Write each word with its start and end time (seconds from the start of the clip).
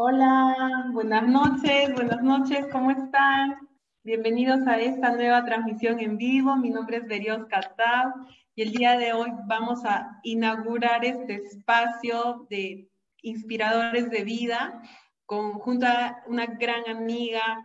Hola, 0.00 0.90
buenas 0.92 1.26
noches, 1.26 1.92
buenas 1.92 2.22
noches, 2.22 2.66
¿cómo 2.70 2.92
están? 2.92 3.56
Bienvenidos 4.04 4.64
a 4.68 4.78
esta 4.78 5.10
nueva 5.10 5.44
transmisión 5.44 5.98
en 5.98 6.16
vivo. 6.16 6.54
Mi 6.54 6.70
nombre 6.70 6.98
es 6.98 7.08
Berios 7.08 7.46
Catab 7.48 8.12
y 8.54 8.62
el 8.62 8.70
día 8.70 8.96
de 8.96 9.12
hoy 9.12 9.32
vamos 9.48 9.84
a 9.84 10.20
inaugurar 10.22 11.04
este 11.04 11.42
espacio 11.42 12.46
de 12.48 12.88
inspiradores 13.22 14.08
de 14.08 14.22
vida 14.22 14.80
con, 15.26 15.54
junto 15.54 15.86
a 15.86 16.22
una 16.28 16.46
gran 16.46 16.88
amiga, 16.88 17.60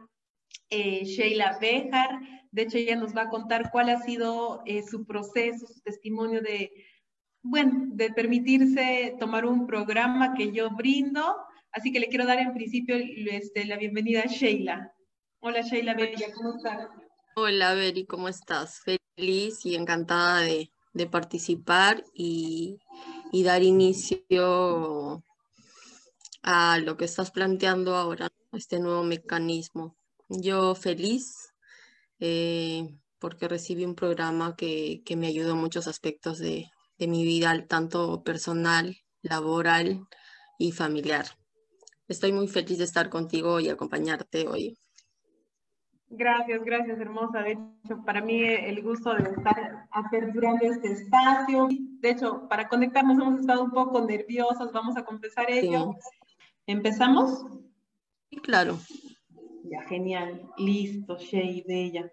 eh, 0.72 1.06
Sheila 1.06 1.60
Bejar. 1.62 2.20
De 2.50 2.64
hecho, 2.64 2.80
ella 2.80 2.96
nos 2.96 3.16
va 3.16 3.22
a 3.22 3.30
contar 3.30 3.70
cuál 3.70 3.90
ha 3.90 4.00
sido 4.00 4.64
eh, 4.66 4.82
su 4.82 5.06
proceso, 5.06 5.68
su 5.68 5.82
testimonio 5.82 6.42
de, 6.42 6.72
bueno, 7.44 7.90
de 7.90 8.10
permitirse 8.10 9.18
tomar 9.20 9.46
un 9.46 9.68
programa 9.68 10.34
que 10.34 10.52
yo 10.52 10.72
brindo 10.72 11.36
Así 11.74 11.92
que 11.92 12.00
le 12.00 12.08
quiero 12.08 12.28
dar 12.28 12.38
en 12.38 12.54
principio 12.54 12.96
este, 12.96 13.66
la 13.66 13.78
bienvenida 13.78 14.22
a 14.22 14.28
Sheila. 14.28 14.94
Hola 15.40 15.62
Sheila 15.62 15.96
Bella, 15.96 16.32
¿cómo 16.32 16.56
estás? 16.56 16.88
Hola 17.36 17.74
Beri, 17.74 18.06
¿cómo 18.06 18.30
estás? 18.30 18.80
Feliz 18.82 19.66
y 19.66 19.74
encantada 19.74 20.42
de, 20.42 20.70
participar 21.10 22.04
y, 22.14 22.78
dar 23.32 23.64
inicio 23.64 25.24
a 26.44 26.78
lo 26.78 26.96
que 26.96 27.06
estás 27.06 27.32
planteando 27.32 27.96
ahora, 27.96 28.30
este 28.52 28.80
nuevo 28.80 29.04
mecanismo. 29.04 29.98
Yo 30.30 30.76
feliz 30.76 31.56
eh, 32.20 32.88
porque 33.18 33.48
recibí 33.48 33.84
un 33.84 33.96
programa 33.96 34.56
que, 34.56 35.02
me 35.18 35.26
ayudó 35.26 35.54
en 35.54 35.58
muchos 35.58 35.88
aspectos 35.88 36.38
de, 36.38 36.70
de 37.00 37.08
mi 37.08 37.24
vida, 37.24 37.66
tanto 37.66 38.22
personal, 38.24 38.96
laboral 39.24 40.08
y 40.60 40.72
familiar. 40.72 41.26
Estoy 42.08 42.32
muy 42.32 42.48
feliz 42.48 42.78
de 42.78 42.84
estar 42.84 43.10
contigo 43.10 43.60
y 43.60 43.70
acompañarte 43.70 44.48
hoy. 44.48 44.78
Gracias, 46.16 46.64
gracias, 46.64 47.00
hermosa. 47.00 47.40
De 47.40 47.54
hecho, 47.54 48.04
para 48.06 48.22
mí 48.22 48.44
el 48.44 48.84
gusto 48.84 49.16
de 49.16 49.24
estar 49.24 49.88
aperturando 49.90 50.66
este 50.66 50.92
espacio. 50.92 51.68
De 52.02 52.12
hecho, 52.12 52.48
para 52.48 52.68
conectarnos 52.68 53.18
hemos 53.18 53.40
estado 53.40 53.64
un 53.64 53.72
poco 53.72 54.06
nerviosas, 54.06 54.72
vamos 54.72 54.96
a 54.96 55.04
confesar 55.04 55.50
ello. 55.50 55.96
¿Empezamos? 56.68 57.46
Sí, 58.30 58.38
claro. 58.38 58.78
Ya, 59.64 59.82
genial. 59.84 60.48
Listo, 60.58 61.18
Shey, 61.18 61.64
bella. 61.68 62.12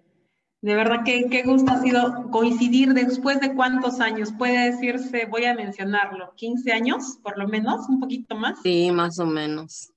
De 0.63 0.75
verdad 0.75 1.05
que 1.05 1.27
qué 1.31 1.43
gusto 1.43 1.73
ha 1.73 1.81
sido 1.81 2.31
coincidir 2.31 2.93
después 2.93 3.41
de 3.41 3.55
cuántos 3.55 3.99
años, 4.01 4.31
puede 4.37 4.71
decirse, 4.71 5.25
voy 5.25 5.47
a 5.47 5.55
mencionarlo, 5.55 6.35
15 6.37 6.73
años 6.73 7.19
por 7.23 7.39
lo 7.39 7.49
menos, 7.49 7.89
un 7.89 7.99
poquito 7.99 8.37
más. 8.37 8.59
Sí, 8.63 8.91
más 8.91 9.19
o 9.19 9.27
menos. 9.27 9.91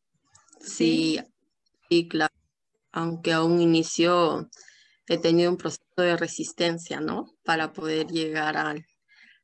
Sí, 0.61 1.19
sí, 1.89 2.07
claro. 2.07 2.33
Aunque 2.93 3.33
a 3.33 3.43
un 3.43 3.59
inicio 3.59 4.49
he 5.07 5.17
tenido 5.17 5.51
un 5.51 5.57
proceso 5.57 5.83
de 5.97 6.15
resistencia, 6.15 7.01
¿no? 7.01 7.25
Para 7.43 7.73
poder 7.73 8.07
llegar 8.07 8.55
al, 8.55 8.85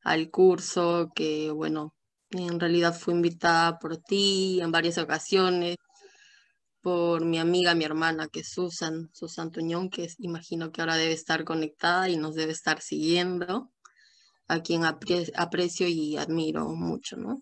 al 0.03 0.29
curso 0.29 1.11
que, 1.13 1.51
bueno, 1.51 1.93
en 2.31 2.61
realidad 2.61 2.97
fui 2.97 3.13
invitada 3.13 3.77
por 3.77 3.97
ti 3.97 4.61
en 4.61 4.71
varias 4.71 4.97
ocasiones 4.97 5.75
por 6.81 7.25
mi 7.25 7.39
amiga, 7.39 7.75
mi 7.75 7.83
hermana, 7.83 8.27
que 8.27 8.41
es 8.41 8.49
Susan, 8.49 9.09
Susan 9.13 9.51
Tuñón, 9.51 9.89
que 9.89 10.07
imagino 10.19 10.71
que 10.71 10.81
ahora 10.81 10.95
debe 10.95 11.13
estar 11.13 11.43
conectada 11.43 12.09
y 12.09 12.17
nos 12.17 12.35
debe 12.35 12.51
estar 12.51 12.81
siguiendo, 12.81 13.71
a 14.47 14.61
quien 14.61 14.83
aprecio 14.83 15.87
y 15.87 16.17
admiro 16.17 16.69
mucho, 16.69 17.17
¿no? 17.17 17.41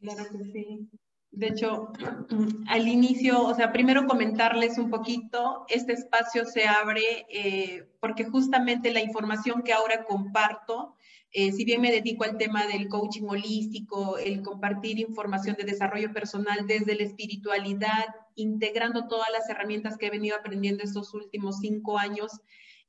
Claro 0.00 0.24
que 0.30 0.44
sí. 0.52 0.88
De 1.30 1.48
hecho, 1.48 1.92
al 2.68 2.88
inicio, 2.88 3.42
o 3.42 3.54
sea, 3.54 3.72
primero 3.72 4.06
comentarles 4.06 4.78
un 4.78 4.90
poquito, 4.90 5.64
este 5.68 5.94
espacio 5.94 6.44
se 6.44 6.66
abre 6.66 7.26
eh, 7.30 7.88
porque 8.00 8.24
justamente 8.24 8.92
la 8.92 9.00
información 9.00 9.62
que 9.62 9.72
ahora 9.72 10.04
comparto 10.04 10.96
eh, 11.34 11.50
si 11.52 11.64
bien 11.64 11.80
me 11.80 11.90
dedico 11.90 12.24
al 12.24 12.36
tema 12.36 12.66
del 12.66 12.88
coaching 12.88 13.24
holístico, 13.26 14.18
el 14.18 14.42
compartir 14.42 14.98
información 14.98 15.56
de 15.56 15.64
desarrollo 15.64 16.12
personal 16.12 16.66
desde 16.66 16.94
la 16.94 17.04
espiritualidad, 17.04 18.04
integrando 18.34 19.08
todas 19.08 19.30
las 19.32 19.48
herramientas 19.48 19.96
que 19.96 20.06
he 20.06 20.10
venido 20.10 20.36
aprendiendo 20.36 20.84
estos 20.84 21.14
últimos 21.14 21.58
cinco 21.60 21.98
años, 21.98 22.32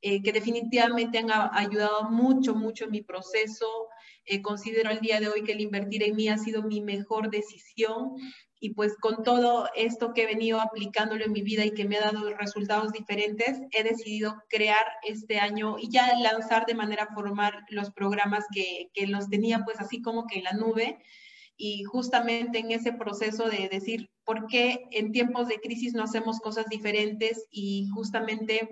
eh, 0.02 0.22
que 0.22 0.34
definitivamente 0.34 1.20
han 1.20 1.30
ayudado 1.54 2.10
mucho, 2.10 2.54
mucho 2.54 2.84
en 2.84 2.92
mi 2.92 3.02
proceso. 3.02 3.88
Eh, 4.26 4.42
considero 4.42 4.92
el 4.92 5.00
día 5.00 5.22
de 5.22 5.30
hoy 5.30 5.44
que 5.46 5.54
el 5.54 5.62
invertir 5.62 6.04
en 6.04 6.18
mí 6.18 6.28
ha 6.28 6.38
sido 6.38 6.64
mi 6.64 6.82
mejor 6.82 7.30
decisión 7.30 8.16
y 8.64 8.70
pues 8.70 8.96
con 8.96 9.24
todo 9.26 9.68
esto 9.76 10.14
que 10.14 10.24
he 10.24 10.26
venido 10.26 10.62
aplicándolo 10.62 11.26
en 11.26 11.34
mi 11.34 11.42
vida 11.42 11.66
y 11.66 11.74
que 11.74 11.84
me 11.84 11.98
ha 11.98 12.12
dado 12.12 12.34
resultados 12.34 12.94
diferentes, 12.94 13.60
he 13.72 13.84
decidido 13.84 14.42
crear 14.48 14.86
este 15.06 15.38
año 15.38 15.76
y 15.78 15.92
ya 15.92 16.18
lanzar 16.18 16.66
de 16.66 16.74
manera 16.74 17.10
formal 17.14 17.66
los 17.68 17.92
programas 17.92 18.46
que, 18.54 18.90
que 18.94 19.06
los 19.06 19.30
tenía 19.30 19.66
pues 19.66 19.82
así 19.82 20.02
como 20.02 20.28
que 20.28 20.38
en 20.38 20.46
la 20.46 20.54
nube. 20.54 20.98
Y 21.58 21.84
justamente 21.84 22.60
en 22.60 22.72
ese 22.72 22.94
proceso 22.94 23.50
de 23.50 23.68
decir 23.68 24.10
por 24.24 24.48
qué 24.48 24.88
en 24.92 25.12
tiempos 25.12 25.50
de 25.50 25.60
crisis 25.60 25.94
no 25.94 26.04
hacemos 26.04 26.40
cosas 26.40 26.68
diferentes 26.70 27.46
y 27.52 27.90
justamente 27.94 28.70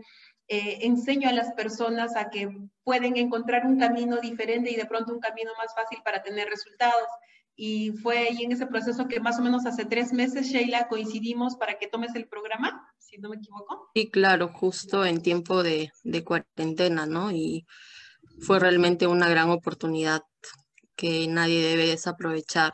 eh, 0.48 0.86
enseño 0.86 1.28
a 1.28 1.34
las 1.34 1.52
personas 1.52 2.16
a 2.16 2.30
que 2.30 2.50
pueden 2.86 3.18
encontrar 3.18 3.66
un 3.66 3.78
camino 3.78 4.22
diferente 4.22 4.72
y 4.72 4.78
de 4.78 4.86
pronto 4.86 5.14
un 5.14 5.20
camino 5.20 5.52
más 5.58 5.76
fácil 5.76 6.00
para 6.02 6.24
tener 6.24 6.48
resultados 6.48 7.10
y 7.56 7.92
fue 7.92 8.18
ahí 8.18 8.44
en 8.44 8.52
ese 8.52 8.66
proceso 8.66 9.08
que 9.08 9.20
más 9.20 9.38
o 9.40 9.42
menos 9.42 9.66
hace 9.66 9.86
tres 9.86 10.14
meses, 10.14 10.48
Sheila, 10.48 10.88
coincidimos 10.88 11.56
para 11.56 11.78
que 11.78 11.88
tomes 11.88 12.16
el 12.16 12.28
programa, 12.28 12.92
si 12.98 13.18
no 13.18 13.30
me 13.30 13.36
equivoco. 13.36 13.90
Sí, 13.94 14.10
claro, 14.10 14.50
justo 14.50 15.06
en 15.06 15.22
tiempo 15.22 15.62
de, 15.64 15.92
cuarentena, 16.26 17.06
¿no? 17.06 17.32
Y 17.32 17.66
fue 18.40 18.60
realmente 18.60 19.08
una 19.08 19.30
gran 19.30 19.50
oportunidad 19.50 20.24
que 20.96 21.28
nadie 21.28 21.62
debe 21.62 21.88
desaprovechar. 21.88 22.74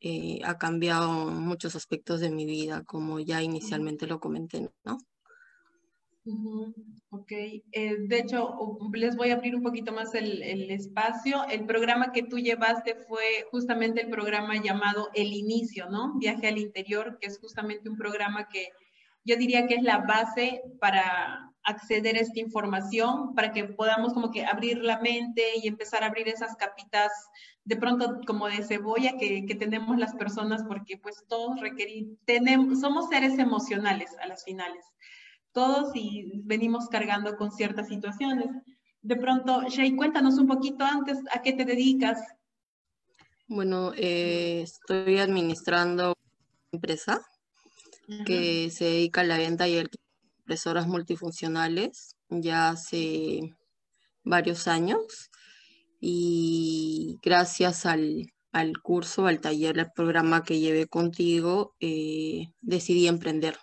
Eh, 0.00 0.40
ha 0.44 0.58
cambiado 0.58 1.26
muchos 1.26 1.74
aspectos 1.74 2.20
de 2.20 2.30
mi 2.30 2.46
vida, 2.46 2.82
como 2.84 3.20
ya 3.20 3.42
inicialmente 3.42 4.06
lo 4.06 4.20
comenté, 4.20 4.70
¿no? 4.84 4.98
Ok, 7.10 7.30
eh, 7.30 7.62
de 7.98 8.18
hecho, 8.18 8.58
les 8.92 9.16
voy 9.16 9.30
a 9.30 9.34
abrir 9.34 9.54
un 9.54 9.62
poquito 9.62 9.92
más 9.92 10.14
el, 10.14 10.42
espacio. 10.70 11.44
El 11.48 11.64
programa 11.64 12.12
que 12.12 12.24
tú 12.24 12.38
llevaste 12.38 12.96
fue 13.08 13.46
justamente 13.50 14.02
el 14.02 14.10
programa 14.10 14.60
llamado 14.60 15.08
El 15.14 15.32
Inicio, 15.32 15.88
¿no? 15.88 16.14
Viaje 16.18 16.48
al 16.48 16.58
Interior, 16.58 17.18
que 17.20 17.28
es 17.28 17.38
justamente 17.38 17.88
un 17.88 17.96
programa 17.96 18.48
que 18.48 18.68
yo 19.24 19.36
diría 19.36 19.66
que 19.66 19.74
es 19.74 19.82
la 19.82 19.98
base 19.98 20.62
para 20.80 21.52
acceder 21.62 22.16
a 22.16 22.20
esta 22.20 22.40
información, 22.40 23.34
para 23.34 23.52
que 23.52 23.64
podamos 23.64 24.12
como 24.12 24.30
que 24.30 24.44
abrir 24.44 24.78
la 24.78 25.00
mente 25.00 25.42
y 25.62 25.66
empezar 25.68 26.02
a 26.02 26.06
abrir 26.06 26.28
esas 26.28 26.54
capitas 26.56 27.10
de 27.64 27.76
pronto 27.76 28.20
como 28.26 28.46
de 28.46 28.62
cebolla 28.62 29.16
que, 29.18 29.42
tenemos 29.58 29.98
las 29.98 30.14
personas, 30.14 30.62
porque 30.68 30.96
pues 30.96 31.24
todos 31.28 31.60
requerimos, 31.60 32.80
somos 32.80 33.08
seres 33.08 33.38
emocionales 33.38 34.10
a 34.22 34.28
las 34.28 34.44
finales 34.44 34.84
todos 35.56 35.96
y 35.96 36.42
venimos 36.44 36.86
cargando 36.90 37.34
con 37.38 37.50
ciertas 37.50 37.88
situaciones. 37.88 38.48
De 39.00 39.16
pronto, 39.16 39.62
Shay, 39.70 39.96
cuéntanos 39.96 40.36
un 40.36 40.46
poquito 40.46 40.84
antes 40.84 41.18
a 41.32 41.40
qué 41.40 41.54
te 41.54 41.64
dedicas. 41.64 42.20
Bueno, 43.48 43.92
eh, 43.96 44.60
estoy 44.62 45.18
administrando 45.18 46.12
una 46.12 46.72
empresa 46.72 47.26
que 48.26 48.70
se 48.70 48.84
dedica 48.84 49.22
a 49.22 49.24
la 49.24 49.38
venta 49.38 49.66
y 49.66 49.76
de 49.76 49.88
impresoras 50.40 50.86
multifuncionales 50.86 52.16
ya 52.28 52.68
hace 52.68 53.54
varios 54.24 54.68
años 54.68 55.30
y 56.00 57.18
gracias 57.22 57.86
al, 57.86 58.30
curso, 58.82 59.26
al 59.26 59.40
taller, 59.40 59.80
al 59.80 59.92
programa 59.92 60.44
que 60.44 60.60
llevé 60.60 60.86
contigo, 60.86 61.74
eh, 61.80 62.52
decidí 62.60 63.08
emprender 63.08 63.56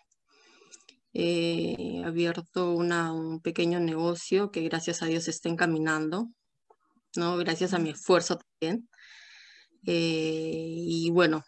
He 1.13 2.03
abierto 2.03 2.71
un 2.71 3.39
pequeño 3.41 3.79
negocio 3.79 4.51
que 4.51 4.61
gracias 4.61 5.03
a 5.03 5.05
Dios 5.05 5.27
está 5.27 5.47
encaminando, 5.49 6.29
¿no? 7.15 7.37
Gracias 7.37 7.73
a 7.73 7.79
mi 7.79 7.91
esfuerzo 7.91 8.39
también. 8.39 8.89
Eh, 9.85 10.75
y 10.77 11.11
bueno, 11.11 11.43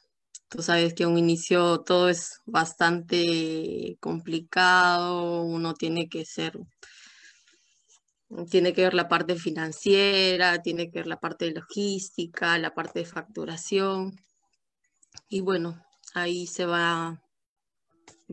tú 0.50 0.62
sabes 0.62 0.94
que 0.94 1.06
a 1.06 1.08
un 1.08 1.18
inicio 1.18 1.82
todo 1.82 2.10
es 2.10 2.42
bastante 2.46 3.98
complicado, 4.00 5.42
uno 5.44 5.74
tiene 5.74 6.10
que 6.10 6.26
ser, 6.26 6.60
tiene 8.50 8.74
que 8.74 8.84
ver 8.84 8.94
la 8.94 9.08
parte 9.08 9.36
financiera, 9.36 10.62
tiene 10.62 10.92
que 10.92 11.00
ver 11.00 11.08
la 11.08 11.20
parte 11.20 11.46
de 11.46 11.52
logística, 11.54 12.58
la 12.60 12.74
parte 12.76 13.00
de 13.00 13.06
facturación. 13.06 14.14
Y 15.30 15.42
bueno, 15.42 15.84
ahí 16.14 16.46
se 16.48 16.66
va 16.66 17.22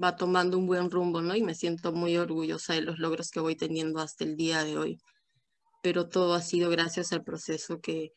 va 0.01 0.17
tomando 0.17 0.59
un 0.59 0.67
buen 0.67 0.91
rumbo, 0.91 1.21
¿no? 1.21 1.35
Y 1.35 1.43
me 1.43 1.55
siento 1.55 1.93
muy 1.93 2.17
orgullosa 2.17 2.75
de 2.75 2.83
los 2.83 2.99
logros 2.99 3.31
que 3.31 3.41
voy 3.41 3.57
teniendo 3.57 4.01
hasta 4.01 4.25
el 4.25 4.37
día 4.37 4.65
de 4.65 4.79
hoy. 4.79 4.99
Pero 5.83 6.09
todo 6.09 6.35
ha 6.35 6.43
sido 6.43 6.71
gracias 6.71 7.13
al 7.13 7.25
proceso 7.25 7.81
que, 7.81 8.13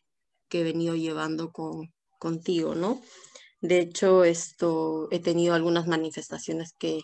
he 0.52 0.64
venido 0.64 0.96
llevando 0.96 1.52
con, 1.52 1.94
contigo, 2.18 2.76
¿no? 2.76 3.02
De 3.60 3.80
hecho, 3.80 4.24
esto 4.24 5.10
he 5.12 5.20
tenido 5.20 5.54
algunas 5.54 5.86
manifestaciones 5.86 6.74
que, 6.80 7.02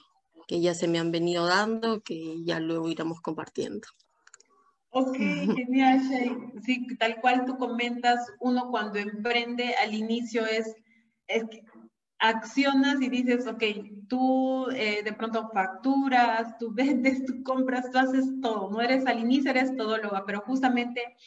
que 0.48 0.62
ya 0.62 0.74
se 0.74 0.88
me 0.88 1.00
han 1.00 1.12
venido 1.12 1.46
dando, 1.48 2.00
que 2.00 2.42
ya 2.46 2.62
luego 2.62 2.88
iremos 2.88 3.20
compartiendo. 3.20 3.86
Ok, 4.92 5.18
genial, 5.18 6.02
Shay. 6.02 6.38
Sí, 6.66 6.88
tal 6.98 7.20
cual 7.22 7.46
tú 7.46 7.58
comentas, 7.58 8.20
uno 8.40 8.70
cuando 8.70 9.00
emprende 9.00 9.74
al 9.76 9.94
inicio 9.94 10.46
es, 10.46 10.76
es 11.28 11.44
accionas 12.22 13.02
y 13.02 13.10
dices, 13.10 13.48
ok, 13.48 13.64
tú 14.08 14.70
eh, 14.70 15.02
de 15.04 15.12
pronto 15.14 15.50
facturas, 15.52 16.56
tú 16.60 16.72
vendes, 16.72 17.26
tú 17.26 17.44
compras, 17.44 17.90
tú 17.92 17.98
haces 17.98 18.26
todo, 18.42 18.70
no 18.70 18.80
eres 18.80 19.06
al 19.08 19.20
inicio, 19.20 19.50
eres 19.50 19.76
todóloga, 19.76 20.24
pero 20.26 20.42
justamente 20.42 21.18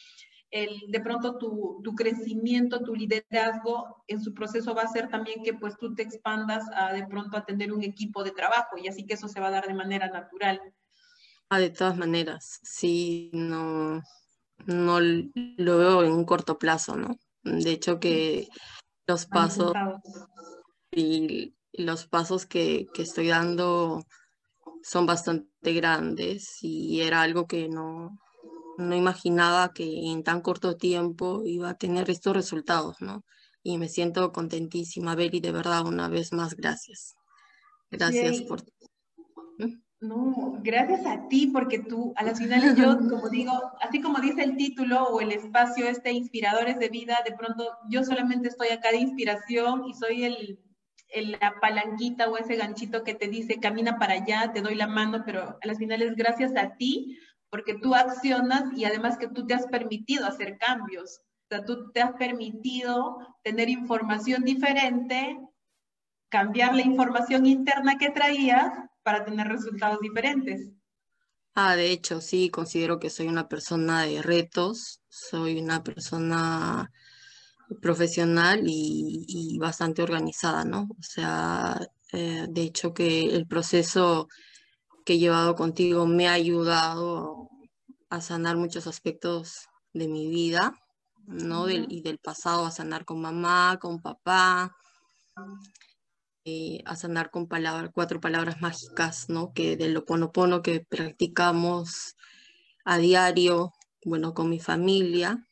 el, 0.51 0.69
de 0.87 0.99
pronto 1.01 1.37
tu, 1.37 1.81
tu, 1.83 1.93
crecimiento, 1.95 2.81
tu 2.81 2.95
liderazgo 2.95 4.05
en 4.07 4.23
su 4.23 4.33
proceso 4.33 4.73
va 4.73 4.83
a 4.83 4.87
ser 4.87 5.09
también 5.09 5.43
que 5.43 5.53
pues 5.53 5.77
tú 5.77 5.93
te 5.93 6.03
expandas 6.03 6.63
a 6.73 6.93
de 6.93 7.05
pronto 7.05 7.35
a 7.35 7.45
tener 7.45 7.73
un 7.73 7.83
equipo 7.83 8.23
de 8.23 8.31
trabajo 8.31 8.77
y 8.77 8.87
así 8.87 9.05
que 9.05 9.15
eso 9.15 9.27
se 9.27 9.41
va 9.41 9.47
a 9.47 9.51
dar 9.51 9.67
de 9.67 9.73
manera 9.73 10.07
natural. 10.07 10.61
Ah, 11.49 11.59
de 11.59 11.71
todas 11.71 11.97
maneras, 11.97 12.61
sí, 12.63 13.29
no, 13.33 14.01
no 14.65 14.99
lo 15.01 15.77
veo 15.77 16.03
en 16.05 16.13
un 16.13 16.23
corto 16.23 16.57
plazo, 16.57 16.95
¿no? 16.95 17.17
De 17.43 17.71
hecho 17.71 17.99
que 17.99 18.47
los 19.07 19.25
pasos 19.25 19.73
y 20.95 21.55
los 21.73 22.07
pasos 22.07 22.45
que, 22.45 22.87
que 22.93 23.03
estoy 23.03 23.27
dando 23.27 24.05
son 24.81 25.05
bastante 25.05 25.73
grandes 25.73 26.59
y 26.61 27.01
era 27.01 27.21
algo 27.21 27.47
que 27.47 27.67
no, 27.67 28.17
no 28.77 28.95
imaginaba 28.95 29.73
que 29.73 30.11
en 30.11 30.23
tan 30.23 30.41
corto 30.41 30.77
tiempo 30.77 31.41
iba 31.45 31.69
a 31.69 31.77
tener 31.77 32.09
estos 32.09 32.35
resultados, 32.35 32.97
¿no? 33.01 33.23
Y 33.63 33.77
me 33.77 33.89
siento 33.89 34.31
contentísima, 34.31 35.15
Beli, 35.15 35.39
de 35.39 35.51
verdad, 35.51 35.85
una 35.87 36.07
vez 36.07 36.33
más, 36.33 36.55
gracias. 36.55 37.15
Gracias 37.89 38.41
por... 38.43 38.61
¿Mm? 39.57 39.81
No, 40.01 40.59
gracias 40.61 41.03
a 41.05 41.27
ti, 41.29 41.47
porque 41.47 41.79
tú, 41.79 42.13
a 42.15 42.23
las 42.23 42.37
finales 42.37 42.75
yo, 42.75 42.95
como 43.09 43.29
digo, 43.29 43.53
así 43.81 44.01
como 44.01 44.19
dice 44.19 44.43
el 44.43 44.55
título 44.55 45.03
o 45.05 45.19
el 45.19 45.31
espacio 45.31 45.87
este, 45.87 46.11
Inspiradores 46.11 46.77
de 46.77 46.89
Vida, 46.89 47.17
de 47.25 47.35
pronto 47.35 47.71
yo 47.89 48.03
solamente 48.03 48.49
estoy 48.49 48.67
acá 48.67 48.91
de 48.91 48.97
inspiración 48.97 49.85
y 49.87 49.95
soy 49.95 50.25
el, 50.25 50.59
la 51.13 51.55
palanquita 51.61 52.29
o 52.29 52.37
ese 52.37 52.55
ganchito 52.55 53.03
que 53.03 53.13
te 53.13 53.27
dice, 53.27 53.59
camina 53.59 53.97
para 53.97 54.13
allá, 54.13 54.51
te 54.53 54.61
doy 54.61 54.75
la 54.75 54.87
mano, 54.87 55.23
pero 55.25 55.57
a 55.61 55.67
las 55.67 55.77
finales 55.77 56.15
gracias 56.15 56.55
a 56.55 56.75
ti 56.75 57.17
porque 57.49 57.75
tú 57.75 57.95
accionas 57.95 58.65
y 58.75 58.85
además 58.85 59.17
que 59.17 59.27
tú 59.27 59.45
te 59.45 59.53
has 59.53 59.65
permitido 59.67 60.25
hacer 60.25 60.57
cambios. 60.57 61.21
O 61.45 61.47
sea, 61.49 61.63
tú 61.63 61.91
te 61.91 62.01
has 62.01 62.13
permitido 62.13 63.17
tener 63.43 63.69
información 63.69 64.43
diferente, 64.43 65.39
cambiar 66.29 66.75
la 66.75 66.81
información 66.81 67.45
interna 67.45 67.97
que 67.97 68.09
traías 68.09 68.73
para 69.03 69.23
tener 69.23 69.47
resultados 69.47 69.99
diferentes. 70.01 70.69
Ah, 71.53 71.77
de 71.77 71.91
hecho, 71.91 72.19
sí, 72.19 72.49
considero 72.49 72.99
que 72.99 73.09
soy 73.09 73.27
una 73.27 73.47
persona 73.47 74.03
de 74.03 74.21
retos, 74.21 75.01
soy 75.07 75.57
una 75.57 75.81
persona 75.83 76.91
profesional 77.81 78.63
y, 78.65 79.57
bastante 79.59 80.03
organizada, 80.03 80.65
¿no? 80.65 80.87
O 80.99 81.03
sea, 81.03 81.79
eh, 82.13 82.45
de 82.49 82.61
hecho 82.61 82.93
que 82.93 83.35
el 83.35 83.47
proceso 83.47 84.27
que 85.05 85.13
he 85.13 85.19
llevado 85.19 85.55
contigo 85.55 86.05
me 86.07 86.27
ha 86.27 86.33
ayudado 86.33 87.49
a 88.09 88.21
sanar 88.21 88.57
muchos 88.57 88.87
aspectos 88.87 89.67
de 89.93 90.07
mi 90.07 90.27
vida, 90.29 90.73
¿no? 91.27 91.69
y 91.69 92.01
del 92.01 92.19
pasado, 92.19 92.65
a 92.65 92.71
sanar 92.71 93.05
con 93.05 93.21
mamá, 93.21 93.77
con 93.81 94.01
papá, 94.01 94.75
eh, 96.45 96.83
a 96.85 96.95
sanar 96.95 97.31
con 97.31 97.47
palabras, 97.47 97.91
cuatro 97.93 98.21
palabras 98.21 98.61
mágicas, 98.61 99.29
¿no? 99.29 99.51
Que 99.51 99.77
del 99.77 99.97
oponopono 99.97 100.61
que 100.61 100.85
practicamos 100.87 102.15
a 102.85 102.99
diario, 102.99 103.73
bueno, 104.03 104.35
con 104.35 104.49
mi 104.49 104.59
familia. 104.59 105.47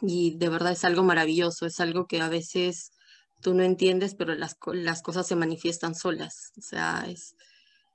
Y 0.00 0.36
de 0.36 0.48
verdad 0.48 0.72
es 0.72 0.84
algo 0.84 1.02
maravilloso, 1.02 1.66
es 1.66 1.80
algo 1.80 2.06
que 2.06 2.20
a 2.20 2.28
veces 2.28 2.92
tú 3.40 3.54
no 3.54 3.62
entiendes, 3.62 4.14
pero 4.14 4.34
las, 4.34 4.56
las 4.72 5.02
cosas 5.02 5.26
se 5.26 5.36
manifiestan 5.36 5.94
solas. 5.94 6.52
O 6.58 6.62
sea, 6.62 7.04
es, 7.06 7.36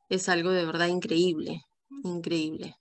es 0.10 0.30
algo 0.30 0.52
de 0.52 0.66
verdad 0.66 0.88
increíble, 0.88 1.64
increíble. 2.04 2.76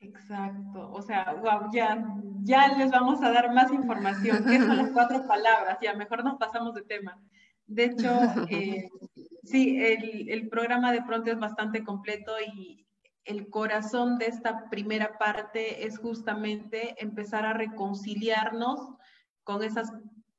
Exacto, 0.00 0.92
o 0.92 1.02
sea, 1.02 1.34
wow, 1.42 1.72
ya, 1.72 2.04
ya 2.44 2.76
les 2.76 2.90
vamos 2.90 3.20
a 3.22 3.32
dar 3.32 3.52
más 3.52 3.72
información. 3.72 4.44
¿Qué 4.44 4.58
son 4.58 4.76
las 4.76 4.90
cuatro 4.92 5.26
palabras? 5.26 5.78
Ya, 5.82 5.94
mejor 5.94 6.22
nos 6.22 6.38
pasamos 6.38 6.74
de 6.74 6.82
tema. 6.82 7.20
De 7.66 7.84
hecho, 7.84 8.08
eh, 8.50 8.88
sí, 9.42 9.76
el, 9.80 10.28
el, 10.30 10.48
programa 10.48 10.92
de 10.92 11.02
pronto 11.02 11.32
es 11.32 11.38
bastante 11.38 11.82
completo 11.82 12.32
y 12.40 12.86
el 13.28 13.50
corazón 13.50 14.18
de 14.18 14.26
esta 14.26 14.68
primera 14.70 15.18
parte 15.18 15.86
es 15.86 15.98
justamente 15.98 16.96
empezar 16.98 17.44
a 17.44 17.52
reconciliarnos 17.52 18.80
con 19.44 19.62
esas, 19.62 19.92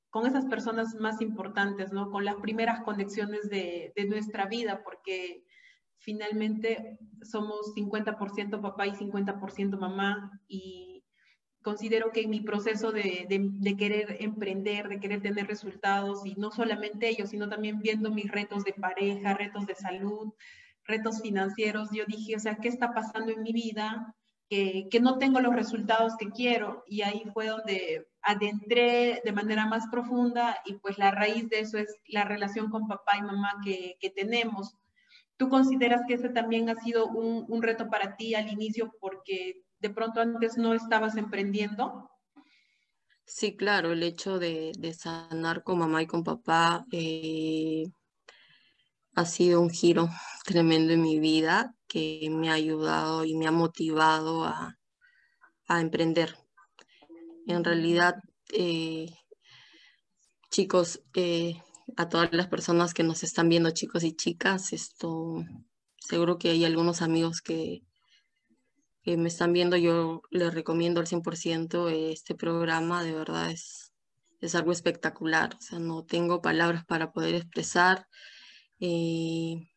con 0.10 0.26
esas 0.26 0.46
personas 0.46 0.96
más 0.96 1.22
importantes, 1.22 1.92
¿no? 1.92 2.10
Con 2.10 2.26
las 2.26 2.36
primeras 2.38 2.82
conexiones 2.82 3.50
de, 3.50 3.94
de 3.96 4.06
nuestra 4.06 4.48
vida, 4.48 4.82
porque 4.84 5.44
finalmente 6.00 6.98
somos 7.22 7.76
50% 7.76 8.62
papá 8.62 8.88
y 8.88 8.92
50% 8.92 9.78
mamá 9.78 10.42
y 10.48 11.04
considero 11.62 12.12
que 12.12 12.22
en 12.22 12.30
mi 12.30 12.42
proceso 12.42 12.92
de, 12.92 13.28
de, 13.28 13.78
querer 13.78 14.18
emprender, 14.20 14.88
de 14.88 15.00
querer 15.00 15.22
tener 15.22 15.48
resultados 15.48 16.26
y 16.26 16.36
no 16.36 16.52
solamente 16.52 17.10
ellos, 17.10 17.30
sino 17.30 17.50
también 17.50 17.80
viendo 17.80 18.12
mis 18.12 18.32
retos 18.32 18.64
de 18.64 18.74
pareja, 18.74 19.34
retos 19.34 19.66
de 19.66 19.76
salud, 19.76 20.34
retos 20.90 21.22
financieros, 21.22 21.90
yo 21.94 22.04
dije, 22.06 22.36
o 22.36 22.40
sea, 22.40 22.58
¿qué 22.58 22.68
está 22.68 22.94
pasando 22.94 23.32
en 23.32 23.42
mi 23.44 23.54
vida? 23.54 24.14
Que, 24.50 24.88
que 24.90 25.00
no 25.00 25.20
tengo 25.20 25.40
los 25.40 25.56
resultados 25.56 26.18
que 26.18 26.32
quiero 26.32 26.84
y 26.88 27.04
ahí 27.04 27.24
fue 27.34 27.48
donde 27.48 28.08
adentré 28.24 29.22
de 29.24 29.32
manera 29.32 29.68
más 29.68 29.88
profunda 29.92 30.58
y 30.66 30.74
pues 30.74 30.98
la 30.98 31.12
raíz 31.12 31.48
de 31.50 31.60
eso 31.60 31.78
es 31.78 31.96
la 32.08 32.26
relación 32.26 32.72
con 32.72 32.88
papá 32.88 33.16
y 33.18 33.22
mamá 33.22 33.54
que, 33.64 33.96
que 34.00 34.10
tenemos 34.10 34.76
¿Tú 35.40 35.48
consideras 35.48 36.02
que 36.06 36.16
ese 36.16 36.28
también 36.28 36.70
ha 36.70 36.76
sido 36.76 37.08
un, 37.08 37.62
reto 37.62 37.90
para 37.90 38.18
ti 38.18 38.36
al 38.36 38.52
inicio 38.52 38.94
porque 39.00 39.64
de 39.80 39.90
pronto 39.90 40.20
antes 40.20 40.58
no 40.58 40.74
estabas 40.74 41.16
emprendiendo? 41.16 42.12
Sí, 43.24 43.56
claro, 43.56 43.94
el 43.94 44.04
hecho 44.04 44.38
de, 44.38 44.74
sanar 44.94 45.64
con 45.64 45.80
mamá 45.80 46.04
y 46.04 46.08
con 46.08 46.26
papá 46.26 46.86
eh, 46.92 47.90
ha 49.20 49.26
sido 49.26 49.60
un 49.60 49.70
giro 49.70 50.10
tremendo 50.46 50.94
en 50.94 51.02
mi 51.02 51.20
vida 51.20 51.76
que 51.88 52.30
me 52.32 52.50
ha 52.50 52.54
ayudado 52.54 53.26
y 53.26 53.36
me 53.36 53.48
ha 53.48 53.52
motivado 53.52 54.46
a, 54.46 54.78
emprender. 55.68 56.36
En 57.46 57.64
realidad, 57.64 58.16
eh, 58.54 59.14
chicos, 60.50 61.02
eh, 61.14 61.62
a 61.96 62.10
todas 62.10 62.30
las 62.32 62.48
personas 62.48 62.94
que 62.94 63.04
nos 63.04 63.22
están 63.24 63.50
viendo, 63.50 63.70
chicos 63.72 64.04
y 64.04 64.16
chicas. 64.16 64.74
Esto, 64.74 65.44
seguro 65.98 66.40
que 66.40 66.52
hay 66.52 66.66
algunos 66.66 67.02
amigos 67.02 67.42
que, 67.42 67.84
que 69.04 69.18
me 69.18 69.28
están 69.28 69.54
viendo. 69.54 69.76
Yo 69.76 70.22
les 70.32 70.54
recomiendo 70.54 71.02
al 71.02 71.08
100% 71.08 71.90
este 72.14 72.36
programa. 72.36 73.04
De 73.04 73.14
verdad 73.14 73.52
es, 73.52 73.92
es 74.40 74.56
algo 74.56 74.72
espectacular. 74.72 75.56
O 75.56 75.62
sea, 75.62 75.78
no 75.78 76.04
tengo 76.06 76.42
palabras 76.42 76.86
para 76.86 77.12
poder 77.12 77.36
expresar. 77.36 78.08
Eh, 78.80 79.68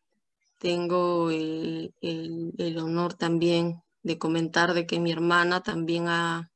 tengo 0.59 1.31
el, 1.31 1.95
el, 2.01 2.53
el, 2.59 2.79
honor 2.79 3.15
también 3.15 3.83
de 4.03 4.19
comentar 4.19 4.75
de 4.75 4.87
que 4.87 5.01
mi 5.01 5.11
hermana 5.11 5.63
también 5.63 6.09
ha, 6.09 6.51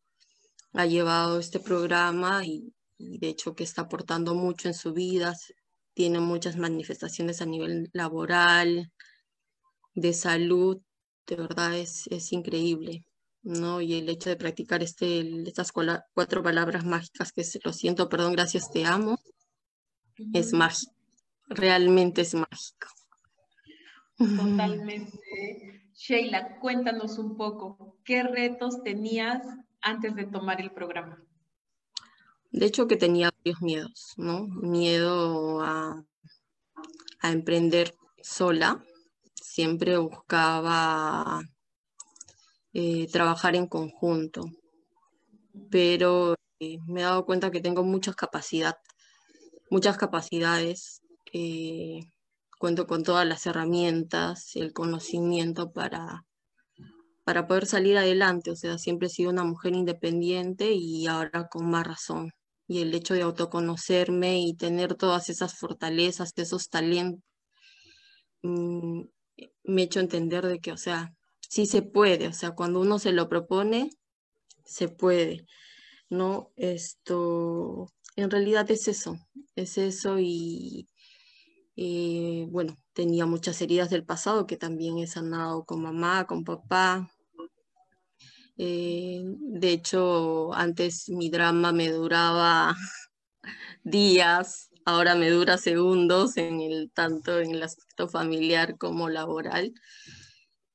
ha 0.72 0.86
llevado 0.86 1.40
este 1.40 1.58
programa 1.60 2.44
y, 2.44 2.72
y 2.98 3.18
de 3.18 3.28
hecho 3.28 3.54
que 3.54 3.64
está 3.64 3.82
aportando 3.82 4.34
mucho 4.34 4.68
en 4.68 4.74
su 4.74 4.92
vida, 4.92 5.34
tiene 5.94 6.20
muchas 6.20 6.56
manifestaciones 6.56 7.40
a 7.42 7.46
nivel 7.46 7.90
laboral, 7.92 8.92
de 9.96 10.12
salud, 10.12 10.80
de 11.26 11.36
verdad 11.36 11.76
es, 11.76 12.06
es 12.08 12.32
increíble, 12.32 13.04
¿no? 13.42 13.80
Y 13.80 13.94
el 13.94 14.08
hecho 14.08 14.28
de 14.28 14.36
practicar 14.36 14.82
este, 14.82 15.42
estas 15.48 15.72
cuatro 15.72 16.42
palabras 16.42 16.84
mágicas 16.84 17.32
que 17.32 17.42
se 17.42 17.58
lo 17.64 17.72
siento, 17.72 18.08
perdón, 18.08 18.32
gracias, 18.32 18.70
te 18.70 18.84
amo, 18.84 19.18
es 20.34 20.52
mágico, 20.52 20.95
realmente 21.48 22.22
es 22.22 22.34
mágico. 22.34 22.88
Totalmente. 24.16 25.90
Sheila, 25.94 26.58
cuéntanos 26.58 27.18
un 27.18 27.36
poco, 27.36 27.98
¿qué 28.04 28.22
retos 28.22 28.82
tenías 28.82 29.46
antes 29.80 30.14
de 30.14 30.26
tomar 30.26 30.60
el 30.60 30.70
programa? 30.70 31.22
De 32.50 32.66
hecho 32.66 32.86
que 32.86 32.96
tenía 32.96 33.30
varios 33.38 33.60
miedos, 33.60 34.14
¿no? 34.16 34.46
Miedo 34.46 35.60
a, 35.62 36.02
emprender 37.22 37.94
sola. 38.22 38.84
Siempre 39.34 39.96
buscaba 39.96 41.40
eh, 42.72 43.08
trabajar 43.10 43.56
en 43.56 43.66
conjunto, 43.66 44.44
pero 45.70 46.36
eh, 46.60 46.78
me 46.86 47.00
he 47.00 47.04
dado 47.04 47.24
cuenta 47.24 47.50
que 47.50 47.60
tengo 47.60 47.82
mucha 47.82 48.12
capacidad 48.12 48.76
muchas 49.70 49.96
capacidades, 49.96 51.02
cuento 52.58 52.86
con 52.86 53.02
todas 53.02 53.26
las 53.26 53.46
herramientas, 53.46 54.56
el 54.56 54.72
conocimiento 54.72 55.72
para, 55.72 56.24
para 57.24 57.46
poder 57.46 57.66
salir 57.66 57.98
adelante. 57.98 58.50
O 58.50 58.56
sea, 58.56 58.78
siempre 58.78 59.08
he 59.08 59.10
sido 59.10 59.30
una 59.30 59.44
mujer 59.44 59.74
independiente 59.74 60.72
y 60.72 61.06
ahora 61.06 61.48
con 61.48 61.70
más 61.70 61.86
razón. 61.86 62.30
Y 62.68 62.80
el 62.82 62.94
hecho 62.94 63.14
de 63.14 63.22
autoconocerme 63.22 64.40
y 64.40 64.54
tener 64.54 64.94
todas 64.94 65.28
esas 65.28 65.58
fortalezas, 65.58 66.32
esos 66.36 66.68
talentos, 66.68 67.22
mm, 68.42 69.02
me 69.64 69.82
ha 69.82 69.84
hecho 69.84 70.00
entender 70.00 70.46
de 70.46 70.60
que, 70.60 70.72
o 70.72 70.76
sea, 70.76 71.12
sí 71.40 71.66
se 71.66 71.82
puede. 71.82 72.28
O 72.28 72.32
sea, 72.32 72.52
cuando 72.52 72.80
uno 72.80 72.98
se 72.98 73.12
lo 73.12 73.28
propone, 73.28 73.90
se 74.64 74.88
puede. 74.88 75.46
¿No? 76.08 76.52
Esto, 76.56 77.88
en 78.16 78.30
realidad 78.30 78.70
es 78.70 78.88
eso, 78.88 79.16
es 79.56 79.76
eso 79.78 80.18
y, 80.20 80.86
eh, 81.76 82.46
bueno, 82.50 82.74
tenía 82.94 83.26
muchas 83.26 83.60
heridas 83.60 83.90
del 83.90 84.04
pasado 84.04 84.46
que 84.46 84.56
también 84.56 84.98
he 84.98 85.06
sanado 85.06 85.64
con 85.64 85.82
mamá, 85.82 86.26
con 86.26 86.42
papá. 86.44 87.10
Eh, 88.56 89.22
de 89.22 89.70
hecho, 89.72 90.54
antes 90.54 91.10
mi 91.10 91.28
drama 91.28 91.72
me 91.72 91.90
duraba 91.90 92.74
días, 93.84 94.70
ahora 94.86 95.14
me 95.14 95.28
dura 95.28 95.58
segundos 95.58 96.38
en 96.38 96.62
el 96.62 96.90
tanto 96.92 97.38
en 97.40 97.50
el 97.50 97.62
aspecto 97.62 98.08
familiar 98.08 98.78
como 98.78 99.10
laboral, 99.10 99.74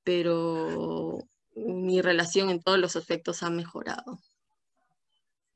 pero 0.03 1.17
mi 1.55 2.01
relación 2.01 2.51
en 2.51 2.61
todos 2.61 2.77
los 2.77 2.95
aspectos 2.95 3.41
ha 3.41 3.49
mejorado. 3.49 4.19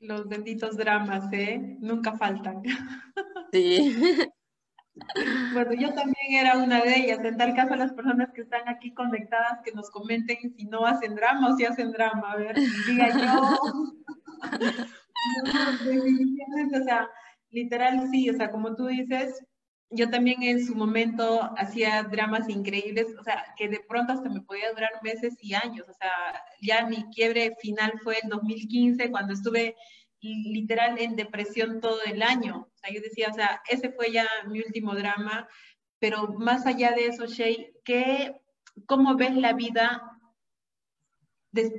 Los 0.00 0.28
benditos 0.28 0.76
dramas, 0.76 1.32
¿eh? 1.32 1.78
Nunca 1.80 2.16
faltan. 2.16 2.62
Sí. 3.52 3.94
Bueno, 5.52 5.72
yo 5.74 5.92
también 5.94 6.30
era 6.30 6.56
una 6.56 6.80
de 6.80 6.96
ellas. 6.96 7.20
En 7.24 7.36
tal 7.36 7.54
caso, 7.54 7.76
las 7.76 7.92
personas 7.92 8.32
que 8.32 8.42
están 8.42 8.68
aquí 8.68 8.92
conectadas, 8.94 9.60
que 9.64 9.72
nos 9.72 9.90
comenten 9.90 10.54
si 10.56 10.64
no 10.64 10.86
hacen 10.86 11.14
drama 11.14 11.48
o 11.48 11.56
si 11.56 11.64
hacen 11.64 11.92
drama. 11.92 12.32
A 12.32 12.36
ver, 12.36 12.56
diga 12.86 13.10
yo. 13.10 13.58
o 16.80 16.84
sea, 16.84 17.08
literal 17.50 18.08
sí, 18.10 18.30
o 18.30 18.34
sea, 18.34 18.50
como 18.50 18.74
tú 18.74 18.86
dices, 18.86 19.44
yo 19.90 20.10
también 20.10 20.42
en 20.42 20.64
su 20.64 20.74
momento 20.74 21.50
hacía 21.56 22.02
dramas 22.04 22.48
increíbles, 22.48 23.06
o 23.18 23.22
sea, 23.22 23.44
que 23.56 23.68
de 23.68 23.80
pronto 23.88 24.12
hasta 24.12 24.28
me 24.28 24.42
podía 24.42 24.72
durar 24.72 24.90
meses 25.02 25.36
y 25.40 25.54
años, 25.54 25.88
o 25.88 25.94
sea, 25.94 26.10
ya 26.60 26.86
mi 26.86 27.04
quiebre 27.10 27.54
final 27.60 27.92
fue 28.02 28.16
en 28.22 28.28
2015, 28.28 29.10
cuando 29.10 29.34
estuve 29.34 29.76
literal 30.34 30.98
en 30.98 31.16
depresión 31.16 31.80
todo 31.80 32.02
el 32.04 32.22
año, 32.22 32.68
o 32.74 32.78
sea, 32.78 32.92
yo 32.92 33.00
decía, 33.00 33.28
o 33.30 33.34
sea, 33.34 33.62
ese 33.68 33.90
fue 33.90 34.12
ya 34.12 34.26
mi 34.48 34.60
último 34.60 34.94
drama, 34.94 35.48
pero 35.98 36.28
más 36.34 36.66
allá 36.66 36.92
de 36.92 37.06
eso, 37.06 37.26
Shay, 37.26 37.72
¿qué, 37.84 38.40
¿cómo 38.86 39.16
ves 39.16 39.34
la 39.34 39.52
vida? 39.52 40.12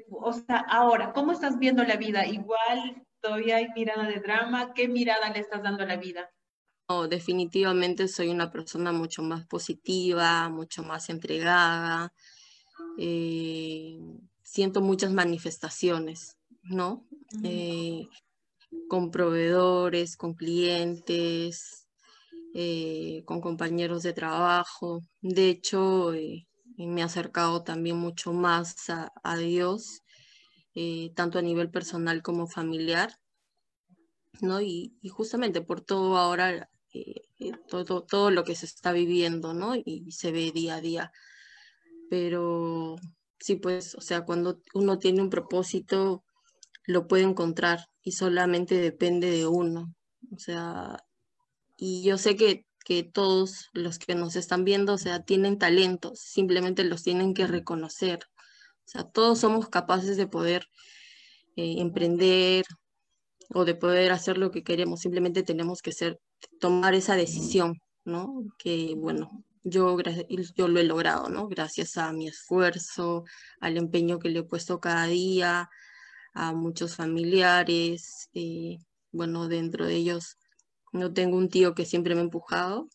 o 0.09 0.33
sea, 0.33 0.65
ahora, 0.69 1.13
¿cómo 1.13 1.31
estás 1.31 1.59
viendo 1.59 1.83
la 1.83 1.97
vida? 1.97 2.25
Igual 2.25 3.05
todavía 3.21 3.57
hay 3.57 3.67
mirada 3.75 4.07
de 4.07 4.19
drama, 4.19 4.73
¿qué 4.73 4.87
mirada 4.87 5.29
le 5.29 5.39
estás 5.39 5.61
dando 5.61 5.83
a 5.83 5.87
la 5.87 5.97
vida? 5.97 6.31
definitivamente 7.09 8.07
soy 8.07 8.29
una 8.29 8.49
persona 8.49 8.93
mucho 8.93 9.21
más 9.21 9.45
positiva, 9.45 10.47
mucho 10.47 10.83
más 10.83 11.09
entregada. 11.09 12.13
Eh, 12.97 13.99
siento 14.41 14.81
muchas 14.81 15.11
manifestaciones, 15.11 16.37
¿no? 16.63 17.05
Eh, 17.43 18.07
con 18.89 19.11
proveedores, 19.11 20.17
con 20.17 20.33
clientes, 20.33 21.87
eh, 22.53 23.23
con 23.25 23.41
compañeros 23.41 24.03
de 24.03 24.13
trabajo. 24.13 25.01
De 25.21 25.49
hecho, 25.49 26.11
me 26.77 27.01
he 27.01 27.03
acercado 27.03 27.63
también 27.63 27.97
mucho 27.97 28.33
más 28.33 28.75
a, 28.89 29.37
Dios, 29.37 30.01
tanto 31.15 31.39
a 31.39 31.41
nivel 31.41 31.69
personal 31.69 32.21
como 32.21 32.47
familiar. 32.47 33.11
¿no? 34.41 34.61
Y, 34.61 34.93
justamente 35.09 35.61
por 35.61 35.81
todo 35.81 36.17
ahora 36.17 36.69
eh, 36.93 37.21
eh, 37.39 37.51
todo, 37.67 38.03
todo 38.03 38.31
lo 38.31 38.43
que 38.43 38.55
se 38.55 38.65
está 38.65 38.91
viviendo, 38.91 39.53
¿no? 39.53 39.75
Y 39.75 40.11
se 40.11 40.31
ve 40.31 40.51
día 40.51 40.75
a 40.75 40.81
día. 40.81 41.11
Pero 42.09 42.95
sí, 43.39 43.55
pues, 43.55 43.95
o 43.95 44.01
sea, 44.01 44.25
cuando 44.25 44.61
uno 44.73 44.99
tiene 44.99 45.21
un 45.21 45.29
propósito, 45.29 46.23
lo 46.85 47.07
puede 47.07 47.23
encontrar 47.23 47.87
y 48.07 48.13
solamente 48.13 48.75
depende 48.75 49.29
de 49.29 49.47
uno. 49.47 49.93
O 50.31 50.39
sea, 50.39 51.03
y 51.75 52.03
yo 52.03 52.17
sé 52.17 52.37
que, 52.37 52.65
que 52.85 53.03
todos 53.03 53.67
los 53.73 53.99
que 53.99 54.15
nos 54.15 54.37
están 54.37 54.63
viendo, 54.63 54.93
o 54.93 54.97
sea, 54.97 55.23
tienen 55.23 55.57
talentos, 55.57 56.21
simplemente 56.21 56.85
los 56.85 57.03
tienen 57.03 57.33
que 57.33 57.47
reconocer. 57.47 58.19
O 58.85 58.85
sea, 58.85 59.03
todos 59.03 59.39
somos 59.39 59.67
capaces 59.67 60.15
de 60.15 60.25
poder 60.25 60.67
eh, 61.57 61.81
emprender 61.81 62.63
o 63.49 63.65
de 63.65 63.75
poder 63.75 64.13
hacer 64.13 64.37
lo 64.37 64.51
que 64.51 64.63
queremos, 64.63 65.01
simplemente 65.01 65.43
tenemos 65.43 65.81
que 65.81 65.91
ser 65.91 66.17
tomar 66.61 66.93
esa 66.93 67.17
decisión, 67.17 67.73
¿no? 68.05 68.41
Que 68.57 68.93
bueno, 68.95 69.43
yo, 69.65 69.97
yo 70.55 70.67
lo 70.69 70.79
he 70.79 70.85
logrado, 70.85 71.27
¿no? 71.27 71.49
Gracias 71.49 71.97
a 71.97 72.13
mi 72.13 72.29
esfuerzo, 72.29 73.25
al 73.59 73.75
empeño 73.75 74.17
que 74.17 74.29
le 74.29 74.39
he 74.39 74.43
puesto 74.43 74.79
cada 74.79 75.07
día, 75.07 75.69
a 76.37 76.53
muchos 76.53 76.95
familiares, 76.95 78.29
eh, 78.35 78.77
bueno, 79.11 79.47
dentro 79.47 79.87
de 79.87 79.95
ellos 79.95 80.37
no 80.93 81.11
tengo 81.11 81.35
un 81.35 81.49
tío 81.49 81.73
que 81.73 81.83
siempre 81.83 82.13
me 82.13 82.21
ha 82.21 82.25
empujado, 82.25 82.87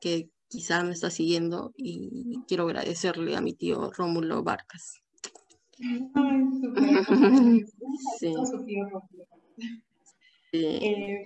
que 0.00 0.30
quizá 0.48 0.84
me 0.84 0.92
está 0.92 1.10
siguiendo 1.10 1.72
y 1.76 2.38
quiero 2.46 2.62
agradecerle 2.62 3.34
a 3.36 3.40
mi 3.40 3.54
tío 3.54 3.90
Rómulo 3.90 4.44
Vargas. 4.44 5.02
sí. 8.20 8.34
Eh, 10.52 11.24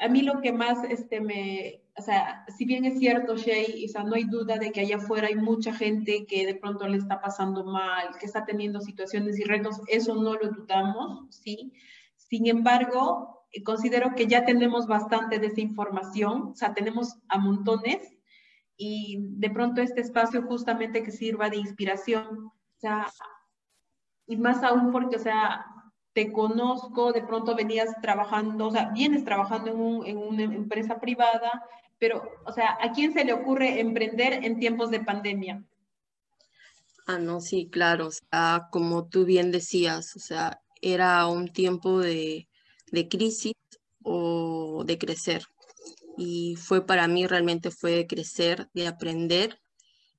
a 0.00 0.08
mí 0.08 0.22
lo 0.22 0.40
que 0.40 0.52
más 0.52 0.78
este, 0.88 1.20
me, 1.20 1.82
o 1.98 2.02
sea, 2.02 2.44
si 2.56 2.64
bien 2.64 2.84
es 2.84 2.98
cierto, 2.98 3.36
Shay, 3.36 3.84
o 3.84 3.88
sea, 3.88 4.04
no 4.04 4.14
hay 4.14 4.24
duda 4.24 4.56
de 4.56 4.70
que 4.70 4.80
allá 4.80 4.96
afuera 4.96 5.28
hay 5.28 5.34
mucha 5.34 5.74
gente 5.74 6.26
que 6.26 6.46
de 6.46 6.54
pronto 6.54 6.86
le 6.86 6.96
está 6.96 7.20
pasando 7.20 7.64
mal, 7.64 8.16
que 8.18 8.26
está 8.26 8.44
teniendo 8.44 8.80
situaciones 8.80 9.38
y 9.38 9.44
retos, 9.44 9.80
eso 9.88 10.14
no 10.14 10.34
lo 10.34 10.48
dudamos, 10.50 11.26
¿sí? 11.34 11.72
Sin 12.16 12.46
embargo, 12.46 13.44
eh, 13.50 13.62
considero 13.62 14.14
que 14.14 14.26
ya 14.26 14.44
tenemos 14.44 14.86
bastante 14.86 15.38
de 15.38 15.48
esa 15.48 15.60
información, 15.60 16.50
o 16.52 16.54
sea, 16.54 16.72
tenemos 16.72 17.16
a 17.28 17.38
montones 17.38 18.16
y 18.76 19.18
de 19.20 19.50
pronto 19.50 19.82
este 19.82 20.00
espacio 20.00 20.42
justamente 20.42 21.02
que 21.02 21.10
sirva 21.10 21.50
de 21.50 21.56
inspiración, 21.56 22.46
o 22.46 22.80
sea, 22.80 23.06
y 24.26 24.36
más 24.36 24.62
aún 24.62 24.92
porque, 24.92 25.16
o 25.16 25.20
sea, 25.20 25.66
te 26.12 26.32
conozco, 26.32 27.12
de 27.12 27.22
pronto 27.22 27.54
venías 27.54 28.00
trabajando, 28.00 28.66
o 28.66 28.70
sea, 28.70 28.90
vienes 28.90 29.24
trabajando 29.24 30.04
en, 30.04 30.18
una 30.18 30.42
empresa 30.42 31.00
privada, 31.00 31.62
pero, 31.98 32.22
o 32.46 32.52
sea, 32.52 32.78
¿a 32.80 32.92
quién 32.92 33.12
se 33.12 33.24
le 33.24 33.32
ocurre 33.32 33.80
emprender 33.80 34.44
en 34.44 34.58
tiempos 34.58 34.90
de 34.90 35.00
pandemia? 35.00 35.64
Ah, 37.06 37.18
no, 37.18 37.40
sí, 37.40 37.68
claro, 37.70 38.08
o 38.08 38.60
como 38.70 39.08
tú 39.08 39.24
bien 39.24 39.50
decías, 39.50 40.14
o 40.14 40.18
sea, 40.18 40.60
era 40.82 41.26
un 41.26 41.52
tiempo 41.52 42.00
de, 42.00 42.48
de 42.92 43.08
crisis 43.08 43.54
o 44.02 44.84
de 44.86 44.98
crecer. 44.98 45.44
Y 46.16 46.56
fue 46.56 46.84
para 46.84 47.08
mí 47.08 47.26
realmente 47.26 47.70
fue 47.70 47.92
de 47.92 48.06
crecer, 48.06 48.68
de 48.74 48.86
aprender 48.88 49.58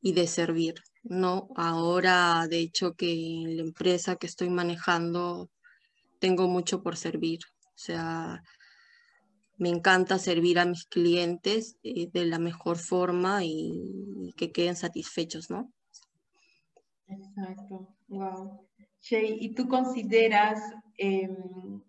y 0.01 0.13
de 0.13 0.27
servir. 0.27 0.75
No, 1.03 1.50
ahora 1.55 2.48
de 2.50 2.59
hecho 2.59 2.95
que 2.95 3.12
en 3.12 3.57
la 3.57 3.62
empresa 3.62 4.15
que 4.15 4.27
estoy 4.27 4.50
manejando 4.50 5.50
tengo 6.19 6.48
mucho 6.48 6.81
por 6.81 6.98
servir. 6.98 7.39
O 7.65 7.77
sea, 7.81 8.41
me 9.60 9.70
encanta 9.70 10.18
servir 10.18 10.58
a 10.58 10.66
mis 10.66 10.86
clientes 10.86 11.78
eh, 11.84 12.10
de 12.12 12.25
la 12.25 12.39
mejor 12.39 12.78
forma 12.78 13.44
y, 13.44 14.34
que 14.38 14.51
queden 14.51 14.75
satisfechos, 14.75 15.50
¿no? 15.50 15.72
Exacto, 17.08 17.96
wow. 18.08 18.68
Shay, 19.01 19.38
¿y 19.42 19.54
tú 19.54 19.68
consideras 19.68 20.62
em, 20.98 21.82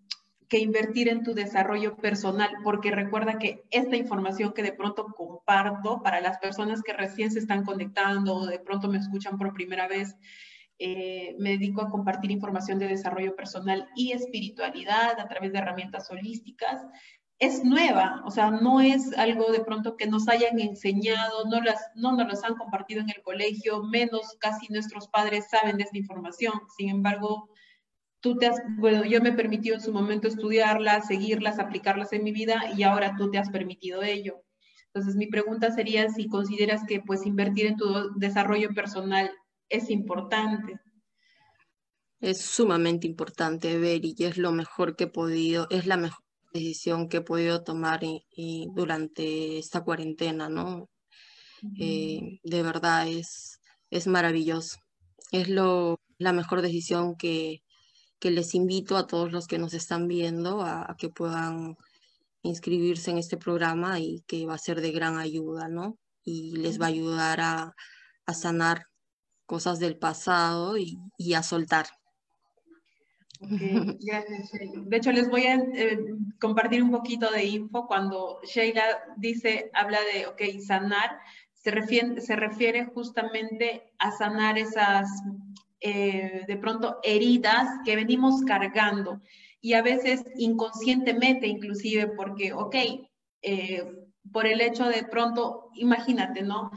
que 0.49 0.59
invertir 0.59 1.09
en 1.09 1.23
tu 1.23 1.33
desarrollo 1.33 1.97
personal, 1.97 2.50
porque 2.65 2.91
recuerda 2.91 3.39
que 3.39 3.62
esta 3.71 3.97
información 3.97 4.53
que 4.53 4.65
de 4.65 4.73
pronto 4.73 5.07
comparto 5.17 6.03
para 6.03 6.21
las 6.21 6.39
personas 6.39 6.83
que 6.83 6.93
recién 6.93 7.31
se 7.31 7.39
están 7.39 7.65
conectando 7.65 8.35
o 8.35 8.47
de 8.47 8.59
pronto 8.59 8.89
me 8.89 8.99
escuchan 8.99 9.39
por 9.39 9.55
primera 9.55 9.87
vez, 9.87 10.17
eh, 10.81 11.37
me 11.39 11.50
dedico 11.50 11.83
a 11.83 11.91
compartir 11.91 12.31
información 12.31 12.81
de 12.81 12.89
desarrollo 12.89 13.37
personal 13.37 13.87
y 13.95 14.12
espiritualidad 14.12 15.21
a 15.21 15.29
través 15.29 15.53
de 15.53 15.59
herramientas 15.59 16.11
holísticas. 16.11 16.81
Es 17.40 17.64
nueva, 17.64 18.23
o 18.26 18.30
sea, 18.30 18.50
no 18.50 18.82
es 18.82 19.16
algo 19.16 19.50
de 19.50 19.64
pronto 19.64 19.97
que 19.97 20.06
nos 20.06 20.28
hayan 20.28 20.61
enseñado, 20.61 21.47
no, 21.47 21.61
las, 21.62 21.80
no 21.94 22.12
nos 22.12 22.28
las 22.28 22.44
han 22.44 22.54
compartido 22.54 23.00
en 23.00 23.09
el 23.09 23.23
colegio, 23.23 23.82
menos 23.82 24.37
casi 24.38 24.70
nuestros 24.70 25.09
padres 25.09 25.49
saben 25.50 25.78
de 25.78 25.85
esta 25.85 25.97
información. 25.97 26.52
Sin 26.76 26.90
embargo, 26.90 27.49
tú 28.20 28.37
te 28.37 28.47
has, 28.47 28.61
bueno, 28.76 29.04
yo 29.04 29.23
me 29.23 29.30
he 29.30 29.32
permitido 29.32 29.76
en 29.76 29.80
su 29.80 29.90
momento 29.90 30.28
estudiarlas, 30.28 31.06
seguirlas, 31.06 31.59
aplicarlas 31.59 32.12
en 32.12 32.25
mi 32.25 32.32
vida 32.32 32.61
y 32.76 32.82
ahora 32.82 33.16
tú 33.16 33.30
te 33.30 33.38
has 33.38 33.49
permitido 33.50 34.02
ello. 34.02 34.42
Entonces, 34.92 35.16
mi 35.16 35.26
pregunta 35.26 35.70
sería 35.70 36.11
si 36.11 36.28
consideras 36.28 36.85
que 36.85 37.00
pues 37.00 37.25
invertir 37.25 37.66
en 37.66 37.76
tu 37.76 38.12
desarrollo 38.16 38.75
personal 38.75 39.30
es 39.70 39.88
importante. 39.88 40.78
Es 42.20 42.42
sumamente 42.42 43.06
importante 43.06 43.78
ver 43.78 44.04
y 44.04 44.14
es 44.18 44.37
lo 44.37 44.52
mejor 44.52 44.94
que 44.94 45.04
he 45.04 45.06
podido, 45.06 45.66
es 45.70 45.87
la 45.87 45.97
mejor 45.97 46.23
decisión 46.52 47.09
que 47.09 47.19
he 47.19 47.23
podido 47.23 47.62
tomar 47.62 48.00
y, 48.02 48.69
durante 48.75 49.59
esta 49.59 49.83
cuarentena, 49.83 50.49
¿no? 50.49 50.88
Eh, 51.78 52.40
de 52.42 52.62
verdad 52.62 53.09
es, 53.09 53.61
es 53.90 54.07
maravilloso. 54.07 54.78
Es 55.33 55.49
lo, 55.49 56.00
la 56.19 56.33
mejor 56.33 56.62
decisión 56.62 57.16
que, 57.16 57.62
que 58.21 58.30
les 58.30 58.54
invito 58.54 58.97
a 58.97 59.07
todos 59.07 59.33
los 59.33 59.47
que 59.47 59.59
nos 59.59 59.75
están 59.75 60.07
viendo 60.07 60.61
a, 60.61 60.95
que 60.99 61.09
puedan 61.09 61.76
inscribirse 62.42 63.11
en 63.11 63.19
este 63.19 63.37
programa 63.37 63.99
y 63.99 64.23
que 64.26 64.47
va 64.47 64.54
a 64.54 64.59
ser 64.59 64.80
de 64.80 64.92
gran 64.92 65.19
ayuda, 65.19 65.69
¿no? 65.69 65.99
Y 66.23 66.57
les 66.57 66.80
va 66.80 66.87
a 66.87 66.88
ayudar 66.90 67.40
a, 67.40 67.75
sanar 68.33 68.85
cosas 69.45 69.80
del 69.80 69.99
pasado 69.99 70.76
y, 70.78 71.35
a 71.35 71.42
soltar. 71.42 71.87
Gracias, 73.40 74.50
De 74.85 74.97
hecho, 74.97 75.12
les 75.12 75.28
voy 75.28 75.47
a 75.47 75.56
eh, 75.56 75.99
compartir 76.38 76.82
un 76.82 76.90
poquito 76.90 77.30
de 77.30 77.44
info. 77.44 77.87
Cuando 77.87 78.40
Sheila 78.44 78.82
dice, 79.16 79.70
habla 79.75 79.99
de, 80.12 80.26
ok, 80.26 80.42
sanar, 80.66 81.18
se 81.54 81.70
refiere, 81.70 82.20
se 82.20 82.37
refiere 82.37 82.87
justamente 82.87 83.92
a 83.99 84.11
sanar 84.12 84.59
esas 84.59 85.09
eh, 85.80 86.44
de 86.47 86.56
pronto 86.59 86.99
heridas 87.02 87.66
que 87.85 87.97
venimos 87.97 88.42
cargando 88.42 89.23
y 89.62 89.73
a 89.75 89.82
veces 89.82 90.25
inconscientemente 90.37 91.47
inclusive 91.47 92.09
porque, 92.09 92.52
ok, 92.52 92.76
eh, 93.42 93.85
por 94.30 94.47
el 94.47 94.61
hecho 94.61 94.85
de 94.87 95.04
pronto, 95.04 95.70
imagínate, 95.75 96.42
¿no? 96.42 96.70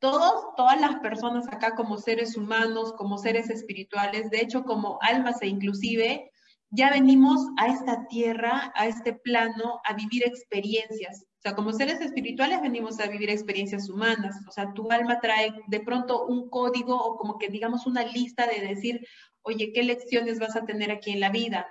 Todos, 0.00 0.46
todas 0.56 0.80
las 0.80 0.96
personas 1.00 1.46
acá 1.48 1.74
como 1.76 1.98
seres 1.98 2.36
humanos, 2.36 2.92
como 2.94 3.18
seres 3.18 3.50
espirituales, 3.50 4.30
de 4.30 4.40
hecho 4.40 4.64
como 4.64 4.98
almas 5.02 5.40
e 5.42 5.46
inclusive, 5.46 6.30
ya 6.70 6.90
venimos 6.90 7.40
a 7.58 7.66
esta 7.66 8.06
tierra, 8.08 8.72
a 8.76 8.86
este 8.86 9.12
plano, 9.12 9.80
a 9.84 9.94
vivir 9.94 10.24
experiencias. 10.24 11.24
O 11.40 11.42
sea, 11.42 11.54
como 11.54 11.72
seres 11.72 12.00
espirituales 12.00 12.60
venimos 12.62 13.00
a 13.00 13.08
vivir 13.08 13.30
experiencias 13.30 13.88
humanas. 13.88 14.36
O 14.48 14.52
sea, 14.52 14.72
tu 14.72 14.90
alma 14.92 15.20
trae 15.20 15.52
de 15.66 15.80
pronto 15.80 16.26
un 16.26 16.48
código 16.48 16.96
o 16.96 17.16
como 17.16 17.38
que 17.38 17.48
digamos 17.48 17.86
una 17.86 18.04
lista 18.04 18.46
de 18.46 18.60
decir, 18.60 19.00
oye, 19.42 19.72
¿qué 19.72 19.82
lecciones 19.82 20.38
vas 20.38 20.54
a 20.54 20.64
tener 20.64 20.90
aquí 20.90 21.10
en 21.10 21.20
la 21.20 21.30
vida? 21.30 21.66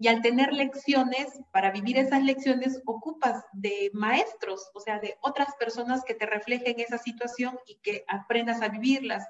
Y 0.00 0.08
al 0.08 0.22
tener 0.22 0.52
lecciones, 0.52 1.28
para 1.52 1.70
vivir 1.70 1.98
esas 1.98 2.24
lecciones, 2.24 2.80
ocupas 2.86 3.44
de 3.52 3.90
maestros, 3.92 4.70
o 4.74 4.80
sea, 4.80 4.98
de 4.98 5.18
otras 5.20 5.54
personas 5.60 6.02
que 6.04 6.14
te 6.14 6.26
reflejen 6.26 6.80
esa 6.80 6.98
situación 6.98 7.58
y 7.66 7.76
que 7.82 8.04
aprendas 8.08 8.62
a 8.62 8.70
vivirlas. 8.70 9.28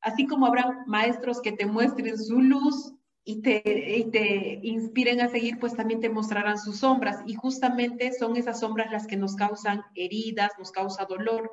Así 0.00 0.26
como 0.26 0.46
habrá 0.46 0.82
maestros 0.86 1.42
que 1.42 1.52
te 1.52 1.66
muestren 1.66 2.18
su 2.18 2.40
luz, 2.40 2.94
y 3.30 3.42
te, 3.42 3.60
te 4.10 4.58
inspiren 4.62 5.20
a 5.20 5.28
seguir, 5.28 5.58
pues 5.58 5.76
también 5.76 6.00
te 6.00 6.08
mostrarán 6.08 6.58
sus 6.58 6.78
sombras. 6.78 7.18
Y 7.26 7.34
justamente 7.34 8.10
son 8.18 8.38
esas 8.38 8.60
sombras 8.60 8.90
las 8.90 9.06
que 9.06 9.18
nos 9.18 9.36
causan 9.36 9.82
heridas, 9.94 10.52
nos 10.58 10.72
causa 10.72 11.04
dolor. 11.04 11.52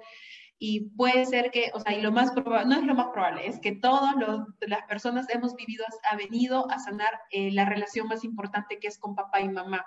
Y 0.58 0.90
puede 0.92 1.26
ser 1.26 1.52
que, 1.52 1.72
o 1.74 1.80
sea, 1.80 1.94
y 1.94 2.02
lo 2.02 2.12
más 2.12 2.32
probable, 2.32 2.68
no 2.68 2.80
es 2.80 2.86
lo 2.86 2.96
más 2.96 3.08
probable, 3.08 3.48
es 3.48 3.60
que 3.60 3.74
todas 3.74 4.16
las 4.62 4.84
personas 4.88 5.28
hemos 5.30 5.56
vivido, 5.56 5.84
ha 6.10 6.16
venido 6.16 6.70
a 6.72 6.80
sanar 6.80 7.12
eh, 7.32 7.52
la 7.52 7.66
relación 7.66 8.08
más 8.08 8.24
importante 8.24 8.80
que 8.80 8.88
es 8.88 8.98
con 8.98 9.16
papá 9.16 9.42
y 9.42 9.50
mamá. 9.50 9.86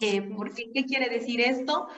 Eh, 0.00 0.22
porque, 0.36 0.72
¿Qué 0.72 0.84
quiere 0.84 1.08
decir 1.08 1.40
esto? 1.40 1.88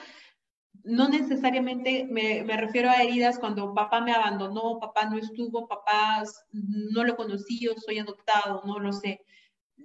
no 0.83 1.09
necesariamente 1.09 2.07
me, 2.09 2.43
refiero 2.57 2.89
a 2.89 3.01
heridas 3.01 3.39
cuando 3.39 3.73
papá 3.73 4.01
me 4.01 4.13
abandonó, 4.13 4.79
papá 4.79 5.05
no 5.05 5.17
estuvo, 5.17 5.67
papá 5.67 6.23
no 6.51 7.03
lo 7.03 7.15
conocí 7.15 7.67
o 7.67 7.79
soy 7.79 7.99
adoptado, 7.99 8.61
no 8.65 8.79
lo 8.79 8.93
sé. 8.93 9.25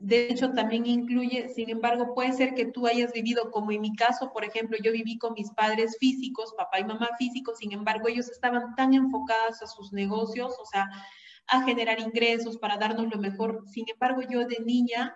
De 0.00 0.28
hecho, 0.28 0.52
también 0.52 0.86
incluye, 0.86 1.48
sin 1.48 1.70
embargo, 1.70 2.14
puede 2.14 2.32
ser 2.32 2.54
que 2.54 2.66
tú 2.66 2.86
hayas 2.86 3.12
vivido, 3.12 3.50
como 3.50 3.72
en 3.72 3.80
mi 3.80 3.94
caso, 3.96 4.32
por 4.32 4.44
ejemplo, 4.44 4.76
yo 4.82 4.92
viví 4.92 5.18
con 5.18 5.32
mis 5.34 5.50
padres 5.52 5.96
físicos, 5.98 6.52
papá 6.58 6.80
y 6.80 6.84
mamá 6.84 7.10
físicos, 7.18 7.58
sin 7.58 7.72
embargo, 7.72 8.08
ellos 8.08 8.28
estaban 8.28 8.74
tan 8.74 8.92
enfocados 8.92 9.62
a 9.62 9.66
sus 9.66 9.92
negocios, 9.92 10.54
o 10.60 10.66
sea, 10.66 10.88
a 11.46 11.62
generar 11.62 12.00
ingresos 12.00 12.58
para 12.58 12.76
darnos 12.76 13.08
lo 13.12 13.18
mejor. 13.20 13.62
Sin 13.66 13.84
embargo, 13.88 14.22
yo 14.28 14.46
de 14.46 14.58
niña 14.64 15.14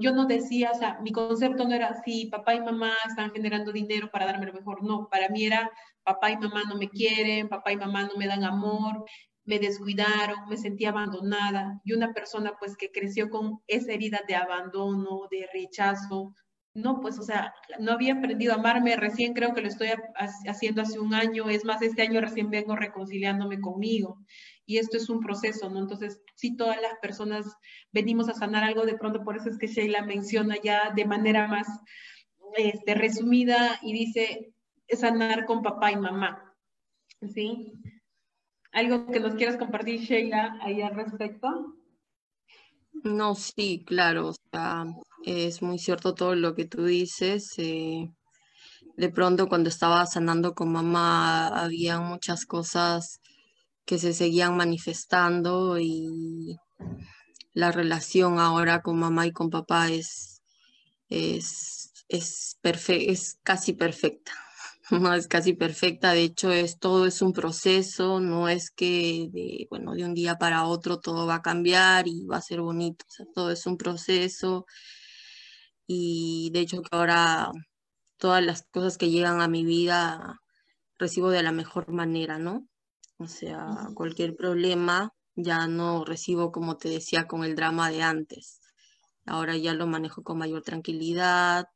yo 0.00 0.12
no 0.12 0.26
decía, 0.26 0.72
o 0.72 0.74
sea, 0.74 0.98
mi 1.02 1.12
concepto 1.12 1.64
no 1.64 1.74
era 1.74 2.02
si 2.02 2.26
papá 2.26 2.54
y 2.54 2.60
mamá 2.60 2.92
están 3.06 3.30
generando 3.30 3.72
dinero 3.72 4.10
para 4.10 4.26
darme 4.26 4.46
lo 4.46 4.52
mejor, 4.52 4.82
no, 4.82 5.08
para 5.08 5.28
mí 5.28 5.44
era 5.44 5.70
papá 6.02 6.30
y 6.30 6.36
mamá 6.36 6.62
no 6.68 6.76
me 6.76 6.88
quieren, 6.88 7.48
papá 7.48 7.72
y 7.72 7.76
mamá 7.76 8.04
no 8.04 8.16
me 8.16 8.26
dan 8.26 8.44
amor, 8.44 9.04
me 9.48 9.58
descuidaron, 9.58 10.46
me 10.46 10.58
sentía 10.58 10.90
abandonada 10.90 11.80
y 11.82 11.94
una 11.94 12.12
persona 12.12 12.52
pues 12.60 12.76
que 12.76 12.92
creció 12.92 13.30
con 13.30 13.60
esa 13.66 13.92
herida 13.92 14.20
de 14.28 14.36
abandono, 14.36 15.26
de 15.30 15.48
rechazo, 15.54 16.34
no, 16.74 17.00
pues 17.00 17.18
o 17.18 17.22
sea, 17.22 17.54
no 17.80 17.92
había 17.92 18.12
aprendido 18.12 18.52
a 18.52 18.56
amarme, 18.56 18.94
recién 18.96 19.32
creo 19.32 19.54
que 19.54 19.62
lo 19.62 19.68
estoy 19.68 19.88
haciendo 20.46 20.82
hace 20.82 20.98
un 20.98 21.14
año, 21.14 21.48
es 21.48 21.64
más, 21.64 21.80
este 21.80 22.02
año 22.02 22.20
recién 22.20 22.50
vengo 22.50 22.76
reconciliándome 22.76 23.58
conmigo 23.58 24.18
y 24.66 24.76
esto 24.76 24.98
es 24.98 25.08
un 25.08 25.20
proceso, 25.20 25.70
¿no? 25.70 25.78
Entonces, 25.78 26.20
si 26.34 26.54
todas 26.54 26.78
las 26.82 26.98
personas 27.00 27.46
venimos 27.90 28.28
a 28.28 28.34
sanar 28.34 28.64
algo, 28.64 28.84
de 28.84 28.98
pronto 28.98 29.24
por 29.24 29.38
eso 29.38 29.48
es 29.48 29.56
que 29.56 29.66
Sheila 29.66 30.02
menciona 30.02 30.56
ya 30.62 30.92
de 30.94 31.06
manera 31.06 31.48
más 31.48 31.66
este, 32.58 32.94
resumida 32.94 33.80
y 33.80 33.94
dice 33.94 34.52
sanar 34.92 35.46
con 35.46 35.62
papá 35.62 35.90
y 35.90 35.96
mamá, 35.96 36.54
¿sí? 37.32 37.72
¿Algo 38.72 39.06
que 39.06 39.20
nos 39.20 39.34
quieras 39.34 39.56
compartir, 39.56 40.00
Sheila, 40.00 40.58
ahí 40.60 40.82
al 40.82 40.94
respecto? 40.94 41.74
No, 43.04 43.34
sí, 43.34 43.84
claro, 43.86 44.28
o 44.28 44.34
sea, 44.50 44.84
es 45.24 45.62
muy 45.62 45.78
cierto 45.78 46.14
todo 46.14 46.34
lo 46.34 46.54
que 46.54 46.64
tú 46.64 46.84
dices. 46.84 47.54
Eh, 47.58 48.10
de 48.96 49.08
pronto 49.10 49.48
cuando 49.48 49.68
estaba 49.68 50.04
sanando 50.06 50.54
con 50.54 50.72
mamá 50.72 51.48
había 51.48 52.00
muchas 52.00 52.44
cosas 52.44 53.20
que 53.84 53.98
se 53.98 54.12
seguían 54.12 54.56
manifestando 54.56 55.78
y 55.78 56.56
la 57.54 57.72
relación 57.72 58.38
ahora 58.38 58.82
con 58.82 58.98
mamá 58.98 59.26
y 59.26 59.32
con 59.32 59.50
papá 59.50 59.88
es, 59.88 60.42
es, 61.08 61.92
es, 62.08 62.58
es 62.62 63.38
casi 63.42 63.72
perfecta. 63.72 64.32
No 65.02 65.12
es 65.14 65.28
casi 65.28 65.52
perfecta, 65.54 66.12
de 66.12 66.22
hecho 66.24 66.50
es 66.50 66.78
todo 66.78 67.06
es 67.06 67.20
un 67.22 67.32
proceso, 67.32 68.20
no 68.20 68.48
es 68.48 68.70
que 68.70 69.28
de, 69.32 69.66
bueno, 69.70 69.92
de 69.94 70.04
un 70.04 70.14
día 70.14 70.36
para 70.36 70.64
otro 70.66 70.98
todo 71.00 71.26
va 71.26 71.36
a 71.36 71.42
cambiar 71.42 72.08
y 72.08 72.24
va 72.26 72.38
a 72.38 72.42
ser 72.42 72.60
bonito, 72.60 73.04
todo 73.34 73.50
es 73.50 73.66
un 73.66 73.76
proceso 73.76 74.66
y 75.86 76.50
de 76.52 76.60
hecho 76.60 76.82
que 76.82 76.88
ahora 76.92 77.50
todas 78.18 78.44
las 78.44 78.62
cosas 78.72 78.98
que 78.98 79.10
llegan 79.10 79.40
a 79.40 79.48
mi 79.48 79.64
vida 79.64 80.40
recibo 80.98 81.30
de 81.30 81.42
la 81.42 81.52
mejor 81.52 81.92
manera, 81.92 82.38
¿no? 82.38 82.68
O 83.18 83.28
sea, 83.28 83.68
cualquier 83.94 84.36
problema 84.36 85.12
ya 85.36 85.66
no 85.68 86.04
recibo, 86.04 86.52
como 86.52 86.76
te 86.78 86.88
decía, 86.90 87.26
con 87.26 87.44
el 87.44 87.56
drama 87.56 87.90
de 87.90 88.02
antes. 88.02 88.60
Ahora 89.26 89.56
ya 89.56 89.74
lo 89.74 89.86
manejo 89.86 90.22
con 90.24 90.38
mayor 90.38 90.62
tranquilidad, 90.62 91.66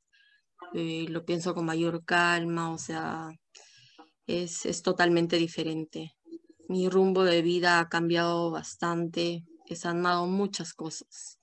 eh, 0.74 1.06
lo 1.08 1.24
pienso 1.24 1.54
con 1.54 1.64
mayor 1.64 2.04
calma, 2.04 2.72
o 2.72 2.78
sea, 2.78 3.30
es, 4.26 4.66
es 4.66 4.82
totalmente 4.82 5.36
diferente. 5.36 6.14
Mi 6.68 6.88
rumbo 6.88 7.24
de 7.24 7.42
vida 7.42 7.80
ha 7.80 7.88
cambiado 7.88 8.50
bastante, 8.50 9.44
he 9.66 9.76
sanado 9.76 10.26
muchas 10.26 10.72
cosas. 10.74 11.38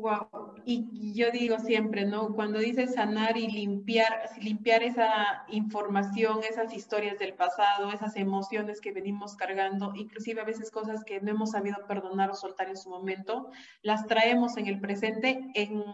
Wow. 0.00 0.54
Y 0.64 1.12
yo 1.12 1.30
digo 1.30 1.58
siempre, 1.58 2.06
¿no? 2.06 2.34
Cuando 2.34 2.58
dices 2.58 2.94
sanar 2.94 3.36
y 3.36 3.48
limpiar, 3.48 4.30
limpiar 4.40 4.82
esa 4.82 5.44
información, 5.48 6.40
esas 6.48 6.72
historias 6.72 7.18
del 7.18 7.34
pasado, 7.34 7.90
esas 7.92 8.16
emociones 8.16 8.80
que 8.80 8.92
venimos 8.92 9.36
cargando, 9.36 9.92
inclusive 9.94 10.40
a 10.40 10.44
veces 10.44 10.70
cosas 10.70 11.04
que 11.04 11.20
no 11.20 11.32
hemos 11.32 11.50
sabido 11.50 11.76
perdonar 11.86 12.30
o 12.30 12.34
soltar 12.34 12.70
en 12.70 12.78
su 12.78 12.88
momento, 12.88 13.50
las 13.82 14.06
traemos 14.06 14.56
en 14.56 14.68
el 14.68 14.80
presente 14.80 15.50
en, 15.54 15.84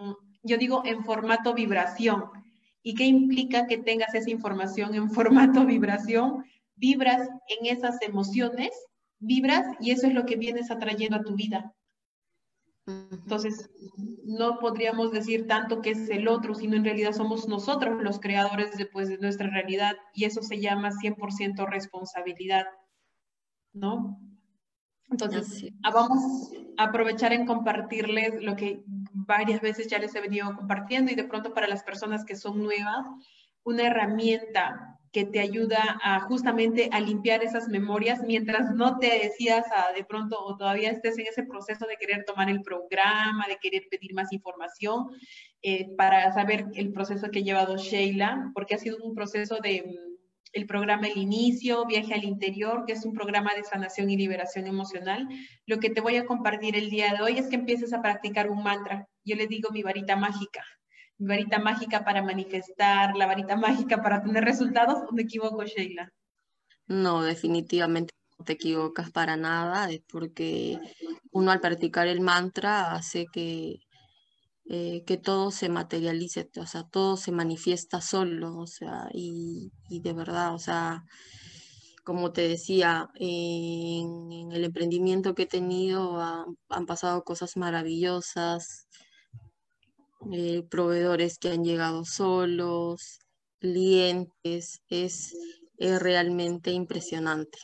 yo 0.47 0.57
digo, 0.57 0.83
en 0.85 1.05
formato 1.05 1.55
vibración. 1.55 2.25
¿Y 2.83 2.95
qué 2.95 3.05
implica 3.05 3.67
que 3.67 3.79
tengas 3.79 4.15
esa 4.15 4.31
información 4.31 4.95
en 4.95 5.11
formato 5.13 5.65
vibración? 5.65 6.45
Vibras 6.77 7.29
en 7.49 7.67
esas 7.67 8.01
emociones, 8.03 8.71
vibras 9.19 9.67
y 9.81 9.91
eso 9.91 10.07
es 10.07 10.15
lo 10.15 10.27
que 10.27 10.37
vienes 10.37 10.71
atrayendo 10.71 11.17
a 11.17 11.23
tu 11.23 11.35
vida. 11.35 11.73
Entonces, 12.87 13.69
no 14.25 14.61
podríamos 14.61 15.11
decir 15.11 15.49
tanto 15.49 15.83
que 15.83 15.91
es 15.91 16.09
el 16.09 16.29
otro, 16.29 16.55
sino 16.55 16.77
en 16.77 16.85
realidad 16.85 17.13
somos 17.13 17.49
nosotros 17.49 18.01
los 18.01 18.21
creadores 18.21 18.77
después 18.77 19.09
de 19.09 19.19
nuestra 19.19 19.49
realidad 19.49 19.97
y 20.15 20.25
eso 20.25 20.41
se 20.43 20.61
llama 20.61 20.91
100% 20.91 21.69
responsabilidad, 21.69 22.67
¿no? 23.73 24.21
Entonces, 25.11 25.67
ah, 25.83 25.91
vamos 25.91 26.53
a 26.77 26.85
aprovechar 26.85 27.33
en 27.33 27.47
compartirles 27.47 28.43
lo 28.43 28.55
que 28.55 28.85
varias 29.17 29.61
veces 29.61 29.89
ya 29.89 29.99
les 29.99 30.15
he 30.15 30.21
venido 30.21 30.55
compartiendo 30.55 31.11
y 31.11 31.15
de 31.15 31.25
pronto 31.25 31.55
para 31.55 31.67
las 31.67 31.83
personas 31.83 32.25
que 32.25 32.37
son 32.37 32.63
nuevas, 32.63 33.07
una 33.65 33.87
herramienta 33.87 34.99
que 35.11 35.25
te 35.25 35.41
ayuda 35.41 35.99
a 36.03 36.21
justamente 36.21 36.91
a 36.93 37.01
limpiar 37.01 37.43
esas 37.43 37.69
memorias 37.69 38.21
mientras 38.23 38.75
no 38.75 38.99
te 38.99 39.07
decidas 39.07 39.65
a 39.75 39.95
de 39.95 40.05
pronto 40.05 40.39
o 40.39 40.57
todavía 40.59 40.91
estés 40.91 41.17
en 41.19 41.27
ese 41.27 41.45
proceso 41.45 41.87
de 41.87 41.97
querer 41.97 42.25
tomar 42.27 42.51
el 42.51 42.61
programa, 42.61 43.47
de 43.49 43.57
querer 43.57 43.85
pedir 43.91 44.13
más 44.13 44.31
información 44.33 45.07
eh, 45.63 45.89
para 45.97 46.33
saber 46.35 46.67
el 46.75 46.93
proceso 46.93 47.31
que 47.31 47.39
ha 47.39 47.43
llevado 47.43 47.79
Sheila, 47.79 48.51
porque 48.55 48.75
ha 48.75 48.79
sido 48.79 48.99
un 49.03 49.15
proceso 49.15 49.59
de 49.63 49.85
el 50.57 50.67
programa 50.67 51.07
El 51.07 51.19
Inicio, 51.19 51.85
Viaje 51.85 52.15
al 52.15 52.25
Interior, 52.25 52.85
que 52.87 52.95
es 52.95 53.05
un 53.05 53.13
programa 53.13 53.55
de 53.55 53.63
sanación 53.63 54.09
y 54.09 54.17
liberación 54.17 54.67
emocional. 54.67 55.29
Lo 55.67 55.79
que 55.79 55.91
te 55.91 56.01
voy 56.01 56.17
a 56.17 56.25
compartir 56.25 56.77
el 56.77 56.89
día 56.89 57.13
de 57.13 57.23
hoy 57.23 57.39
es 57.39 57.49
que 57.49 57.57
empieces 57.57 57.93
a 57.93 58.01
practicar 58.01 58.51
un 58.51 58.63
mantra. 58.63 59.07
Yo 59.23 59.37
le 59.37 59.47
digo 59.47 59.71
mi 59.71 59.83
varita 59.83 60.17
mágica. 60.17 60.65
Mi 61.19 61.29
varita 61.29 61.59
mágica 61.59 62.05
para 62.05 62.23
manifestar, 62.23 63.15
la 63.17 63.27
varita 63.27 63.57
mágica 63.97 64.03
para 64.03 64.23
tener 64.23 64.45
resultados. 64.45 65.03
¿O 65.09 65.13
me 65.13 65.23
equivoco, 65.23 65.63
Sheila? 65.65 66.11
No, 66.87 67.23
definitivamente 67.23 68.15
no 68.39 68.45
te 68.47 68.55
equivocas 68.55 69.11
para 69.11 69.37
nada, 69.37 69.91
es 69.91 70.01
porque 70.09 70.79
uno 71.33 71.51
al 71.51 71.61
practicar 71.61 72.07
el 72.07 72.23
mantra 72.23 72.93
hace 72.93 73.27
que 73.31 73.81
eh, 74.69 75.05
que 75.07 75.17
todo 75.17 75.53
se 75.53 75.69
materialice, 75.69 76.51
o 76.59 76.67
sea, 76.67 76.83
todo 76.83 77.17
se 77.17 77.31
manifiesta 77.31 78.01
solo, 78.01 78.59
o 78.59 78.67
sea, 78.67 79.09
y, 79.13 79.71
de 79.89 80.13
verdad, 80.13 80.55
o 80.55 80.59
sea, 80.59 81.05
como 82.05 82.33
te 82.33 82.49
decía, 82.49 83.09
en, 83.15 84.51
el 84.51 84.65
emprendimiento 84.65 85.35
que 85.35 85.45
he 85.45 85.47
tenido 85.47 86.21
han 86.69 86.87
pasado 86.87 87.23
cosas 87.23 87.57
maravillosas, 87.57 88.89
eh, 90.33 90.65
proveedores 90.69 91.39
que 91.39 91.51
han 91.51 91.63
llegado 91.63 92.05
solos, 92.05 93.21
clientes, 93.61 94.83
es, 94.89 95.37
es 95.79 96.03
realmente 96.03 96.73
impresionante. 96.73 97.59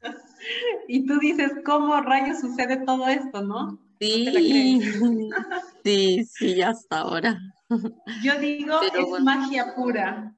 Y 0.88 1.06
tú 1.06 1.18
dices, 1.20 1.52
¿cómo 1.64 2.00
rayos 2.00 2.40
sucede 2.40 2.84
todo 2.84 3.06
esto, 3.06 3.42
no? 3.42 3.78
Sí, 4.00 4.80
sí, 5.84 6.24
sí, 6.24 6.62
hasta 6.62 7.00
ahora. 7.00 7.40
Yo 8.22 8.38
digo, 8.38 8.80
es 8.82 9.22
magia 9.22 9.74
pura. 9.74 10.34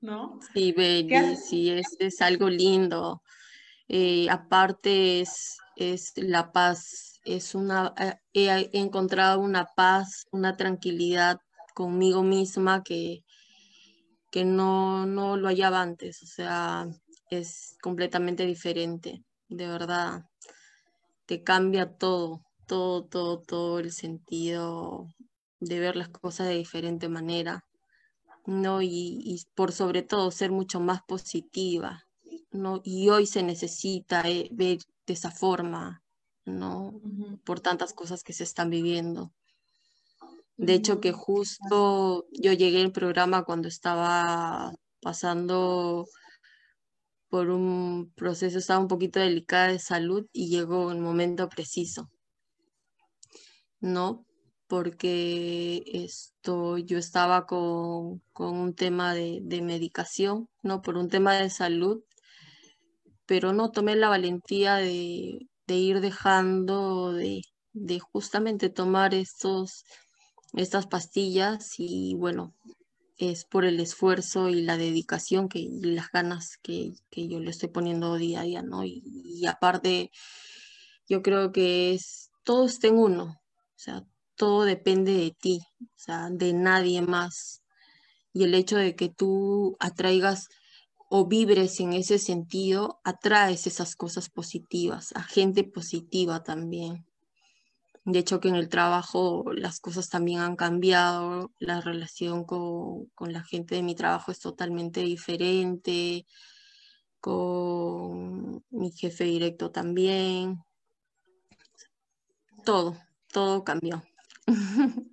¿No? 0.00 0.40
Sí, 0.52 0.72
baby, 0.72 1.36
sí, 1.36 1.70
es, 1.70 1.96
es 2.00 2.20
algo 2.20 2.48
lindo. 2.50 3.22
Eh, 3.88 4.28
aparte 4.30 5.20
es, 5.20 5.58
es 5.76 6.12
la 6.16 6.50
paz, 6.50 7.20
es 7.24 7.54
una, 7.54 7.94
eh, 7.98 8.18
he 8.72 8.78
encontrado 8.78 9.40
una 9.40 9.66
paz, 9.76 10.26
una 10.32 10.56
tranquilidad 10.56 11.38
conmigo 11.74 12.22
misma 12.22 12.82
que, 12.82 13.24
que 14.30 14.44
no, 14.44 15.06
no 15.06 15.36
lo 15.36 15.48
hallaba 15.48 15.82
antes, 15.82 16.22
o 16.22 16.26
sea, 16.26 16.86
es 17.30 17.76
completamente 17.80 18.44
diferente 18.44 19.24
de 19.52 19.68
verdad, 19.68 20.24
te 21.32 21.42
cambia 21.42 21.90
todo, 21.90 22.42
todo, 22.66 23.06
todo, 23.06 23.40
todo 23.40 23.78
el 23.78 23.90
sentido 23.90 25.08
de 25.60 25.80
ver 25.80 25.96
las 25.96 26.10
cosas 26.10 26.48
de 26.48 26.56
diferente 26.56 27.08
manera, 27.08 27.64
¿no? 28.44 28.82
Y, 28.82 29.42
por 29.54 29.72
sobre 29.72 30.02
todo 30.02 30.30
ser 30.30 30.50
mucho 30.50 30.78
más 30.78 31.00
positiva, 31.04 32.04
¿no? 32.50 32.82
Y 32.84 33.08
hoy 33.08 33.24
se 33.24 33.42
necesita 33.42 34.28
eh, 34.28 34.50
ver 34.52 34.80
de 35.06 35.14
esa 35.14 35.30
forma, 35.30 36.02
¿no? 36.44 37.00
Por 37.44 37.60
tantas 37.60 37.94
cosas 37.94 38.22
que 38.22 38.34
se 38.34 38.44
están 38.44 38.68
viviendo. 38.68 39.32
De 40.58 40.74
hecho, 40.74 41.00
que 41.00 41.12
justo 41.12 42.26
yo 42.30 42.52
llegué 42.52 42.82
al 42.82 42.92
programa 42.92 43.44
cuando 43.44 43.68
estaba 43.68 44.74
pasando 45.00 46.06
por 47.32 47.48
un 47.48 48.12
proceso, 48.14 48.58
estaba 48.58 48.78
un 48.78 48.88
poquito 48.88 49.18
delicada 49.18 49.68
de 49.68 49.78
salud 49.78 50.26
y 50.34 50.50
llegó 50.50 50.92
el 50.92 50.98
momento 50.98 51.48
preciso. 51.48 52.10
¿No? 53.80 54.26
Porque 54.66 55.82
esto, 55.86 56.76
yo 56.76 56.98
estaba 56.98 57.46
con, 57.46 58.20
un 58.36 58.74
tema 58.74 59.14
de, 59.14 59.40
medicación, 59.62 60.50
¿no? 60.62 60.82
Por 60.82 60.98
un 60.98 61.08
tema 61.08 61.32
de 61.36 61.48
salud, 61.48 62.04
pero 63.24 63.54
no 63.54 63.70
tomé 63.70 63.96
la 63.96 64.10
valentía 64.10 64.74
de, 64.76 65.48
ir 65.68 66.00
dejando 66.02 67.14
de, 67.14 67.40
de 67.72 67.98
justamente 67.98 68.68
tomar 68.68 69.14
estos, 69.14 69.84
estas 70.52 70.86
pastillas 70.86 71.76
y 71.78 72.14
bueno, 72.14 72.54
es 73.30 73.44
por 73.44 73.64
el 73.64 73.80
esfuerzo 73.80 74.48
y 74.48 74.62
la 74.62 74.76
dedicación 74.76 75.48
que, 75.48 75.60
y 75.60 75.80
las 75.82 76.10
ganas 76.10 76.58
que, 76.62 76.94
yo 77.10 77.40
le 77.40 77.50
estoy 77.50 77.68
poniendo 77.68 78.16
día 78.16 78.40
a 78.40 78.44
día, 78.44 78.62
¿no? 78.62 78.84
Y, 78.84 79.46
aparte, 79.46 80.10
yo 81.08 81.22
creo 81.22 81.52
que 81.52 81.94
es, 81.94 82.30
todo 82.44 82.66
está 82.66 82.88
en 82.88 82.98
uno, 82.98 83.24
o 83.24 83.78
sea, 83.78 84.04
todo 84.36 84.64
depende 84.64 85.12
de 85.12 85.30
ti, 85.30 85.60
o 85.80 85.98
sea, 85.98 86.28
de 86.30 86.52
nadie 86.52 87.02
más. 87.02 87.62
Y 88.32 88.44
el 88.44 88.54
hecho 88.54 88.76
de 88.76 88.96
que 88.96 89.08
tú 89.08 89.76
atraigas 89.78 90.48
o 91.08 91.26
vibres 91.26 91.78
en 91.80 91.92
ese 91.92 92.18
sentido, 92.18 93.00
atraes 93.04 93.66
esas 93.66 93.96
cosas 93.96 94.30
positivas, 94.30 95.12
a 95.14 95.22
gente 95.22 95.64
positiva 95.64 96.42
también. 96.42 97.06
De 98.04 98.18
hecho, 98.18 98.40
que 98.40 98.48
en 98.48 98.56
el 98.56 98.68
trabajo 98.68 99.44
las 99.54 99.78
cosas 99.78 100.08
también 100.08 100.40
han 100.40 100.56
cambiado, 100.56 101.52
la 101.58 101.80
relación 101.80 102.44
con, 102.44 103.08
la 103.20 103.44
gente 103.44 103.76
de 103.76 103.82
mi 103.82 103.94
trabajo 103.94 104.32
es 104.32 104.40
totalmente 104.40 105.00
diferente, 105.00 106.26
con 107.20 108.64
mi 108.70 108.90
jefe 108.90 109.24
directo 109.24 109.70
también. 109.70 110.58
Todo, 112.64 112.96
todo 113.32 113.62
cambió. 113.64 114.02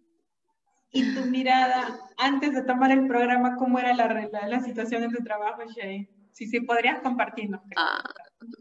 Y 0.92 1.14
tu 1.14 1.24
mirada, 1.28 2.00
antes 2.18 2.52
de 2.52 2.64
tomar 2.64 2.90
el 2.90 3.06
programa, 3.06 3.58
¿cómo 3.58 3.78
era 3.78 3.94
la, 3.94 4.28
la, 4.48 4.60
situación 4.60 5.04
en 5.04 5.12
tu 5.12 5.24
trabajo, 5.24 5.62
Shay? 5.72 6.10
Sí, 6.32 6.48
sí, 6.48 6.62
podrías 6.62 7.00
compartirnos. 7.04 7.62
Ah, 7.76 8.04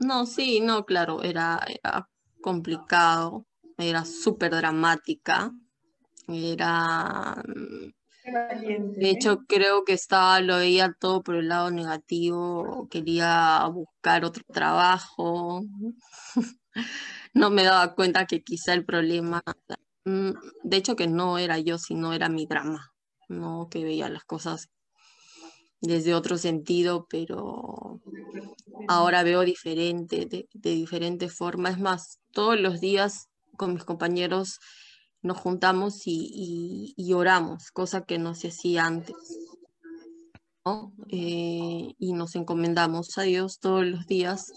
no, 0.05 0.27
sí, 0.27 0.61
no, 0.61 0.85
claro, 0.85 1.23
era, 1.23 1.59
era 1.67 2.07
complicado 2.43 3.48
era 3.79 4.05
súper 4.05 4.51
dramática, 4.51 5.53
era... 6.27 7.43
De 8.25 9.09
hecho, 9.09 9.33
¿eh? 9.33 9.39
creo 9.49 9.85
que 9.85 9.95
estaba, 9.95 10.41
lo 10.41 10.59
veía 10.59 10.95
todo 10.99 11.23
por 11.23 11.37
el 11.37 11.49
lado 11.49 11.71
negativo, 11.71 12.87
quería 12.91 13.67
buscar 13.73 14.25
otro 14.25 14.45
trabajo. 14.53 15.63
no 17.33 17.51
me 17.51 17.65
daba 17.65 17.95
cuenta 17.95 18.27
que 18.27 18.43
quizá 18.43 18.75
el 18.75 18.85
problema, 18.85 19.43
mm, 20.05 20.31
de 20.63 20.77
hecho 20.77 20.95
que 20.95 21.07
no 21.07 21.39
era 21.39 21.59
yo, 21.59 21.79
sino 21.79 22.13
era 22.13 22.29
mi 22.29 22.45
drama, 22.45 22.93
no 23.29 23.69
que 23.71 23.83
veía 23.85 24.11
las 24.11 24.25
cosas 24.25 24.69
desde 25.81 26.15
otro 26.15 26.37
sentido, 26.37 27.07
pero 27.09 28.03
ahora 28.89 29.23
veo 29.23 29.41
diferente, 29.43 30.27
de, 30.27 30.49
de 30.53 30.71
diferente 30.71 31.31
forma. 31.31 31.71
Es 31.71 31.79
más, 31.79 32.19
todos 32.33 32.61
los 32.61 32.81
días 32.81 33.29
con 33.59 33.75
mis 33.75 33.85
compañeros 33.85 34.59
nos 35.21 35.37
juntamos 35.37 36.03
y, 36.07 37.13
oramos, 37.15 37.71
cosa 37.73 38.03
que 38.03 38.19
no 38.19 38.35
se 38.35 38.49
hacía 38.49 38.87
antes. 38.87 39.17
Eh, 41.11 41.95
y 41.99 42.13
nos 42.13 42.35
encomendamos 42.35 43.17
a 43.19 43.23
Dios 43.23 43.59
todos 43.59 43.87
los 43.87 44.07
días, 44.07 44.53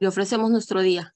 le 0.00 0.08
ofrecemos 0.08 0.50
nuestro 0.50 0.80
día. 0.82 1.14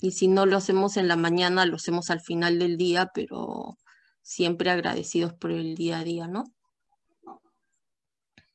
Y 0.00 0.12
si 0.12 0.28
no 0.28 0.46
lo 0.46 0.56
hacemos 0.56 0.96
en 0.96 1.08
la 1.08 1.16
mañana, 1.16 1.64
lo 1.64 1.76
hacemos 1.76 2.10
al 2.10 2.20
final 2.20 2.58
del 2.58 2.76
día, 2.76 3.10
pero 3.14 3.78
siempre 4.20 4.70
agradecidos 4.70 5.32
por 5.32 5.52
el 5.52 5.74
día 5.74 6.00
a 6.00 6.04
día, 6.04 6.26
¿no? 6.26 6.44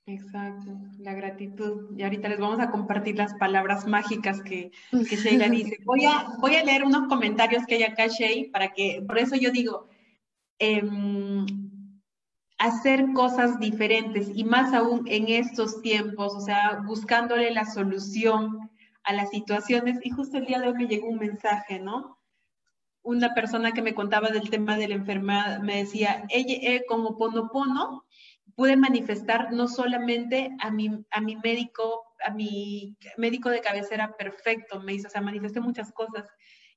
Exacto, 0.07 0.71
la 0.99 1.13
gratitud. 1.13 1.93
Y 1.97 2.03
ahorita 2.03 2.29
les 2.29 2.39
vamos 2.39 2.61
a 2.61 2.71
compartir 2.71 3.17
las 3.17 3.33
palabras 3.33 3.85
mágicas 3.85 4.41
que, 4.41 4.71
que 4.89 5.15
Sheila 5.17 5.49
dice. 5.49 5.79
Voy 5.83 6.05
a, 6.05 6.29
voy 6.39 6.55
a 6.55 6.63
leer 6.63 6.85
unos 6.85 7.09
comentarios 7.09 7.65
que 7.65 7.75
hay 7.75 7.83
acá, 7.83 8.07
Shay, 8.07 8.45
para 8.45 8.71
que, 8.71 9.03
por 9.05 9.17
eso 9.17 9.35
yo 9.35 9.51
digo, 9.51 9.89
em, 10.59 11.45
hacer 12.57 13.11
cosas 13.13 13.59
diferentes 13.59 14.31
y 14.33 14.45
más 14.45 14.73
aún 14.73 15.03
en 15.07 15.27
estos 15.27 15.81
tiempos, 15.81 16.33
o 16.33 16.39
sea, 16.39 16.81
buscándole 16.85 17.51
la 17.51 17.65
solución 17.65 18.71
a 19.03 19.11
las 19.11 19.29
situaciones. 19.29 19.99
Y 20.03 20.11
justo 20.11 20.37
el 20.37 20.45
día 20.45 20.59
de 20.61 20.69
hoy 20.69 20.73
me 20.75 20.87
llegó 20.87 21.09
un 21.09 21.19
mensaje, 21.19 21.79
¿no? 21.79 22.17
Una 23.03 23.33
persona 23.33 23.73
que 23.73 23.81
me 23.81 23.93
contaba 23.93 24.29
del 24.29 24.49
tema 24.49 24.77
de 24.77 24.87
la 24.87 24.95
enfermedad 24.95 25.59
me 25.59 25.77
decía, 25.79 26.23
ella, 26.29 26.55
eh, 26.61 26.85
como 26.87 27.17
Ponopono, 27.17 28.06
pude 28.57 28.75
manifestar 28.75 29.53
no 29.53 29.67
solamente 29.67 30.49
a 30.59 30.71
mi, 30.71 30.89
a 31.11 31.21
mi 31.21 31.35
médico 31.35 32.07
a 32.25 32.31
mi 32.31 32.97
médico 33.17 33.49
de 33.51 33.61
cabecera 33.61 34.15
perfecto, 34.17 34.81
me 34.81 34.93
dice, 34.93 35.07
o 35.07 35.09
sea, 35.11 35.21
manifesté 35.21 35.59
muchas 35.59 35.91
cosas. 35.91 36.27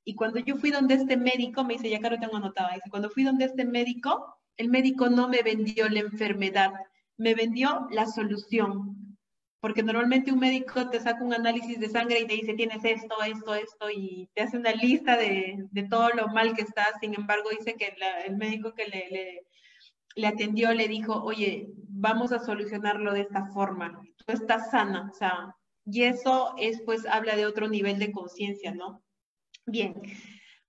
Y 0.04 0.14
cuando 0.14 0.38
yo 0.40 0.56
fui 0.56 0.70
donde 0.70 0.94
este 0.94 1.16
médico, 1.16 1.64
me 1.64 1.74
dice, 1.74 1.88
ya 1.88 1.98
lo 2.00 2.18
tengo 2.18 2.36
anotado, 2.36 2.68
dice, 2.74 2.90
cuando 2.90 3.08
fui 3.08 3.24
donde 3.24 3.46
este 3.46 3.64
médico, 3.64 4.36
el 4.58 4.68
médico 4.68 5.08
no 5.08 5.28
me 5.28 5.42
vendió 5.42 5.88
la 5.88 6.00
enfermedad, 6.00 6.72
me 7.16 7.34
vendió 7.34 7.86
la 7.90 8.06
solución. 8.06 8.96
Porque 9.60 9.82
normalmente 9.82 10.32
un 10.32 10.38
médico 10.38 10.88
te 10.88 11.00
saca 11.00 11.22
un 11.24 11.34
análisis 11.34 11.78
de 11.80 11.88
sangre 11.88 12.20
y 12.20 12.26
te 12.26 12.34
dice, 12.34 12.54
tienes 12.54 12.84
esto, 12.84 13.14
esto, 13.22 13.54
esto, 13.54 13.90
y 13.90 14.28
te 14.34 14.42
hace 14.42 14.56
una 14.56 14.72
lista 14.72 15.16
de, 15.16 15.66
de 15.70 15.82
todo 15.82 16.10
lo 16.10 16.28
mal 16.28 16.54
que 16.54 16.62
estás. 16.62 16.92
Sin 17.00 17.14
embargo, 17.14 17.50
dice 17.50 17.74
que 17.74 17.94
el 18.26 18.36
médico 18.36 18.74
que 18.74 18.86
le, 18.86 19.42
le, 20.16 20.26
atendió 20.26 20.72
le 20.72 20.88
dijo, 20.88 21.22
oye, 21.22 21.68
vamos 21.88 22.32
a 22.32 22.38
solucionarlo 22.38 23.12
de 23.12 23.22
esta 23.22 23.46
forma. 23.46 24.00
Tú 24.16 24.32
estás 24.32 24.70
sana, 24.70 25.10
o 25.10 25.14
sea, 25.14 25.56
y 25.84 26.02
eso 26.04 26.54
es, 26.58 26.82
pues, 26.84 27.06
habla 27.06 27.36
de 27.36 27.46
otro 27.46 27.68
nivel 27.68 27.98
de 27.98 28.12
conciencia, 28.12 28.72
¿no? 28.72 29.02
Bien, 29.66 29.94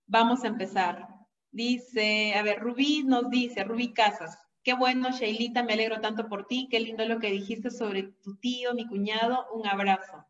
vamos 0.06 0.44
a 0.44 0.48
empezar. 0.48 1.06
Dice, 1.50 2.34
a 2.34 2.42
ver, 2.42 2.60
Rubí 2.60 3.04
nos 3.04 3.30
dice, 3.30 3.64
Rubí 3.64 3.92
Casas, 3.92 4.38
qué 4.62 4.74
bueno, 4.74 5.10
Sheilita, 5.10 5.62
me 5.62 5.74
alegro 5.74 6.00
tanto 6.00 6.28
por 6.28 6.46
ti, 6.46 6.68
qué 6.70 6.80
lindo 6.80 7.04
lo 7.04 7.18
que 7.18 7.30
dijiste 7.30 7.70
sobre 7.70 8.04
tu 8.22 8.36
tío, 8.36 8.74
mi 8.74 8.86
cuñado, 8.86 9.46
un 9.52 9.66
abrazo. 9.66 10.24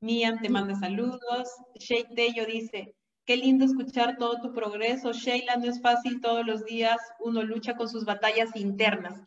Mian 0.00 0.40
te 0.40 0.50
manda 0.50 0.74
saludos. 0.74 1.48
Shay 1.76 2.04
Tello 2.14 2.44
dice, 2.44 2.94
qué 3.24 3.36
lindo 3.36 3.64
escuchar 3.64 4.16
todo 4.18 4.40
tu 4.40 4.52
progreso. 4.52 5.12
Sheila, 5.12 5.56
no 5.56 5.64
es 5.66 5.80
fácil 5.80 6.20
todos 6.20 6.46
los 6.46 6.64
días, 6.64 6.98
uno 7.20 7.42
lucha 7.42 7.76
con 7.76 7.88
sus 7.88 8.04
batallas 8.04 8.54
internas. 8.56 9.26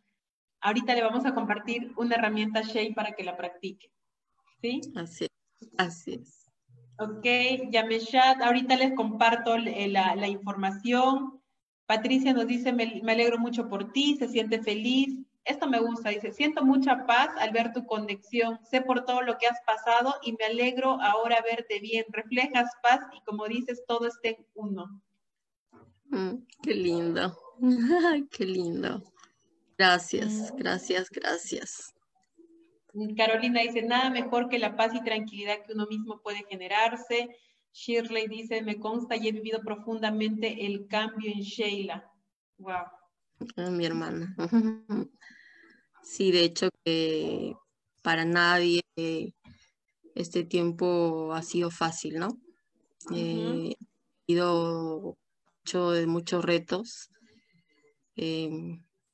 Ahorita 0.61 0.95
le 0.95 1.03
vamos 1.03 1.25
a 1.25 1.33
compartir 1.33 1.91
una 1.97 2.15
herramienta 2.15 2.59
a 2.59 2.63
Shay 2.63 2.93
para 2.93 3.11
que 3.11 3.23
la 3.23 3.37
practique. 3.37 3.91
¿Sí? 4.61 4.81
Así 4.95 5.25
es. 5.25 5.69
Así 5.77 6.13
es. 6.13 6.47
Ok, 6.99 7.25
chat. 8.09 8.41
ahorita 8.41 8.75
les 8.75 8.93
comparto 8.95 9.55
eh, 9.55 9.87
la, 9.87 10.15
la, 10.15 10.27
información. 10.27 11.41
Patricia 11.85 12.33
nos 12.33 12.47
dice, 12.47 12.73
me, 12.73 13.01
me, 13.03 13.11
alegro 13.11 13.37
mucho 13.37 13.69
por 13.69 13.91
ti, 13.91 14.15
se 14.17 14.27
siente 14.27 14.61
feliz. 14.63 15.26
Esto 15.47 15.67
me 15.67 15.79
gusta, 15.79 16.09
dice, 16.09 16.33
siento 16.33 16.65
mucha 16.65 17.05
paz 17.05 17.29
al 17.39 17.51
ver 17.51 17.71
tu 17.71 17.85
conexión, 17.85 18.59
sé 18.69 18.81
por 18.81 19.05
todo 19.05 19.21
lo 19.21 19.37
que 19.37 19.47
has 19.47 19.59
pasado 19.65 20.13
y 20.21 20.33
me 20.33 20.43
alegro 20.43 20.99
ahora 21.01 21.37
verte 21.41 21.79
bien. 21.79 22.05
Reflejas 22.09 22.69
paz 22.83 22.99
y 23.15 23.21
como 23.21 23.47
dices, 23.47 23.81
todo 23.87 24.07
está 24.07 24.29
en 24.29 24.45
uno. 24.55 25.01
Mm, 26.09 26.43
qué 26.61 26.73
lindo, 26.73 27.37
qué 28.31 28.45
lindo. 28.45 29.01
Gracias, 29.77 30.51
mm. 30.51 30.57
gracias, 30.57 31.09
gracias. 31.09 31.93
Carolina 33.15 33.61
dice, 33.61 33.83
nada 33.83 34.09
mejor 34.09 34.49
que 34.49 34.59
la 34.59 34.75
paz 34.75 34.93
y 34.95 35.03
tranquilidad 35.03 35.63
que 35.65 35.73
uno 35.73 35.85
mismo 35.87 36.19
puede 36.21 36.43
generarse. 36.49 37.37
Shirley 37.71 38.27
dice, 38.27 38.61
me 38.63 38.79
consta 38.79 39.15
y 39.15 39.29
he 39.29 39.31
vivido 39.31 39.61
profundamente 39.61 40.65
el 40.65 40.87
cambio 40.87 41.31
en 41.31 41.39
Sheila. 41.39 42.11
Wow. 42.57 42.85
Ah, 43.55 43.69
mi 43.69 43.85
hermana. 43.85 44.35
Sí, 46.07 46.31
de 46.31 46.43
hecho 46.45 46.69
que 46.85 47.53
para 48.01 48.23
nadie 48.23 48.81
este 50.15 50.43
tiempo 50.45 51.33
ha 51.33 51.43
sido 51.43 51.69
fácil, 51.69 52.17
¿no? 52.19 52.39
He 53.13 53.75
sido 54.25 55.17
mucho, 55.63 55.91
de 55.91 56.07
muchos 56.07 56.45
retos. 56.45 57.09
Eh, 58.15 58.49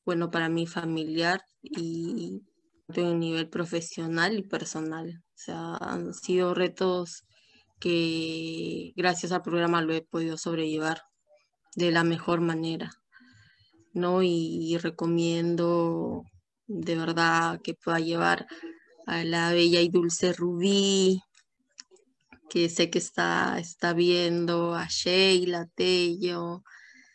bueno, 0.06 0.30
para 0.30 0.50
mi 0.50 0.68
familiar 0.68 1.42
y 1.64 2.44
en 2.94 3.20
nivel 3.20 3.50
profesional 3.50 4.38
y 4.38 4.44
personal. 4.44 5.24
O 5.30 5.38
sea, 5.38 5.76
han 5.78 6.14
sido 6.14 6.54
retos 6.54 7.24
que 7.80 8.94
gracias 8.96 9.32
al 9.32 9.42
programa 9.42 9.82
lo 9.82 9.94
he 9.94 10.02
podido 10.02 10.38
sobrellevar 10.38 11.02
de 11.76 11.92
la 11.92 12.04
mejor 12.04 12.40
manera, 12.40 12.92
¿no? 13.94 14.22
Y, 14.24 14.78
recomiendo 14.78 16.24
de 16.68 16.96
verdad 16.96 17.62
que 17.62 17.74
pueda 17.74 18.00
llevar 18.00 18.48
a 19.06 19.24
la 19.24 19.52
bella 19.52 19.82
y 19.82 19.90
dulce 19.90 20.34
Rubí, 20.34 21.22
que 22.50 22.70
sé 22.70 22.90
que 22.90 23.00
está, 23.00 23.58
está 23.60 23.94
viendo, 23.94 24.76
a 24.76 24.88
Sheila, 24.88 25.68
Tello, 25.76 26.64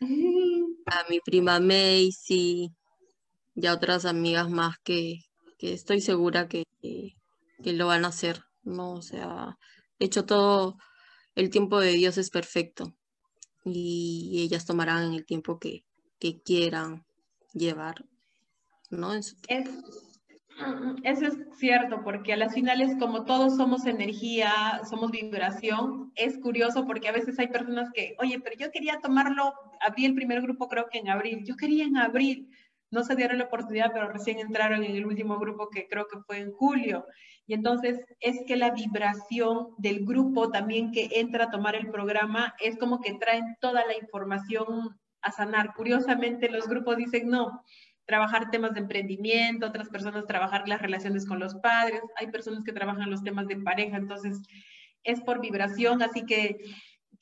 a 0.87 1.05
mi 1.09 1.21
prima 1.21 1.61
Macy 1.61 2.71
y 3.55 3.67
a 3.67 3.73
otras 3.73 4.05
amigas 4.05 4.51
más 4.51 4.77
que, 4.83 5.21
que 5.59 5.73
estoy 5.73 6.01
segura 6.01 6.49
que, 6.49 6.65
que, 6.81 7.73
lo 7.73 7.87
van 7.87 8.05
a 8.05 8.09
hacer, 8.09 8.43
¿no? 8.63 8.95
O 8.95 9.03
sea, 9.03 9.57
de 9.99 10.07
hecho 10.07 10.25
todo 10.25 10.77
el 11.35 11.51
tiempo 11.51 11.81
de 11.81 11.93
Dios 11.93 12.19
es 12.19 12.31
perfecto 12.31 12.95
y 13.65 14.43
ellas 14.43 14.65
tomarán 14.65 15.13
el 15.13 15.27
tiempo 15.27 15.59
que, 15.59 15.85
que 16.19 16.41
quieran 16.41 17.05
llevar, 17.53 18.05
¿no? 18.91 19.15
Es, 19.15 19.37
eso 21.05 21.27
es 21.27 21.37
cierto, 21.59 22.03
porque 22.03 22.33
a 22.33 22.37
las 22.37 22.53
finales, 22.53 22.97
como 22.99 23.25
todos 23.25 23.57
somos 23.57 23.87
energía, 23.87 24.81
somos 24.89 25.11
vibración, 25.11 26.13
es 26.17 26.39
curioso 26.39 26.85
porque 26.87 27.09
a 27.09 27.13
veces 27.13 27.39
hay 27.39 27.49
personas 27.49 27.91
que, 27.95 28.17
oye, 28.19 28.41
pero 28.41 28.57
yo 28.59 28.71
quería 28.73 28.99
tomarlo, 29.01 29.55
abrí 29.81 30.05
el 30.05 30.15
primer 30.15 30.43
grupo 30.43 30.69
creo 30.69 30.89
que 30.91 30.99
en 30.99 31.11
abril, 31.11 31.45
yo 31.45 31.57
quería 31.57 31.85
en 31.85 31.97
abril, 31.97 32.51
no 32.91 33.05
se 33.05 33.15
dieron 33.15 33.39
la 33.39 33.45
oportunidad, 33.45 33.93
pero 33.93 34.09
recién 34.09 34.39
entraron 34.39 34.83
en 34.83 34.97
el 34.97 35.07
último 35.07 35.39
grupo 35.39 35.69
que 35.69 35.87
creo 35.89 36.07
que 36.09 36.21
fue 36.21 36.39
en 36.39 36.53
julio. 36.53 37.05
Y 37.47 37.55
entonces 37.55 38.01
es 38.21 38.41
que 38.47 38.57
la 38.57 38.71
vibración 38.71 39.69
del 39.79 40.05
grupo 40.05 40.51
también 40.51 40.91
que 40.91 41.09
entra 41.13 41.45
a 41.45 41.51
tomar 41.51 41.77
el 41.77 41.91
programa 41.91 42.55
es 42.61 42.79
como 42.79 43.01
que 43.01 43.15
traen 43.15 43.57
toda 43.61 43.85
la 43.87 43.97
información 43.97 44.99
a 45.21 45.33
sanar. 45.33 45.75
Curiosamente 45.75 46.51
los 46.51 46.67
grupos 46.67 46.97
dicen 46.97 47.29
no, 47.29 47.63
trabajar 48.09 48.51
temas 48.51 48.73
de 48.73 48.81
emprendimiento, 48.81 49.67
otras 49.67 49.91
personas 49.91 50.27
trabajar 50.27 50.67
las 50.67 50.81
relaciones 50.81 51.27
con 51.27 51.39
los 51.39 51.55
padres, 51.57 52.01
hay 52.17 52.29
personas 52.29 52.65
que 52.65 52.73
trabajan 52.73 53.11
los 53.11 53.23
temas 53.23 53.47
de 53.47 53.59
pareja, 53.59 53.99
entonces 53.99 54.39
es 55.05 55.21
por 55.21 55.41
vibración, 55.41 56.03
así 56.03 56.25
que 56.25 56.57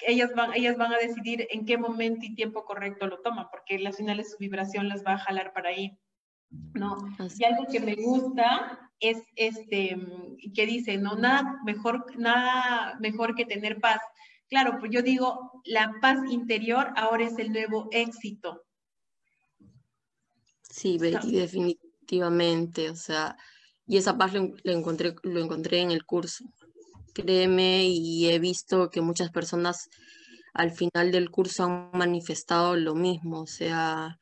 ellas 0.07 0.31
van, 0.37 0.55
ellas 0.55 0.77
van 0.77 0.93
a 0.93 0.99
decidir 0.99 1.49
en 1.51 1.67
qué 1.67 1.77
momento 1.77 2.25
y 2.25 2.37
tiempo 2.37 2.65
correcto 2.65 3.09
lo 3.09 3.21
toman, 3.21 3.49
porque 3.51 3.81
las 3.81 3.97
finales 3.97 4.31
su 4.31 4.37
vibración 4.39 4.89
las 4.89 5.05
va 5.05 5.15
a 5.15 5.19
jalar 5.19 5.53
para 5.53 5.71
ahí. 5.71 5.99
¿no? 6.75 6.97
Y 7.37 7.45
algo 7.45 7.67
que 7.71 7.81
me 7.81 7.97
gusta 7.97 8.79
es 9.01 9.19
este, 9.35 9.97
que 10.55 10.67
dice, 10.67 10.99
no, 10.99 11.17
nada 11.17 11.59
mejor, 11.65 12.17
nada 12.17 12.97
mejor 13.01 13.35
que 13.35 13.45
tener 13.45 13.81
paz. 13.81 14.01
Claro, 14.49 14.77
pues 14.79 14.93
yo 14.93 15.03
digo, 15.03 15.61
la 15.65 15.93
paz 16.01 16.19
interior 16.31 16.93
ahora 16.95 17.25
es 17.25 17.37
el 17.39 17.53
nuevo 17.53 17.89
éxito. 17.91 18.66
Sí, 20.77 20.99
definitivamente, 20.99 22.91
o 22.91 22.97
sea, 22.97 23.35
y 23.87 23.97
esa 23.97 24.19
paz 24.19 24.35
lo, 24.35 24.53
encontré, 24.65 25.15
lo 25.23 25.41
encontré 25.41 25.81
en 25.81 25.91
el 25.91 26.05
curso. 26.05 26.45
Créeme, 27.15 27.87
y 27.87 28.29
he 28.29 28.39
visto 28.39 28.91
que 28.91 29.01
muchas 29.01 29.31
personas 29.31 29.89
al 30.53 30.73
final 30.73 31.13
del 31.13 31.31
curso 31.31 31.65
han 31.65 31.91
manifestado 31.95 32.77
lo 32.77 32.95
mismo, 32.95 33.41
o 33.41 33.47
sea, 33.47 34.19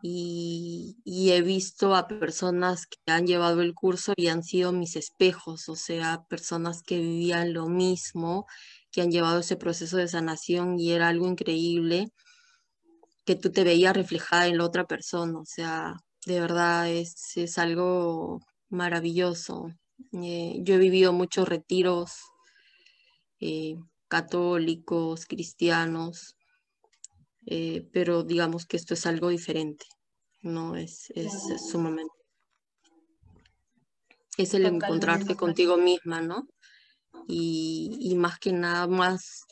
y, 0.00 0.96
he 1.32 1.42
visto 1.42 1.96
a 1.96 2.06
personas 2.06 2.86
que 2.86 2.98
han 3.12 3.26
llevado 3.26 3.60
el 3.60 3.74
curso 3.74 4.12
y 4.16 4.28
han 4.28 4.44
sido 4.44 4.72
mis 4.72 4.94
espejos, 4.94 5.68
o 5.68 5.74
sea, 5.74 6.22
personas 6.28 6.82
que 6.82 6.98
vivían 6.98 7.52
lo 7.52 7.66
mismo, 7.66 8.46
que 8.92 9.02
han 9.02 9.10
llevado 9.10 9.40
ese 9.40 9.56
proceso 9.56 9.96
de 9.96 10.06
sanación 10.06 10.78
y 10.78 10.92
era 10.92 11.08
algo 11.08 11.26
increíble 11.26 12.12
que 13.24 13.36
tú 13.36 13.50
te 13.50 13.64
veías 13.64 13.96
reflejada 13.96 14.46
en 14.46 14.58
la 14.58 14.64
otra 14.64 14.84
persona, 14.86 15.38
o 15.38 15.44
sea, 15.44 15.94
de 16.26 16.40
verdad 16.40 16.88
es, 16.88 17.36
es 17.36 17.58
algo 17.58 18.40
maravilloso. 18.68 19.72
Eh, 20.12 20.56
yo 20.62 20.74
he 20.74 20.78
vivido 20.78 21.12
muchos 21.12 21.48
retiros 21.48 22.12
eh, 23.40 23.76
católicos, 24.08 25.26
cristianos, 25.26 26.36
eh, 27.46 27.86
pero 27.92 28.22
digamos 28.22 28.66
que 28.66 28.76
esto 28.76 28.94
es 28.94 29.06
algo 29.06 29.28
diferente, 29.28 29.86
¿no? 30.42 30.76
Es, 30.76 31.10
es, 31.14 31.32
sumamente. 31.70 32.12
Es 34.36 34.54
el 34.54 34.66
encontrarte 34.66 35.36
contigo 35.36 35.76
misma, 35.76 36.22
¿no? 36.22 36.48
Y, 37.28 38.14
más 38.16 38.38
que 38.38 38.52
nada 38.52 38.86
más, 38.86 39.44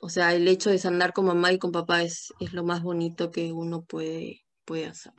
o 0.00 0.08
sea, 0.08 0.34
el 0.34 0.46
hecho 0.48 0.70
de 0.70 0.78
sanar 0.78 1.12
con 1.12 1.26
mamá 1.26 1.52
y 1.52 1.58
con 1.58 1.72
papá 1.72 2.02
es, 2.02 2.32
es 2.40 2.52
lo 2.52 2.64
más 2.64 2.82
bonito 2.82 3.30
que 3.30 3.52
uno 3.52 3.84
puede, 3.84 4.42
puede 4.64 4.86
hacer. 4.86 5.12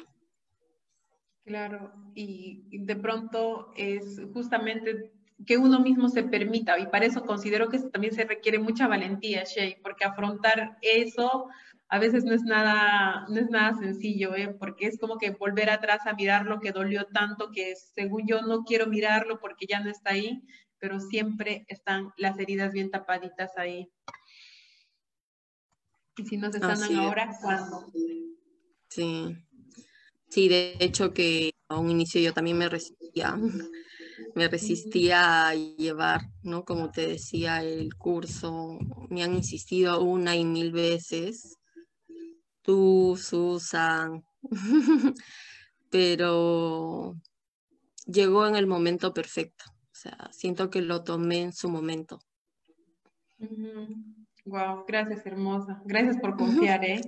Claro, 1.46 1.94
y 2.14 2.78
de 2.80 2.96
pronto 2.98 3.72
es 3.78 4.22
justamente 4.34 5.14
que 5.46 5.58
uno 5.58 5.80
mismo 5.80 6.10
se 6.10 6.24
permita, 6.24 6.78
y 6.80 6.88
para 6.88 7.06
eso 7.06 7.24
considero 7.24 7.70
que 7.70 7.80
también 7.80 8.14
se 8.14 8.26
requiere 8.26 8.60
mucha 8.60 8.88
valentía, 8.88 9.44
Shay, 9.44 9.78
porque 9.82 10.04
afrontar 10.04 10.78
eso 10.82 11.48
a 11.90 12.00
veces 12.00 12.26
no 12.26 12.34
es 12.34 12.44
nada, 12.44 13.26
no 13.30 13.40
es 13.40 13.50
nada 13.50 13.74
sencillo, 13.76 14.36
¿eh? 14.36 14.54
porque 14.60 14.88
es 14.88 15.00
como 15.00 15.18
que 15.18 15.32
volver 15.32 15.70
atrás 15.70 16.06
a 16.06 16.14
mirar 16.14 16.46
lo 16.46 16.60
que 16.60 16.72
dolió 16.72 17.06
tanto 17.06 17.52
que 17.52 17.76
según 17.76 18.28
yo 18.28 18.42
no 18.42 18.64
quiero 18.64 18.88
mirarlo 18.88 19.40
porque 19.40 19.68
ya 19.68 19.80
no 19.80 19.90
está 19.90 20.12
ahí, 20.12 20.42
pero 20.80 21.00
siempre 21.00 21.66
están 21.70 22.12
las 22.18 22.38
heridas 22.40 22.74
bien 22.74 22.92
tapaditas 22.92 23.58
ahí. 23.58 23.90
Y 26.18 26.26
si 26.26 26.38
no 26.38 26.52
se 26.52 26.60
sanan 26.60 26.96
ahora, 26.96 27.38
¿cuándo? 27.42 27.92
Sí. 28.90 29.38
Sí, 30.30 30.50
de 30.50 30.76
hecho 30.80 31.14
que 31.14 31.52
a 31.70 31.78
un 31.80 31.90
inicio 31.90 32.20
yo 32.22 32.34
también 32.34 32.58
me 32.58 32.70
resistía, 32.70 33.38
me 34.36 34.48
resistía 34.48 35.48
a 35.48 35.56
llevar, 35.56 36.22
¿no? 36.44 36.66
Como 36.66 36.92
te 36.92 37.08
decía, 37.08 37.64
el 37.64 37.96
curso, 37.96 38.78
me 39.10 39.24
han 39.24 39.36
insistido 39.36 40.02
una 40.02 40.36
y 40.36 40.44
mil 40.44 40.72
veces, 40.72 41.58
tú, 42.62 43.18
Susan, 43.22 44.24
pero 45.90 47.16
llegó 48.06 48.46
en 48.48 48.56
el 48.56 48.68
momento 48.68 49.14
perfecto, 49.14 49.66
o 49.70 49.96
sea, 49.96 50.30
siento 50.32 50.70
que 50.70 50.82
lo 50.82 51.04
tomé 51.04 51.42
en 51.42 51.54
su 51.54 51.70
momento. 51.70 52.20
Wow, 54.48 54.86
gracias 54.88 55.26
hermosa, 55.26 55.82
gracias 55.84 56.18
por 56.18 56.38
confiar, 56.38 56.84
¿eh? 56.86 57.02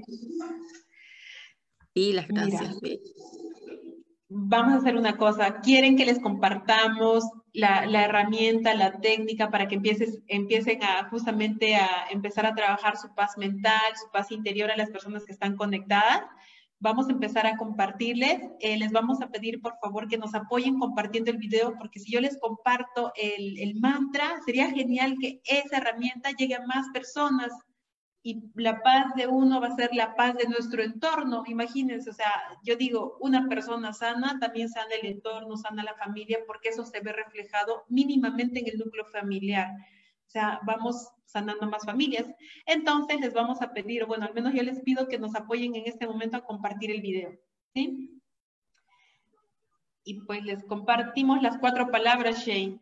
Y 1.93 2.12
las 2.12 2.28
gracias. 2.28 2.78
vamos 4.28 4.73
a 4.73 4.78
hacer 4.78 4.97
una 4.97 5.15
cosa. 5.15 5.62
¿Quieren 5.62 5.95
que 5.95 6.06
les 6.06 6.19
compartamos 6.19 7.23
la, 7.54 7.86
herramienta, 8.04 8.73
la 8.73 8.99
técnica 8.99 9.49
para 9.49 9.69
que 9.69 9.75
empieces, 9.75 10.19
empiecen 10.28 10.84
a 10.84 11.10
justamente 11.10 11.78
a 11.78 12.08
empezar 12.12 12.45
a 12.45 12.54
trabajar 12.54 12.97
su 12.97 13.15
paz 13.15 13.38
mental, 13.38 13.95
su 13.95 14.12
paz 14.12 14.32
interior 14.32 14.69
a 14.69 14.78
las 14.78 14.89
personas 14.89 15.25
que 15.25 15.32
están 15.32 15.56
conectadas? 15.56 16.23
Vamos 16.79 17.09
a 17.09 17.11
empezar 17.11 17.45
a 17.45 17.57
compartirles. 17.57 18.41
Eh, 18.59 18.77
les 18.77 18.91
vamos 18.91 19.21
a 19.21 19.29
pedir, 19.29 19.61
por 19.61 19.77
favor, 19.81 20.07
que 20.07 20.17
nos 20.17 20.33
apoyen 20.33 20.79
compartiendo 20.79 21.29
el 21.31 21.37
video, 21.37 21.75
porque 21.77 21.99
si 21.99 22.11
yo 22.11 22.21
les 22.21 22.39
comparto 22.39 23.11
el, 23.15 23.59
el 23.59 23.79
mantra, 23.79 24.39
sería 24.45 24.71
genial 24.71 25.17
que 25.19 25.41
esa 25.45 25.77
herramienta 25.77 26.31
llegue 26.31 26.55
a 26.55 26.65
más 26.65 26.87
personas 26.93 27.51
y 28.21 28.43
la 28.55 28.81
paz 28.81 29.15
de 29.15 29.27
uno 29.27 29.61
va 29.61 29.67
a 29.67 29.75
ser 29.75 29.91
la 29.93 30.15
paz 30.15 30.35
de 30.35 30.47
nuestro 30.47 30.83
entorno. 30.83 31.43
Imagínense, 31.47 32.09
o 32.09 32.13
sea, 32.13 32.31
yo 32.63 32.75
digo, 32.75 33.17
una 33.21 33.47
persona 33.47 33.93
sana 33.93 34.37
también 34.39 34.69
sana 34.69 34.93
el 35.01 35.07
entorno, 35.07 35.55
sana 35.55 35.83
la 35.83 35.95
familia, 35.95 36.39
porque 36.45 36.69
eso 36.69 36.85
se 36.85 36.99
ve 36.99 37.13
reflejado 37.13 37.85
mínimamente 37.87 38.59
en 38.59 38.67
el 38.67 38.77
núcleo 38.77 39.05
familiar. 39.05 39.69
O 40.27 40.29
sea, 40.29 40.59
vamos 40.63 41.09
sanando 41.29 41.67
más 41.67 41.85
familias. 41.85 42.25
Entonces, 42.65 43.19
les 43.19 43.33
vamos 43.33 43.61
a 43.61 43.71
pedir, 43.73 44.05
bueno, 44.05 44.25
al 44.25 44.33
menos 44.33 44.53
yo 44.53 44.63
les 44.63 44.81
pido 44.81 45.07
que 45.07 45.19
nos 45.19 45.35
apoyen 45.35 45.75
en 45.75 45.85
este 45.85 46.07
momento 46.07 46.37
a 46.37 46.45
compartir 46.45 46.91
el 46.91 47.01
video. 47.01 47.31
¿Sí? 47.73 48.19
Y 50.03 50.21
pues 50.21 50.43
les 50.43 50.63
compartimos 50.63 51.41
las 51.41 51.57
cuatro 51.59 51.91
palabras, 51.91 52.45
Shane. 52.45 52.79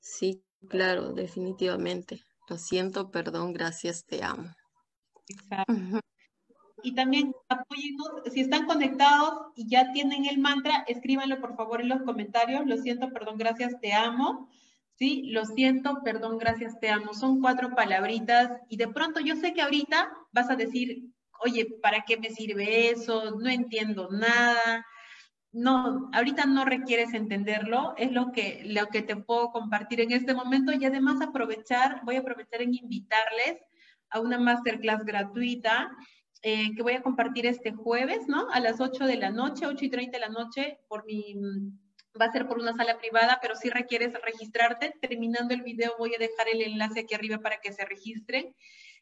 Sí, 0.00 0.42
claro, 0.68 1.12
definitivamente. 1.12 2.22
Lo 2.48 2.56
siento, 2.56 3.10
perdón, 3.10 3.52
gracias, 3.52 4.04
te 4.04 4.22
amo. 4.22 4.48
Exacto. 5.28 6.00
Y 6.82 6.94
también 6.94 7.34
apóyennos, 7.48 8.08
si 8.30 8.40
están 8.40 8.66
conectados 8.66 9.52
y 9.56 9.66
ya 9.66 9.90
tienen 9.92 10.26
el 10.26 10.38
mantra, 10.38 10.84
escríbanlo 10.86 11.40
por 11.40 11.56
favor 11.56 11.80
en 11.80 11.88
los 11.88 12.02
comentarios. 12.02 12.66
Lo 12.66 12.76
siento, 12.76 13.10
perdón, 13.10 13.38
gracias, 13.38 13.80
te 13.80 13.94
amo. 13.94 14.50
Sí, 14.96 15.24
lo 15.32 15.44
siento, 15.44 16.02
perdón, 16.04 16.38
gracias, 16.38 16.78
te 16.78 16.88
amo. 16.88 17.14
Son 17.14 17.40
cuatro 17.40 17.74
palabritas 17.74 18.52
y 18.68 18.76
de 18.76 18.88
pronto 18.88 19.20
yo 19.20 19.34
sé 19.36 19.52
que 19.52 19.62
ahorita 19.62 20.12
vas 20.32 20.50
a 20.50 20.56
decir, 20.56 21.10
oye, 21.40 21.66
¿para 21.82 22.04
qué 22.06 22.16
me 22.16 22.30
sirve 22.30 22.90
eso? 22.90 23.32
No 23.32 23.48
entiendo 23.48 24.08
nada. 24.10 24.86
No, 25.52 26.10
ahorita 26.12 26.46
no 26.46 26.64
requieres 26.64 27.14
entenderlo, 27.14 27.94
es 27.96 28.12
lo 28.12 28.32
que, 28.32 28.62
lo 28.66 28.86
que 28.88 29.02
te 29.02 29.16
puedo 29.16 29.50
compartir 29.50 30.00
en 30.00 30.12
este 30.12 30.34
momento 30.34 30.72
y 30.72 30.84
además 30.84 31.20
aprovechar, 31.20 32.00
voy 32.04 32.16
a 32.16 32.20
aprovechar 32.20 32.62
en 32.62 32.74
invitarles 32.74 33.58
a 34.10 34.20
una 34.20 34.38
masterclass 34.38 35.04
gratuita 35.04 35.90
eh, 36.42 36.74
que 36.74 36.82
voy 36.82 36.94
a 36.94 37.02
compartir 37.02 37.46
este 37.46 37.72
jueves, 37.72 38.26
¿no? 38.28 38.48
A 38.50 38.60
las 38.60 38.80
8 38.80 39.06
de 39.06 39.16
la 39.16 39.30
noche, 39.30 39.66
8 39.66 39.84
y 39.84 39.90
30 39.90 40.18
de 40.18 40.20
la 40.20 40.28
noche, 40.28 40.78
por 40.88 41.04
mi, 41.06 41.36
va 42.20 42.26
a 42.26 42.32
ser 42.32 42.46
por 42.46 42.58
una 42.58 42.76
sala 42.76 42.98
privada, 42.98 43.38
pero 43.42 43.56
si 43.56 43.70
requieres 43.70 44.12
registrarte, 44.22 44.94
terminando 45.00 45.54
el 45.54 45.62
video 45.62 45.94
voy 45.98 46.14
a 46.14 46.18
dejar 46.18 46.48
el 46.52 46.62
enlace 46.62 47.00
aquí 47.00 47.14
arriba 47.14 47.38
para 47.38 47.58
que 47.58 47.72
se 47.72 47.84
registren. 47.84 48.54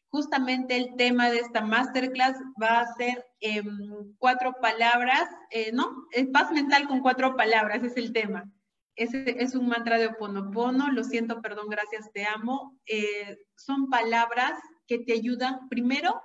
Justamente 0.07 0.77
el 0.77 0.95
tema 0.95 1.31
de 1.31 1.39
esta 1.39 1.61
masterclass 1.61 2.37
va 2.61 2.81
a 2.81 2.93
ser 2.95 3.25
em, 3.39 4.13
cuatro 4.19 4.53
palabras, 4.61 5.27
eh, 5.49 5.71
¿no? 5.73 6.07
Paz 6.31 6.51
mental 6.51 6.87
con 6.87 7.01
cuatro 7.01 7.35
palabras, 7.35 7.83
es 7.83 7.97
el 7.97 8.13
tema. 8.13 8.49
Ese 8.95 9.41
es 9.41 9.55
un 9.55 9.67
mantra 9.67 9.97
de 9.97 10.07
Oponopono, 10.07 10.91
lo 10.91 11.03
siento, 11.03 11.41
perdón, 11.41 11.67
gracias, 11.67 12.11
te 12.13 12.25
amo. 12.25 12.77
Eh, 12.85 13.39
son 13.55 13.89
palabras 13.89 14.53
que 14.85 14.99
te 14.99 15.13
ayudan 15.13 15.67
primero 15.67 16.21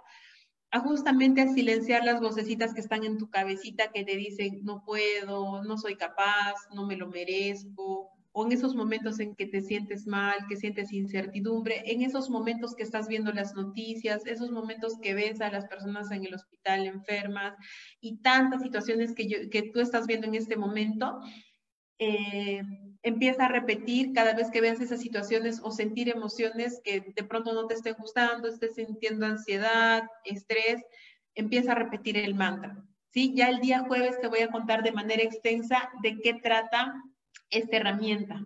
a 0.70 0.80
justamente 0.80 1.40
a 1.40 1.48
silenciar 1.48 2.04
las 2.04 2.20
vocecitas 2.20 2.74
que 2.74 2.80
están 2.80 3.04
en 3.04 3.18
tu 3.18 3.30
cabecita 3.30 3.90
que 3.92 4.04
te 4.04 4.16
dicen 4.16 4.64
no 4.64 4.84
puedo, 4.84 5.62
no 5.64 5.78
soy 5.78 5.96
capaz, 5.96 6.54
no 6.74 6.86
me 6.86 6.96
lo 6.96 7.08
merezco, 7.08 8.10
o 8.32 8.46
en 8.46 8.52
esos 8.52 8.74
momentos 8.74 9.18
en 9.18 9.34
que 9.34 9.46
te 9.46 9.62
sientes 9.62 10.06
mal, 10.06 10.36
que 10.48 10.56
sientes 10.56 10.92
incertidumbre, 10.92 11.82
en 11.90 12.02
esos 12.02 12.28
momentos 12.30 12.74
que 12.76 12.82
estás 12.82 13.08
viendo 13.08 13.32
las 13.32 13.54
noticias, 13.54 14.26
esos 14.26 14.50
momentos 14.50 14.98
que 15.02 15.14
ves 15.14 15.40
a 15.40 15.50
las 15.50 15.66
personas 15.66 16.10
en 16.10 16.24
el 16.24 16.34
hospital 16.34 16.86
enfermas 16.86 17.56
y 18.00 18.18
tantas 18.18 18.62
situaciones 18.62 19.14
que, 19.14 19.48
que 19.48 19.62
tú 19.72 19.80
estás 19.80 20.06
viendo 20.06 20.26
en 20.26 20.34
este 20.34 20.56
momento, 20.56 21.18
eh, 21.98 22.62
empieza 23.02 23.46
a 23.46 23.48
repetir 23.48 24.12
cada 24.12 24.34
vez 24.34 24.50
que 24.50 24.60
veas 24.60 24.80
esas 24.80 25.00
situaciones 25.00 25.60
o 25.62 25.70
sentir 25.70 26.08
emociones 26.08 26.80
que 26.84 27.12
de 27.14 27.24
pronto 27.24 27.52
no 27.52 27.66
te 27.66 27.74
estén 27.74 27.94
gustando, 27.98 28.48
estés 28.48 28.74
sintiendo 28.74 29.26
ansiedad, 29.26 30.04
estrés, 30.24 30.82
empieza 31.34 31.72
a 31.72 31.76
repetir 31.76 32.16
el 32.16 32.34
mantra. 32.34 32.76
¿sí? 33.10 33.32
Ya 33.34 33.48
el 33.48 33.60
día 33.60 33.84
jueves 33.86 34.20
te 34.20 34.28
voy 34.28 34.40
a 34.40 34.50
contar 34.50 34.82
de 34.82 34.92
manera 34.92 35.22
extensa 35.22 35.90
de 36.02 36.18
qué 36.20 36.34
trata 36.34 36.94
esta 37.50 37.76
herramienta. 37.76 38.44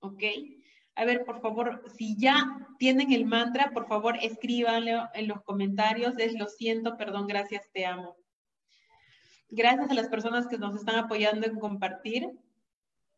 ¿Ok? 0.00 0.22
A 0.96 1.04
ver, 1.04 1.24
por 1.24 1.40
favor, 1.40 1.82
si 1.96 2.16
ya 2.18 2.36
tienen 2.78 3.12
el 3.12 3.26
mantra, 3.26 3.70
por 3.72 3.86
favor, 3.86 4.16
escríbanlo 4.22 5.08
en 5.14 5.28
los 5.28 5.42
comentarios. 5.42 6.14
Es 6.18 6.34
lo 6.34 6.48
siento, 6.48 6.96
perdón, 6.96 7.26
gracias, 7.26 7.70
te 7.72 7.84
amo. 7.84 8.16
Gracias 9.48 9.90
a 9.90 9.94
las 9.94 10.08
personas 10.08 10.46
que 10.48 10.58
nos 10.58 10.74
están 10.74 10.96
apoyando 10.96 11.46
en 11.46 11.58
compartir. 11.58 12.30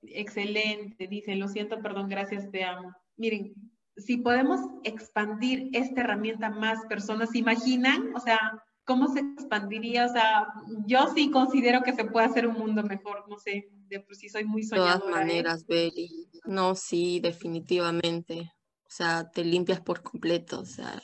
Excelente, 0.03 1.07
dice, 1.09 1.35
lo 1.35 1.49
siento, 1.49 1.81
perdón, 1.83 2.09
gracias, 2.09 2.51
te 2.51 2.65
amo. 2.65 2.93
Miren, 3.17 3.55
si 3.97 4.19
podemos 4.19 4.61
expandir 4.85 5.71
esta 5.73 6.03
herramienta 6.03 6.47
a 6.47 6.51
más 6.51 6.87
personas, 6.87 7.31
¿se 7.31 7.39
imaginan? 7.39 8.15
O 8.15 8.21
sea, 8.21 8.39
¿cómo 8.85 9.13
se 9.13 9.21
expandiría? 9.21 10.07
O 10.07 10.09
sea, 10.09 10.47
yo 10.87 11.09
sí 11.15 11.31
considero 11.31 11.83
que 11.83 11.95
se 11.95 12.05
puede 12.05 12.27
hacer 12.27 12.47
un 12.47 12.55
mundo 12.55 12.83
mejor, 12.83 13.25
no 13.29 13.39
sé, 13.39 13.69
de 13.89 14.01
por 14.01 14.15
sí 14.15 14.29
soy 14.29 14.45
muy 14.45 14.63
soñadora. 14.63 14.95
De 14.95 15.01
todas 15.01 15.13
¿eh? 15.13 15.19
maneras, 15.19 15.67
Beli. 15.67 16.29
No, 16.45 16.75
sí, 16.75 17.21
definitivamente. 17.21 18.53
O 18.85 18.91
sea, 18.91 19.29
te 19.31 19.45
limpias 19.45 19.81
por 19.81 20.03
completo, 20.03 20.61
o 20.61 20.65
sea, 20.65 21.03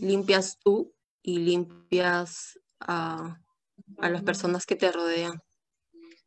limpias 0.00 0.58
tú 0.62 0.94
y 1.22 1.38
limpias 1.38 2.58
a, 2.78 3.40
a 3.98 4.10
las 4.10 4.22
personas 4.22 4.66
que 4.66 4.76
te 4.76 4.92
rodean. 4.92 5.42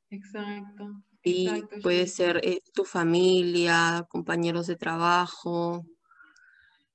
Exacto. 0.09 1.03
Y 1.23 1.49
puede 1.83 2.07
ser 2.07 2.41
eh, 2.43 2.61
tu 2.73 2.83
familia, 2.83 4.05
compañeros 4.09 4.67
de 4.67 4.75
trabajo. 4.75 5.85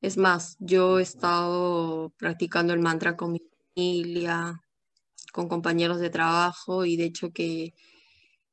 Es 0.01 0.17
más, 0.17 0.57
yo 0.59 0.99
he 0.99 1.03
estado 1.03 2.13
practicando 2.19 2.73
el 2.73 2.81
mantra 2.81 3.17
con 3.17 3.33
mi 3.33 3.43
familia, 3.75 4.61
con 5.33 5.49
compañeros 5.49 6.01
de 6.01 6.11
trabajo 6.11 6.85
y 6.85 6.97
de 6.97 7.05
hecho 7.05 7.31
que 7.31 7.75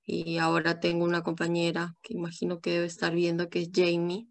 y 0.05 0.37
ahora 0.37 0.79
tengo 0.79 1.05
una 1.05 1.23
compañera 1.23 1.95
que 2.01 2.13
imagino 2.13 2.59
que 2.59 2.71
debe 2.71 2.85
estar 2.87 3.13
viendo, 3.13 3.49
que 3.49 3.61
es 3.61 3.69
Jamie, 3.73 4.27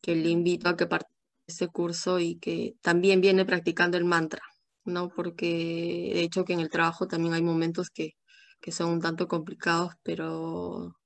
que 0.00 0.16
le 0.16 0.30
invito 0.30 0.68
a 0.68 0.76
que 0.76 0.86
participe 0.86 1.20
de 1.46 1.52
este 1.52 1.68
curso 1.68 2.18
y 2.18 2.36
que 2.36 2.76
también 2.80 3.20
viene 3.20 3.44
practicando 3.44 3.98
el 3.98 4.04
mantra, 4.04 4.42
¿no? 4.84 5.10
Porque 5.10 6.12
de 6.14 6.22
hecho 6.22 6.44
que 6.44 6.54
en 6.54 6.60
el 6.60 6.70
trabajo 6.70 7.06
también 7.06 7.34
hay 7.34 7.42
momentos 7.42 7.90
que 7.90 8.14
que 8.60 8.72
son 8.72 8.90
un 8.90 9.00
tanto 9.00 9.28
complicados, 9.28 9.94
pero 10.02 10.96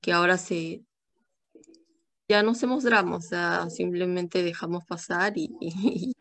que 0.00 0.12
ahora 0.12 0.38
se 0.38 0.84
ya 2.28 2.42
no 2.44 2.52
hacemos 2.52 2.84
drama, 2.84 3.16
o 3.16 3.70
simplemente 3.70 4.44
dejamos 4.44 4.84
pasar 4.84 5.32
y, 5.36 5.50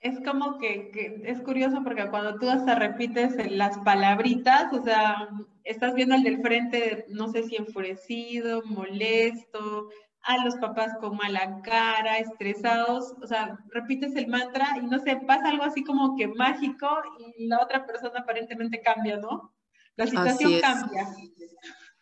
es 0.00 0.20
como 0.24 0.58
que, 0.58 0.90
que, 0.90 1.22
es 1.24 1.40
curioso 1.42 1.82
porque 1.84 2.08
cuando 2.10 2.38
tú 2.38 2.50
hasta 2.50 2.74
repites 2.74 3.34
las 3.52 3.78
palabritas, 3.78 4.72
o 4.72 4.82
sea, 4.82 5.28
estás 5.62 5.94
viendo 5.94 6.16
al 6.16 6.24
del 6.24 6.42
frente, 6.42 7.06
no 7.08 7.28
sé 7.28 7.44
si 7.44 7.54
enfurecido, 7.56 8.62
molesto, 8.64 9.88
a 10.26 10.44
los 10.44 10.56
papás 10.56 10.92
con 11.00 11.16
mala 11.16 11.60
cara, 11.62 12.18
estresados, 12.18 13.14
o 13.22 13.26
sea, 13.26 13.58
repites 13.68 14.16
el 14.16 14.26
mantra 14.26 14.76
y 14.82 14.86
no 14.86 14.98
sé, 14.98 15.16
pasa 15.24 15.48
algo 15.48 15.62
así 15.62 15.84
como 15.84 16.16
que 16.16 16.26
mágico 16.26 16.88
y 17.36 17.46
la 17.46 17.62
otra 17.62 17.86
persona 17.86 18.20
aparentemente 18.20 18.82
cambia, 18.82 19.18
¿no? 19.18 19.54
La 19.94 20.06
situación 20.06 20.60
cambia. 20.60 21.06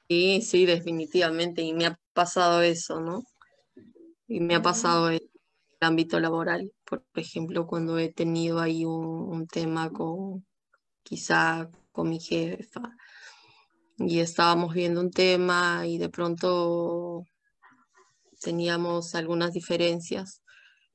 Sí, 0.08 0.40
sí, 0.40 0.64
definitivamente, 0.64 1.60
y 1.60 1.74
me 1.74 1.86
ha 1.86 1.98
pasado 2.14 2.62
eso, 2.62 2.98
¿no? 2.98 3.24
Y 4.26 4.40
me 4.40 4.54
ha 4.54 4.62
pasado 4.62 5.10
en 5.10 5.16
el 5.16 5.30
ámbito 5.80 6.18
laboral, 6.18 6.72
por 6.86 7.04
ejemplo, 7.16 7.66
cuando 7.66 7.98
he 7.98 8.10
tenido 8.10 8.58
ahí 8.58 8.86
un, 8.86 9.46
tema 9.46 9.90
con, 9.90 10.46
quizá 11.02 11.70
con 11.92 12.08
mi 12.08 12.20
jefa, 12.20 12.96
y 13.98 14.20
estábamos 14.20 14.72
viendo 14.72 15.02
un 15.02 15.10
tema 15.10 15.86
y 15.86 15.98
de 15.98 16.08
pronto 16.08 17.26
teníamos 18.44 19.14
algunas 19.14 19.52
diferencias, 19.52 20.42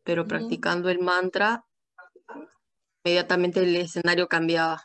pero 0.03 0.27
practicando 0.27 0.89
el 0.89 0.99
mantra, 0.99 1.65
inmediatamente 3.03 3.61
el 3.61 3.75
escenario 3.75 4.27
cambiaba. 4.27 4.81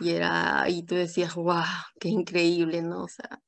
Y 0.00 0.10
era, 0.10 0.64
y 0.68 0.84
tú 0.84 0.94
decías, 0.94 1.34
wow, 1.34 1.62
qué 2.00 2.08
increíble, 2.08 2.82
¿no? 2.82 3.04
O 3.04 3.08
sea, 3.08 3.40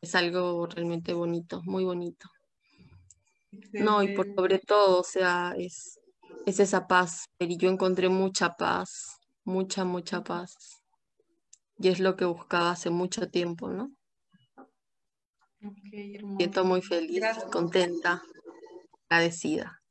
es 0.00 0.14
algo 0.14 0.66
realmente 0.66 1.14
bonito, 1.14 1.62
muy 1.64 1.84
bonito. 1.84 2.28
No, 3.72 4.02
y 4.02 4.14
por 4.14 4.26
sobre 4.34 4.58
todo, 4.58 5.00
o 5.00 5.04
sea, 5.04 5.54
es, 5.56 5.98
es 6.46 6.60
esa 6.60 6.86
paz. 6.86 7.24
Y 7.38 7.56
yo 7.56 7.70
encontré 7.70 8.08
mucha 8.08 8.54
paz, 8.54 9.18
mucha, 9.44 9.84
mucha 9.84 10.22
paz. 10.22 10.82
Y 11.78 11.88
es 11.88 11.98
lo 12.00 12.16
que 12.16 12.26
buscaba 12.26 12.72
hace 12.72 12.90
mucho 12.90 13.28
tiempo, 13.30 13.70
¿no? 13.70 13.90
Siento 16.36 16.64
muy 16.64 16.82
feliz, 16.82 17.22
contenta, 17.50 18.22
agradecida. 19.08 19.82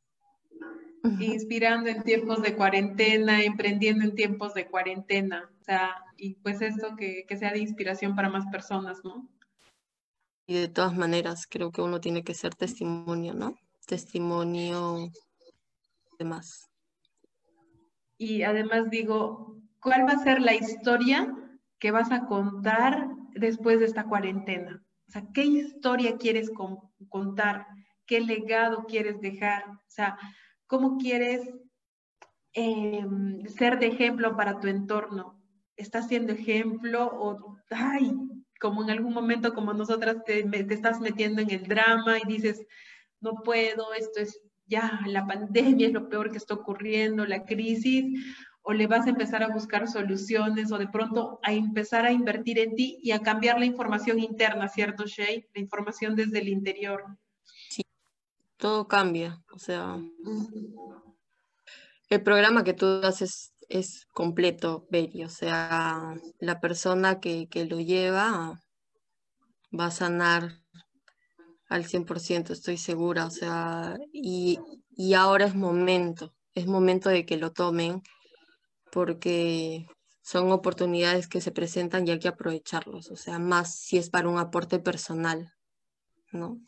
Inspirando 1.20 1.90
en 1.90 2.04
tiempos 2.04 2.42
de 2.42 2.56
cuarentena, 2.56 3.44
emprendiendo 3.44 4.04
en 4.04 4.16
tiempos 4.16 4.54
de 4.54 4.68
cuarentena. 4.68 5.50
O 5.62 5.64
sea, 5.64 5.96
y 6.18 6.36
pues 6.36 6.62
esto 6.62 6.96
que, 6.98 7.26
que 7.28 7.38
sea 7.38 7.52
de 7.52 7.60
inspiración 7.60 8.16
para 8.16 8.30
más 8.30 8.46
personas, 8.48 9.00
¿no? 9.04 9.30
Y 10.48 10.56
de 10.56 10.68
todas 10.70 10.96
maneras, 10.96 11.46
creo 11.50 11.72
que 11.72 11.82
uno 11.82 12.00
tiene 12.00 12.24
que 12.24 12.34
ser 12.34 12.56
testimonio, 12.56 13.34
¿no? 13.34 13.58
Testimonio 13.86 15.12
de 16.18 16.26
más. 16.26 16.70
Y 18.18 18.44
además 18.44 18.90
digo, 18.90 19.58
¿cuál 19.82 20.06
va 20.08 20.14
a 20.14 20.24
ser 20.24 20.42
la 20.42 20.56
historia 20.56 21.36
que 21.80 21.92
vas 21.92 22.12
a 22.12 22.26
contar 22.26 23.10
después 23.34 23.80
de 23.80 23.86
esta 23.86 24.06
cuarentena? 24.06 24.84
O 25.08 25.12
sea, 25.12 25.24
¿qué 25.34 25.44
historia 25.44 26.18
quieres 26.18 26.52
contar? 27.10 27.66
¿Qué 28.06 28.20
legado 28.22 28.86
quieres 28.86 29.22
dejar? 29.22 29.66
O 29.70 29.90
sea, 29.90 30.18
¿cómo 30.66 30.98
quieres 30.98 31.50
em, 32.54 33.46
ser 33.48 33.80
de 33.80 33.88
ejemplo 33.88 34.36
para 34.36 34.60
tu 34.60 34.68
entorno? 34.68 35.42
¿Estás 35.76 36.08
siendo 36.08 36.34
ejemplo 36.34 37.06
o, 37.06 37.58
ay, 37.70 38.12
como 38.60 38.84
en 38.84 38.90
algún 38.90 39.14
momento 39.14 39.54
como 39.54 39.74
nosotras 39.74 40.24
te, 40.26 40.44
te 40.44 40.74
estás 40.74 41.00
metiendo 41.00 41.42
en 41.42 41.52
el 41.52 41.68
drama 41.68 42.18
y 42.18 42.28
dices, 42.28 42.66
no 43.22 43.36
puedo, 43.44 43.94
esto 43.94 44.20
es 44.20 44.42
ya, 44.66 45.00
la 45.06 45.26
pandemia 45.26 45.88
es 45.88 45.94
lo 45.94 46.10
peor 46.10 46.32
que 46.32 46.38
está 46.38 46.54
ocurriendo, 46.54 47.26
la 47.26 47.46
crisis, 47.46 48.06
o 48.70 48.74
le 48.74 48.86
vas 48.86 49.08
a 49.08 49.12
empezar 49.12 49.44
a 49.44 49.48
buscar 49.48 49.88
soluciones 49.88 50.74
o 50.74 50.78
de 50.78 50.90
pronto 50.90 51.40
a 51.42 51.54
empezar 51.54 52.06
a 52.06 52.12
invertir 52.12 52.60
en 52.60 52.76
ti 52.76 53.00
y 53.02 53.12
a 53.12 53.22
cambiar 53.22 53.58
la 53.58 53.66
información 53.66 54.20
interna, 54.20 54.68
¿cierto, 54.68 55.06
Shay? 55.06 55.48
La 55.56 55.62
información 55.62 56.18
desde 56.18 56.40
el 56.40 56.50
interior. 56.50 57.06
Sí, 57.70 57.82
todo 58.58 58.86
cambia. 58.86 59.42
O 59.54 59.58
sea, 59.58 59.98
el 62.10 62.22
programa 62.22 62.66
que 62.66 62.74
tú 62.74 63.00
haces 63.04 63.54
es 63.70 64.06
completo, 64.12 64.86
Betty. 64.92 65.24
O 65.24 65.30
sea, 65.30 66.16
la 66.40 66.60
persona 66.60 67.22
que, 67.22 67.48
que 67.48 67.64
lo 67.64 67.80
lleva 67.80 68.62
va 69.72 69.86
a 69.86 69.92
sanar 69.92 70.60
al 71.70 71.86
100%, 71.86 72.52
estoy 72.52 72.78
segura. 72.78 73.28
O 73.28 73.32
sea, 73.32 73.98
y, 74.12 74.60
y 74.90 75.14
ahora 75.14 75.46
es 75.46 75.56
momento, 75.56 76.34
es 76.54 76.68
momento 76.68 77.08
de 77.08 77.26
que 77.26 77.38
lo 77.38 77.54
tomen 77.54 78.04
porque 78.92 79.88
son 80.22 80.52
oportunidades 80.52 81.28
que 81.28 81.40
se 81.40 81.52
presentan 81.52 82.06
y 82.06 82.12
hay 82.12 82.20
que 82.20 82.28
aprovecharlos, 82.28 83.12
o 83.12 83.16
sea, 83.16 83.40
más 83.40 83.76
si 83.76 83.98
es 83.98 84.10
para 84.10 84.28
un 84.28 84.38
aporte 84.38 84.80
personal, 84.80 85.54
¿no? 86.32 86.60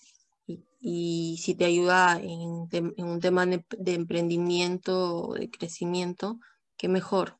Y, 0.81 1.37
si 1.41 1.55
te 1.55 1.65
ayuda 1.65 2.19
en, 2.21 2.69
un 3.03 3.19
tema 3.19 3.45
de, 3.45 3.93
emprendimiento 3.93 5.23
o 5.23 5.33
de 5.33 5.49
crecimiento, 5.49 6.39
qué 6.77 6.87
mejor. 6.87 7.35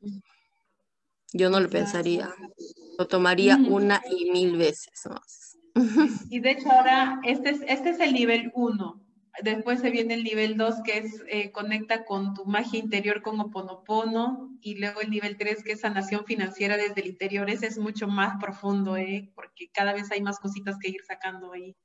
Yo 1.32 1.48
no 1.48 1.58
lo 1.58 1.70
pensaría, 1.70 2.34
lo 2.98 3.06
tomaría 3.06 3.56
una 3.56 4.02
y 4.10 4.30
mil 4.30 4.58
veces 4.58 5.06
más. 5.08 5.56
Y 6.30 6.40
de 6.40 6.50
hecho 6.50 6.70
ahora, 6.70 7.20
este 7.24 7.50
es, 7.50 7.60
este 7.66 7.90
es 7.90 8.00
el 8.00 8.12
nivel 8.12 8.50
uno, 8.54 9.02
Después 9.42 9.80
se 9.80 9.90
viene 9.90 10.14
el 10.14 10.24
nivel 10.24 10.56
2 10.56 10.82
que 10.84 10.98
es 10.98 11.22
eh, 11.28 11.50
conecta 11.50 12.04
con 12.04 12.34
tu 12.34 12.44
magia 12.44 12.78
interior 12.78 13.22
con 13.22 13.40
Oponopono 13.40 14.50
y 14.60 14.78
luego 14.78 15.00
el 15.00 15.10
nivel 15.10 15.36
3 15.36 15.62
que 15.62 15.72
es 15.72 15.80
sanación 15.80 16.24
financiera 16.24 16.76
desde 16.76 17.00
el 17.00 17.08
interior. 17.08 17.48
Ese 17.50 17.66
es 17.66 17.78
mucho 17.78 18.06
más 18.08 18.40
profundo, 18.40 18.96
¿eh? 18.96 19.30
porque 19.34 19.70
cada 19.72 19.92
vez 19.92 20.10
hay 20.10 20.22
más 20.22 20.38
cositas 20.38 20.76
que 20.78 20.88
ir 20.90 21.02
sacando 21.06 21.52
ahí, 21.52 21.76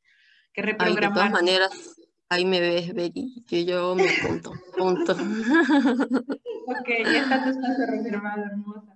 que 0.54 0.62
reprogramar. 0.62 1.10
de 1.10 1.16
todas 1.16 1.32
maneras, 1.32 2.02
ahí 2.30 2.46
me 2.46 2.60
ves, 2.60 2.94
Betty, 2.94 3.44
que 3.48 3.66
yo 3.66 3.96
me 3.96 4.10
apunto, 4.10 4.54
punto. 4.78 5.14
ok, 6.68 6.90
ya 7.06 7.22
está 7.22 7.44
tu 7.44 7.50
espacio 7.50 7.86
reservado, 7.88 8.44
hermosa. 8.44 8.96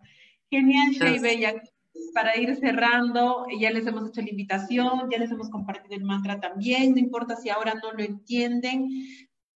Genial, 0.49 0.91
Shey 0.91 1.19
Bella 1.19 1.61
para 2.13 2.37
ir 2.37 2.55
cerrando, 2.57 3.45
ya 3.59 3.71
les 3.71 3.85
hemos 3.87 4.09
hecho 4.09 4.21
la 4.21 4.29
invitación, 4.29 5.09
ya 5.11 5.17
les 5.17 5.31
hemos 5.31 5.49
compartido 5.49 5.95
el 5.95 6.03
mantra 6.03 6.39
también, 6.39 6.91
no 6.91 6.99
importa 6.99 7.35
si 7.35 7.49
ahora 7.49 7.75
no 7.75 7.91
lo 7.91 8.03
entienden, 8.03 8.89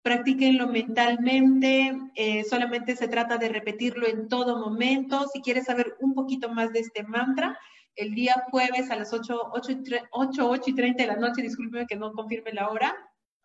practíquenlo 0.03 0.66
mentalmente, 0.66 1.97
eh, 2.14 2.45
solamente 2.45 2.97
se 2.97 3.09
trata 3.09 3.38
de 3.38 3.49
repetirlo 3.49 4.07
en 4.07 4.28
todo 4.28 4.59
momento. 4.59 5.26
Si 5.32 5.40
quieres 5.40 5.66
saber 5.66 5.95
un 6.01 6.14
poquito 6.14 6.49
más 6.49 6.72
de 6.72 6.80
este 6.80 7.05
mantra, 7.05 7.59
el 7.95 8.14
día 8.14 8.34
jueves 8.51 8.90
a 8.90 8.97
las 8.97 9.12
8, 9.12 9.51
8, 9.53 9.72
8, 10.11 10.51
8 10.51 10.62
y 10.66 10.74
30 10.74 11.03
de 11.03 11.09
la 11.09 11.16
noche, 11.16 11.43
discúlpeme 11.43 11.86
que 11.86 11.97
no 11.97 12.12
confirme 12.12 12.53
la 12.53 12.68
hora, 12.68 12.97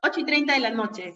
8 0.01 0.21
y 0.21 0.25
30 0.25 0.53
de 0.53 0.59
la 0.59 0.71
noche. 0.71 1.13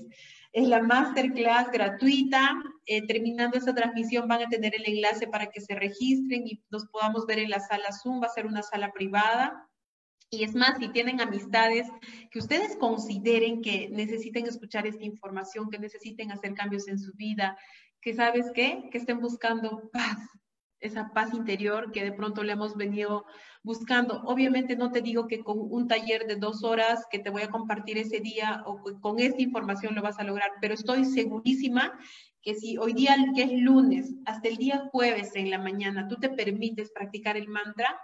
Es 0.52 0.68
la 0.68 0.82
masterclass 0.82 1.72
gratuita. 1.72 2.62
Eh, 2.86 3.06
terminando 3.08 3.58
esta 3.58 3.74
transmisión 3.74 4.28
van 4.28 4.44
a 4.44 4.50
tener 4.50 4.74
el 4.76 4.86
enlace 4.86 5.28
para 5.28 5.48
que 5.48 5.62
se 5.62 5.76
registren 5.76 6.48
y 6.48 6.64
nos 6.70 6.86
podamos 6.88 7.26
ver 7.26 7.40
en 7.40 7.50
la 7.50 7.60
sala 7.60 7.92
Zoom. 7.92 8.22
Va 8.22 8.28
a 8.28 8.30
ser 8.30 8.46
una 8.46 8.64
sala 8.64 8.92
privada. 8.92 9.68
Y 10.30 10.44
es 10.44 10.56
más, 10.56 10.78
si 10.78 10.88
tienen 10.90 11.20
amistades 11.20 11.88
que 12.32 12.40
ustedes 12.40 12.78
consideren 12.78 13.62
que 13.62 13.90
necesiten 13.90 14.48
escuchar 14.48 14.88
esta 14.88 15.04
información, 15.04 15.70
que 15.70 15.78
necesiten 15.78 16.32
hacer 16.32 16.54
cambios 16.54 16.88
en 16.88 17.00
su 17.00 17.14
vida, 17.16 17.58
que 18.02 18.14
sabes 18.14 18.50
qué, 18.54 18.88
que 18.92 18.98
estén 18.98 19.20
buscando 19.20 19.90
paz, 19.92 20.18
esa 20.82 21.12
paz 21.14 21.34
interior 21.34 21.92
que 21.92 22.04
de 22.04 22.12
pronto 22.12 22.44
le 22.44 22.54
hemos 22.54 22.76
venido 22.76 23.26
buscando. 23.64 24.22
Obviamente 24.24 24.76
no 24.76 24.92
te 24.92 25.02
digo 25.02 25.28
que 25.28 25.44
con 25.44 25.58
un 25.60 25.88
taller 25.88 26.26
de 26.28 26.36
dos 26.36 26.64
horas 26.64 27.06
que 27.10 27.20
te 27.20 27.30
voy 27.30 27.44
a 27.44 27.50
compartir 27.50 27.98
ese 27.98 28.20
día 28.20 28.64
o 28.66 28.82
con 29.00 29.20
esta 29.20 29.42
información 29.42 29.96
lo 29.96 30.02
vas 30.02 30.20
a 30.20 30.24
lograr, 30.24 30.52
pero 30.60 30.74
estoy 30.74 31.06
segurísima 31.06 31.98
que 32.42 32.56
si 32.56 32.78
hoy 32.78 32.94
día, 32.94 33.16
que 33.36 33.44
es 33.44 33.52
lunes, 33.54 34.16
hasta 34.26 34.50
el 34.50 34.58
día 34.58 34.90
jueves 34.92 35.36
en 35.36 35.52
la 35.52 35.60
mañana, 35.60 36.08
tú 36.08 36.16
te 36.16 36.30
permites 36.30 36.92
practicar 36.92 37.38
el 37.38 37.48
mantra, 37.48 38.00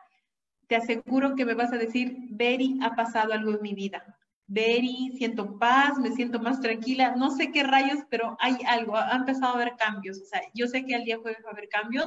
te 0.67 0.75
aseguro 0.75 1.35
que 1.35 1.45
me 1.45 1.55
vas 1.55 1.73
a 1.73 1.77
decir, 1.77 2.15
Beri, 2.29 2.77
ha 2.81 2.95
pasado 2.95 3.33
algo 3.33 3.51
en 3.51 3.61
mi 3.61 3.73
vida. 3.73 4.03
Beri, 4.45 5.11
siento 5.17 5.57
paz, 5.57 5.97
me 5.97 6.11
siento 6.11 6.39
más 6.39 6.61
tranquila, 6.61 7.15
no 7.15 7.31
sé 7.31 7.51
qué 7.51 7.63
rayos, 7.63 7.99
pero 8.09 8.37
hay 8.39 8.57
algo, 8.67 8.95
ha 8.95 9.15
empezado 9.15 9.53
a 9.53 9.55
haber 9.55 9.75
cambios. 9.75 10.21
O 10.21 10.25
sea, 10.25 10.41
yo 10.53 10.67
sé 10.67 10.85
que 10.85 10.95
al 10.95 11.03
día 11.03 11.17
jueves 11.17 11.43
va 11.43 11.49
a 11.49 11.53
haber 11.53 11.67
cambios, 11.69 12.05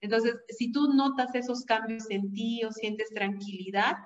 entonces, 0.00 0.36
si 0.48 0.70
tú 0.70 0.92
notas 0.94 1.34
esos 1.34 1.64
cambios 1.64 2.10
en 2.10 2.32
ti 2.32 2.64
o 2.64 2.72
sientes 2.72 3.08
tranquilidad, 3.10 3.96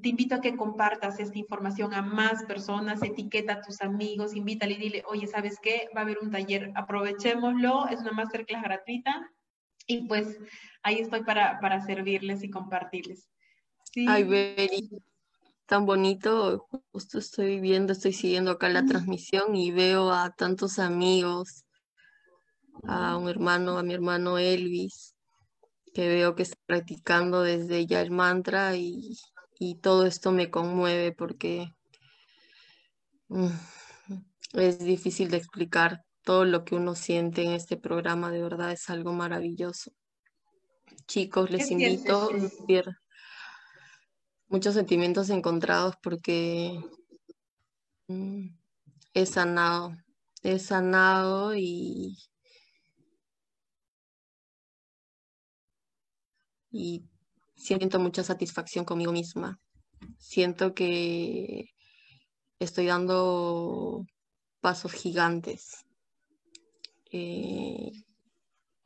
te 0.00 0.08
invito 0.08 0.34
a 0.34 0.40
que 0.40 0.56
compartas 0.56 1.20
esta 1.20 1.38
información 1.38 1.94
a 1.94 2.02
más 2.02 2.44
personas, 2.44 3.02
etiqueta 3.02 3.54
a 3.54 3.60
tus 3.62 3.80
amigos, 3.80 4.34
invítale 4.34 4.74
y 4.74 4.78
dile, 4.78 5.04
oye, 5.06 5.26
¿sabes 5.26 5.58
qué? 5.62 5.88
Va 5.96 6.00
a 6.00 6.04
haber 6.04 6.18
un 6.20 6.30
taller, 6.30 6.72
aprovechémoslo, 6.74 7.86
es 7.88 8.00
una 8.00 8.12
masterclass 8.12 8.62
gratuita 8.62 9.30
y 9.86 10.06
pues 10.08 10.38
ahí 10.82 10.98
estoy 10.98 11.22
para, 11.22 11.60
para 11.60 11.80
servirles 11.80 12.42
y 12.42 12.50
compartirles. 12.50 13.28
Ay, 14.08 14.24
Beri, 14.24 14.90
tan 15.66 15.86
bonito, 15.86 16.66
justo 16.92 17.18
estoy 17.18 17.60
viendo, 17.60 17.92
estoy 17.92 18.12
siguiendo 18.12 18.50
acá 18.50 18.68
la 18.68 18.84
transmisión 18.84 19.54
y 19.54 19.70
veo 19.70 20.10
a 20.10 20.30
tantos 20.30 20.80
amigos, 20.80 21.64
a 22.82 23.16
un 23.16 23.28
hermano, 23.28 23.78
a 23.78 23.84
mi 23.84 23.94
hermano 23.94 24.38
Elvis, 24.38 25.13
que 25.94 26.08
veo 26.08 26.34
que 26.34 26.42
está 26.42 26.58
practicando 26.66 27.42
desde 27.42 27.86
ya 27.86 28.02
el 28.02 28.10
mantra 28.10 28.76
y, 28.76 29.16
todo 29.80 30.04
esto 30.04 30.30
me 30.30 30.50
conmueve 30.50 31.12
porque 31.12 31.72
Mm, 33.28 33.48
es 34.52 34.78
difícil 34.78 35.30
de 35.30 35.38
explicar 35.38 36.04
todo 36.22 36.44
lo 36.44 36.64
que 36.64 36.76
uno 36.76 36.94
siente 36.94 37.42
en 37.42 37.52
este 37.52 37.76
programa, 37.76 38.30
de 38.30 38.42
verdad 38.42 38.72
es 38.72 38.88
algo 38.90 39.12
maravilloso. 39.12 39.90
Chicos, 41.06 41.50
les 41.50 41.70
invito 41.70 42.30
ver 42.68 42.86
muchos 44.46 44.74
sentimientos 44.74 45.30
encontrados 45.30 45.96
porque 46.02 46.78
mm, 48.08 48.46
he 49.14 49.26
sanado, 49.26 49.96
he 50.42 50.58
sanado 50.58 51.54
y, 51.54 52.16
y 56.74 57.04
siento 57.54 58.00
mucha 58.00 58.24
satisfacción 58.24 58.84
conmigo 58.84 59.12
misma. 59.12 59.60
Siento 60.18 60.74
que 60.74 61.70
estoy 62.58 62.86
dando 62.86 64.04
pasos 64.60 64.92
gigantes 64.92 65.86
eh, 67.12 67.92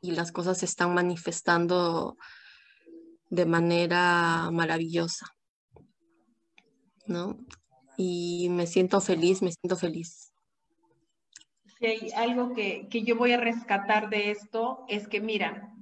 y 0.01 0.11
las 0.11 0.31
cosas 0.31 0.59
se 0.59 0.65
están 0.65 0.93
manifestando 0.93 2.15
de 3.31 3.45
manera 3.47 4.51
maravillosa, 4.51 5.25
¿no? 7.07 7.39
Y 7.97 8.49
me 8.49 8.67
siento 8.67 9.01
feliz, 9.01 9.41
me 9.41 9.51
siento 9.51 9.75
feliz. 9.77 10.31
Si 11.79 11.85
hay 11.87 12.11
algo 12.11 12.53
que, 12.53 12.87
que 12.89 13.01
yo 13.01 13.17
voy 13.17 13.31
a 13.31 13.39
rescatar 13.39 14.09
de 14.09 14.31
esto, 14.31 14.85
es 14.87 15.07
que 15.07 15.21
mira, 15.21 15.73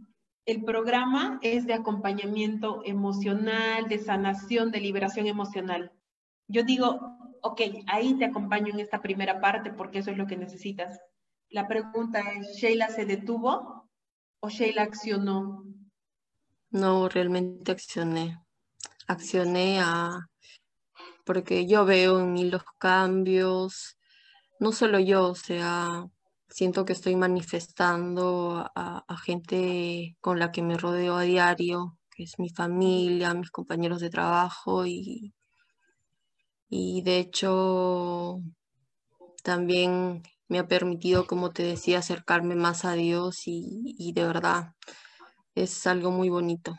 el 0.47 0.63
programa 0.63 1.39
es 1.41 1.67
de 1.67 1.73
acompañamiento 1.73 2.81
emocional, 2.85 3.89
de 3.89 3.99
sanación, 3.99 4.71
de 4.71 4.79
liberación 4.79 5.27
emocional. 5.27 5.91
Yo 6.47 6.63
digo, 6.63 7.17
ok, 7.41 7.61
ahí 7.85 8.17
te 8.17 8.25
acompaño 8.25 8.73
en 8.73 8.79
esta 8.79 9.01
primera 9.01 9.41
parte 9.41 9.73
porque 9.73 9.99
eso 9.99 10.11
es 10.11 10.17
lo 10.17 10.25
que 10.25 10.37
necesitas. 10.37 11.01
La 11.49 11.67
pregunta 11.67 12.21
es, 12.31 12.55
¿Sheila 12.55 12.87
se 12.87 13.05
detuvo 13.05 13.89
o 14.39 14.49
Sheila 14.49 14.83
accionó? 14.83 15.65
No, 16.69 17.09
realmente 17.09 17.73
accioné. 17.73 18.39
Accioné 19.05 19.81
a... 19.81 20.29
porque 21.25 21.67
yo 21.67 21.83
veo 21.83 22.21
en 22.21 22.31
mí 22.31 22.49
los 22.49 22.63
cambios, 22.77 23.97
no 24.61 24.71
solo 24.71 24.97
yo, 24.97 25.27
o 25.27 25.35
sea, 25.35 26.07
siento 26.49 26.85
que 26.85 26.93
estoy 26.93 27.15
manifestando 27.15 28.69
a, 28.75 29.17
gente 29.23 30.15
con 30.21 30.39
la 30.39 30.51
que 30.51 30.61
me 30.61 30.77
rodeo 30.77 31.15
a 31.15 31.23
diario, 31.23 31.97
que 32.15 32.23
es 32.23 32.39
mi 32.39 32.49
familia, 32.49 33.33
mis 33.33 33.51
compañeros 33.51 33.99
de 33.99 34.09
trabajo 34.09 34.85
y, 34.85 35.33
y 36.69 37.01
de 37.01 37.19
hecho 37.19 38.41
también 39.43 40.23
me 40.47 40.59
ha 40.59 40.67
permitido, 40.67 41.27
como 41.27 41.51
te 41.51 41.63
decía, 41.63 41.99
acercarme 41.99 42.55
más 42.55 42.85
a 42.85 42.93
Dios 42.93 43.47
y, 43.47 43.95
y 43.97 44.13
de 44.13 44.25
verdad 44.25 44.73
es 45.55 45.85
algo 45.87 46.11
muy 46.11 46.29
bonito. 46.29 46.77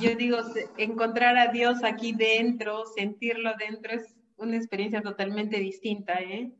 Yo 0.00 0.14
digo, 0.18 0.38
encontrar 0.76 1.36
a 1.36 1.50
Dios 1.50 1.82
aquí 1.82 2.12
dentro, 2.12 2.84
sentirlo 2.86 3.52
dentro, 3.58 3.92
es 3.92 4.14
una 4.36 4.56
experiencia 4.56 5.02
totalmente 5.02 5.58
distinta, 5.58 6.14
¿eh? 6.14 6.52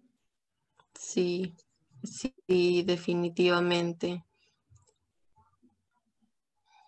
Sí, 0.98 1.54
sí, 2.02 2.82
definitivamente. 2.86 4.24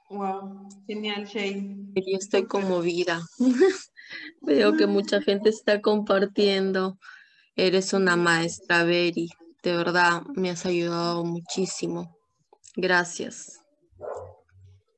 Wow, 0.08 0.68
genial, 0.86 1.26
Shay. 1.26 1.76
Yo 1.94 2.18
estoy 2.18 2.46
conmovida. 2.46 3.20
Veo 4.40 4.76
que 4.76 4.86
mucha 4.86 5.20
gente 5.20 5.50
está 5.50 5.80
compartiendo. 5.80 6.98
Eres 7.56 7.92
una 7.92 8.16
maestra, 8.16 8.84
Beri. 8.84 9.30
De 9.62 9.76
verdad, 9.76 10.22
me 10.34 10.50
has 10.50 10.64
ayudado 10.64 11.24
muchísimo. 11.24 12.16
Gracias. 12.76 13.60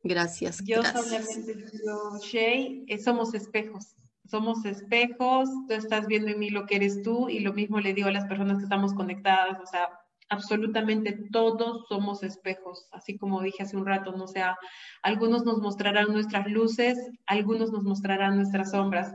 Gracias. 0.02 0.62
Yo 0.64 0.82
solamente 0.82 1.54
digo, 1.54 2.18
Shay, 2.20 2.84
eh, 2.88 2.98
somos 2.98 3.32
espejos 3.32 3.94
somos 4.28 4.64
espejos, 4.64 5.48
tú 5.66 5.74
estás 5.74 6.06
viendo 6.06 6.30
en 6.30 6.38
mí 6.38 6.50
lo 6.50 6.66
que 6.66 6.76
eres 6.76 7.02
tú 7.02 7.28
y 7.28 7.40
lo 7.40 7.52
mismo 7.52 7.80
le 7.80 7.94
digo 7.94 8.08
a 8.08 8.12
las 8.12 8.26
personas 8.26 8.58
que 8.58 8.64
estamos 8.64 8.94
conectadas, 8.94 9.58
o 9.60 9.66
sea, 9.66 9.88
absolutamente 10.28 11.18
todos 11.32 11.86
somos 11.88 12.22
espejos, 12.22 12.86
así 12.92 13.16
como 13.16 13.42
dije 13.42 13.62
hace 13.62 13.76
un 13.76 13.86
rato, 13.86 14.12
no 14.12 14.26
sea, 14.26 14.58
algunos 15.02 15.44
nos 15.44 15.58
mostrarán 15.58 16.12
nuestras 16.12 16.46
luces, 16.46 16.98
algunos 17.26 17.72
nos 17.72 17.84
mostrarán 17.84 18.36
nuestras 18.36 18.72
sombras. 18.72 19.14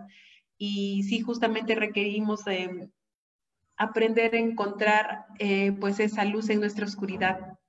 Y 0.57 1.03
sí 1.03 1.19
justamente 1.19 1.75
requerimos 1.75 2.41
aprender 3.75 4.33
a 4.33 4.39
encontrar 4.39 5.25
eh, 5.39 5.73
pues 5.73 5.99
esa 5.99 6.25
luz 6.25 6.49
en 6.49 6.59
nuestra 6.59 6.85
oscuridad. 6.85 7.59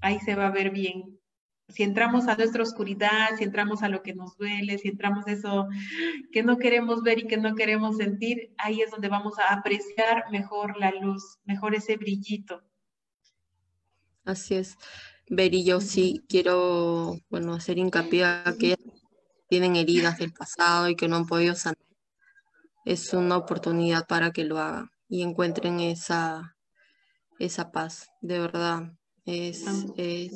Ahí 0.00 0.18
se 0.20 0.34
va 0.34 0.48
a 0.48 0.50
ver 0.50 0.70
bien 0.70 1.21
si 1.68 1.82
entramos 1.82 2.28
a 2.28 2.36
nuestra 2.36 2.62
oscuridad, 2.62 3.36
si 3.38 3.44
entramos 3.44 3.82
a 3.82 3.88
lo 3.88 4.02
que 4.02 4.14
nos 4.14 4.36
duele, 4.36 4.78
si 4.78 4.88
entramos 4.88 5.26
a 5.26 5.32
eso 5.32 5.68
que 6.32 6.42
no 6.42 6.58
queremos 6.58 7.02
ver 7.02 7.20
y 7.20 7.26
que 7.26 7.36
no 7.36 7.54
queremos 7.54 7.96
sentir, 7.96 8.52
ahí 8.58 8.82
es 8.82 8.90
donde 8.90 9.08
vamos 9.08 9.38
a 9.38 9.52
apreciar 9.54 10.24
mejor 10.30 10.76
la 10.78 10.92
luz, 10.92 11.38
mejor 11.44 11.74
ese 11.74 11.96
brillito. 11.96 12.62
Así 14.24 14.54
es. 14.54 14.76
Ver 15.28 15.54
y 15.54 15.64
yo 15.64 15.80
sí 15.80 16.22
quiero, 16.28 17.16
bueno, 17.30 17.54
hacer 17.54 17.78
hincapié 17.78 18.24
a 18.24 18.54
que 18.58 18.76
tienen 19.48 19.76
heridas 19.76 20.18
del 20.18 20.32
pasado 20.32 20.88
y 20.88 20.96
que 20.96 21.08
no 21.08 21.16
han 21.16 21.26
podido 21.26 21.54
sanar. 21.54 21.78
Es 22.84 23.12
una 23.14 23.36
oportunidad 23.36 24.06
para 24.06 24.32
que 24.32 24.44
lo 24.44 24.58
hagan 24.58 24.90
y 25.08 25.22
encuentren 25.22 25.80
esa, 25.80 26.56
esa 27.38 27.70
paz, 27.70 28.08
de 28.20 28.38
verdad. 28.38 28.92
Es, 29.24 29.64
es, 29.96 30.32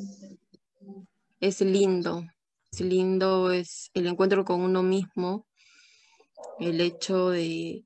es 1.46 1.60
lindo, 1.60 2.24
es 2.72 2.80
lindo, 2.80 3.50
es 3.52 3.90
el 3.94 4.06
encuentro 4.06 4.44
con 4.44 4.60
uno 4.60 4.82
mismo, 4.82 5.46
el 6.58 6.80
hecho 6.80 7.30
de, 7.30 7.84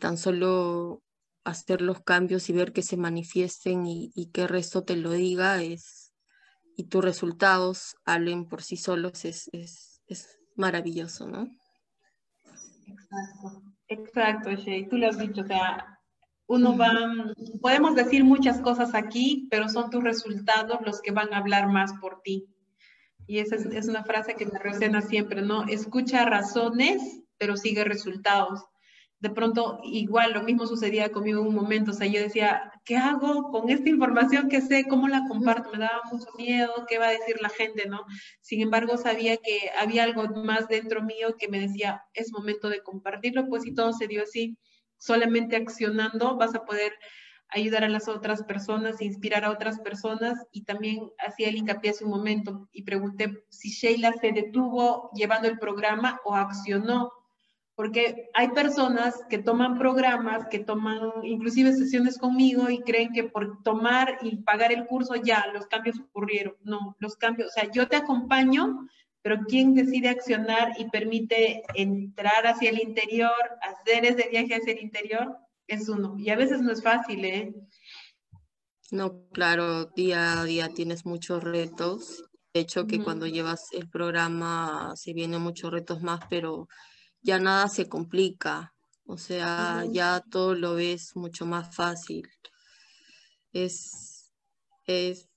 tan 0.00 0.16
solo 0.16 1.02
hacer 1.44 1.80
los 1.80 2.02
cambios 2.02 2.48
y 2.48 2.52
ver 2.52 2.72
que 2.72 2.82
se 2.82 2.96
manifiesten 2.96 3.86
y, 3.86 4.30
que 4.32 4.42
el 4.42 4.48
resto 4.48 4.84
te 4.84 4.96
lo 4.96 5.12
diga 5.12 5.62
es, 5.62 6.12
y 6.76 6.84
tus 6.84 7.04
resultados 7.04 7.96
hablen 8.04 8.48
por 8.48 8.62
sí 8.62 8.76
solos 8.76 9.24
es, 9.24 9.50
es, 9.52 10.00
maravilloso, 10.54 11.26
¿no? 11.26 11.46
Exacto, 12.86 13.62
exacto, 13.88 14.50
Shay, 14.52 14.88
tú 14.88 14.96
lo 14.96 15.08
has 15.08 15.18
dicho, 15.18 15.42
o 15.42 15.46
sea, 15.46 15.95
uno 16.48 16.76
va, 16.76 16.92
podemos 17.60 17.94
decir 17.94 18.24
muchas 18.24 18.60
cosas 18.60 18.94
aquí, 18.94 19.48
pero 19.50 19.68
son 19.68 19.90
tus 19.90 20.02
resultados 20.02 20.78
los 20.84 21.00
que 21.00 21.10
van 21.10 21.32
a 21.34 21.38
hablar 21.38 21.68
más 21.68 21.92
por 22.00 22.20
ti. 22.22 22.46
Y 23.26 23.40
esa 23.40 23.56
es, 23.56 23.88
una 23.88 24.04
frase 24.04 24.34
que 24.34 24.46
me 24.46 24.58
resuena 24.58 25.02
siempre, 25.02 25.42
¿no? 25.42 25.66
Escucha 25.66 26.24
razones, 26.24 27.22
pero 27.38 27.56
sigue 27.56 27.82
resultados. 27.82 28.64
De 29.18 29.30
pronto, 29.30 29.80
igual, 29.82 30.34
lo 30.34 30.44
mismo 30.44 30.66
sucedía 30.66 31.10
conmigo 31.10 31.40
en 31.40 31.48
un 31.48 31.54
momento, 31.54 31.90
o 31.90 31.94
sea, 31.94 32.06
yo 32.06 32.20
decía, 32.20 32.70
¿qué 32.84 32.96
hago 32.96 33.50
con 33.50 33.68
esta 33.70 33.88
información 33.88 34.48
que 34.48 34.60
sé? 34.60 34.84
¿Cómo 34.86 35.08
la 35.08 35.26
comparto? 35.26 35.70
Me 35.72 35.78
daba 35.78 36.02
mucho 36.12 36.26
miedo, 36.36 36.70
¿qué 36.86 36.98
va 36.98 37.08
a 37.08 37.12
decir 37.12 37.36
la 37.40 37.48
gente, 37.48 37.88
no? 37.88 38.02
Sin 38.40 38.60
embargo, 38.60 38.96
sabía 38.98 39.38
que 39.38 39.70
había 39.76 40.04
algo 40.04 40.28
más 40.44 40.68
dentro 40.68 41.02
mío 41.02 41.34
que 41.36 41.48
me 41.48 41.58
decía, 41.58 42.04
es 42.14 42.30
momento 42.30 42.68
de 42.68 42.82
compartirlo, 42.82 43.48
pues 43.48 43.66
y 43.66 43.74
todo 43.74 43.92
se 43.92 44.06
dio 44.06 44.22
así 44.22 44.56
solamente 44.98 45.56
accionando 45.56 46.36
vas 46.36 46.54
a 46.54 46.64
poder 46.64 46.92
ayudar 47.50 47.84
a 47.84 47.88
las 47.88 48.08
otras 48.08 48.42
personas, 48.44 49.00
inspirar 49.00 49.44
a 49.44 49.50
otras 49.50 49.80
personas 49.80 50.46
y 50.52 50.64
también 50.64 51.10
hacía 51.18 51.48
el 51.48 51.56
hincapié 51.56 51.90
hace 51.90 52.04
un 52.04 52.10
momento 52.10 52.68
y 52.72 52.82
pregunté 52.82 53.44
si 53.50 53.70
Sheila 53.70 54.12
se 54.14 54.32
detuvo 54.32 55.10
llevando 55.14 55.48
el 55.48 55.58
programa 55.58 56.20
o 56.24 56.34
accionó, 56.34 57.12
porque 57.74 58.30
hay 58.34 58.48
personas 58.48 59.22
que 59.28 59.38
toman 59.38 59.78
programas, 59.78 60.46
que 60.50 60.60
toman 60.60 60.98
inclusive 61.22 61.74
sesiones 61.74 62.18
conmigo 62.18 62.70
y 62.70 62.80
creen 62.80 63.12
que 63.12 63.24
por 63.24 63.62
tomar 63.62 64.18
y 64.22 64.36
pagar 64.42 64.72
el 64.72 64.86
curso 64.86 65.14
ya 65.14 65.46
los 65.52 65.66
cambios 65.66 66.00
ocurrieron. 66.00 66.56
No, 66.62 66.96
los 66.98 67.16
cambios, 67.16 67.50
o 67.50 67.52
sea, 67.52 67.70
yo 67.70 67.86
te 67.86 67.96
acompaño, 67.96 68.88
pero 69.26 69.44
quien 69.44 69.74
decide 69.74 70.08
accionar 70.08 70.74
y 70.78 70.88
permite 70.88 71.64
entrar 71.74 72.46
hacia 72.46 72.70
el 72.70 72.78
interior, 72.78 73.34
hacer 73.60 74.04
ese 74.04 74.28
viaje 74.28 74.54
hacia 74.54 74.72
el 74.72 74.78
interior, 74.78 75.36
es 75.66 75.88
uno. 75.88 76.14
Y 76.16 76.30
a 76.30 76.36
veces 76.36 76.62
no 76.62 76.70
es 76.70 76.80
fácil, 76.80 77.24
¿eh? 77.24 77.52
No, 78.92 79.26
claro, 79.30 79.86
día 79.86 80.40
a 80.40 80.44
día 80.44 80.68
tienes 80.68 81.04
muchos 81.04 81.42
retos. 81.42 82.22
De 82.54 82.60
hecho, 82.60 82.86
que 82.86 83.02
cuando 83.02 83.26
llevas 83.26 83.66
el 83.72 83.88
programa 83.88 84.92
se 84.94 85.12
vienen 85.12 85.42
muchos 85.42 85.72
retos 85.72 86.02
más, 86.02 86.20
pero 86.30 86.68
ya 87.20 87.40
nada 87.40 87.66
se 87.66 87.88
complica. 87.88 88.74
O 89.06 89.18
sea, 89.18 89.82
ya 89.90 90.22
todo 90.30 90.54
lo 90.54 90.76
ves 90.76 91.16
mucho 91.16 91.46
más 91.46 91.74
fácil. 91.74 92.28
Es, 93.52 94.30
es, 94.84 95.28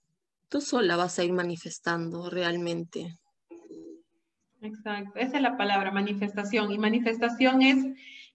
tú 0.48 0.62
sola 0.62 0.96
vas 0.96 1.18
a 1.18 1.24
ir 1.24 1.34
manifestando 1.34 2.30
realmente. 2.30 3.18
Exacto, 4.62 5.20
esa 5.20 5.38
es 5.38 5.41
la 5.41 5.57
palabra, 5.57 5.91
manifestación. 5.91 6.72
Y 6.72 6.78
manifestación 6.78 7.62
es 7.62 7.86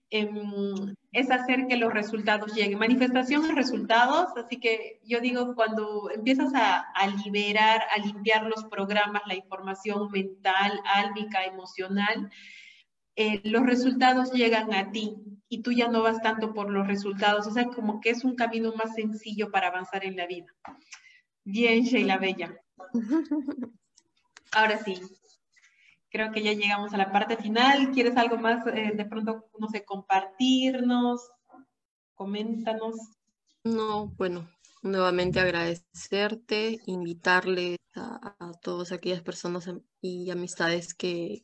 em, 0.09 0.95
es 1.15 1.31
hacer 1.31 1.67
que 1.67 1.77
los 1.77 1.93
resultados 1.93 2.53
lleguen. 2.53 2.77
Manifestación 2.77 3.45
es 3.45 3.55
resultados, 3.55 4.35
así 4.35 4.59
que 4.59 4.99
yo 5.05 5.21
digo, 5.21 5.55
cuando 5.55 6.09
empiezas 6.13 6.53
a, 6.53 6.79
a, 6.79 7.07
liberar, 7.07 7.83
a 7.95 7.99
limpiar 7.99 8.45
los 8.47 8.65
programas, 8.65 9.21
la 9.25 9.35
información 9.35 10.11
mental, 10.11 10.79
álmica, 10.83 11.45
emocional, 11.45 12.29
eh, 13.15 13.39
los 13.45 13.65
resultados 13.65 14.33
llegan 14.33 14.73
a 14.73 14.91
ti 14.91 15.15
y 15.47 15.61
tú 15.61 15.71
ya 15.71 15.87
no 15.87 16.01
vas 16.01 16.21
tanto 16.21 16.53
por 16.53 16.69
los 16.69 16.85
resultados, 16.85 17.47
o 17.47 17.51
sea, 17.51 17.67
como 17.67 18.01
que 18.01 18.09
es 18.09 18.25
un 18.25 18.35
camino 18.35 18.73
más 18.73 18.93
sencillo 18.93 19.51
para 19.51 19.69
avanzar 19.69 20.03
en 20.03 20.17
la 20.17 20.27
vida. 20.27 20.47
Bien, 21.45 21.85
Sheila 21.85 22.17
Bella. 22.17 22.59
Ahora 24.51 24.79
sí, 24.83 24.99
creo 26.15 26.31
que 26.31 26.41
ya 26.41 26.53
llegamos 26.53 26.93
a 26.93 26.97
la 26.97 27.11
parte 27.11 27.35
final. 27.35 27.91
¿Quieres 27.91 28.15
algo 28.15 28.37
más 28.37 28.65
eh, 28.67 28.93
de 28.95 29.05
pronto, 29.05 29.49
no 29.59 29.67
sé, 29.67 29.83
compartirnos? 29.83 31.19
Coméntanos. 32.13 32.95
No, 33.65 34.07
bueno, 34.15 34.49
nuevamente 34.81 35.41
agradecerte, 35.41 36.79
invitarles 36.85 37.79
a, 37.95 38.51
todas 38.61 38.93
aquellas 38.93 39.23
personas 39.23 39.69
y 39.99 40.29
amistades 40.31 40.93
que, 40.93 41.43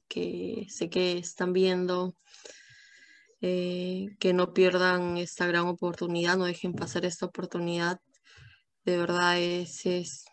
sé 0.70 0.90
que 0.90 1.18
están 1.18 1.52
viendo, 1.52 2.16
eh, 3.42 4.16
que 4.20 4.32
no 4.32 4.54
pierdan 4.54 5.18
esta 5.18 5.48
gran 5.48 5.68
oportunidad, 5.68 6.38
no 6.38 6.46
dejen 6.46 6.72
pasar 6.74 7.04
esta 7.04 7.26
oportunidad. 7.26 8.00
De 8.86 8.96
verdad 8.96 9.38
es, 9.38 9.86
es 9.86 10.31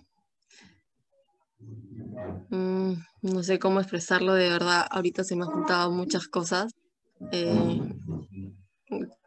mm, 1.61 2.93
no 3.23 3.43
sé 3.43 3.59
cómo 3.59 3.81
expresarlo, 3.81 4.35
de 4.35 4.49
verdad, 4.49 4.87
ahorita 4.91 5.25
se 5.25 5.37
me 5.37 5.45
han 5.45 5.51
juntado 5.51 5.91
muchas 5.91 6.29
cosas. 6.29 6.73
Eh, 7.33 7.81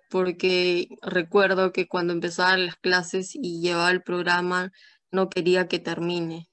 porque 0.09 0.89
recuerdo 1.01 1.71
que 1.71 1.87
cuando 1.87 2.13
empezaban 2.13 2.65
las 2.65 2.75
clases 2.75 3.31
y 3.33 3.61
llevaba 3.61 3.91
el 3.91 4.03
programa, 4.03 4.71
no 5.09 5.29
quería 5.29 5.67
que 5.67 5.79
termine, 5.79 6.49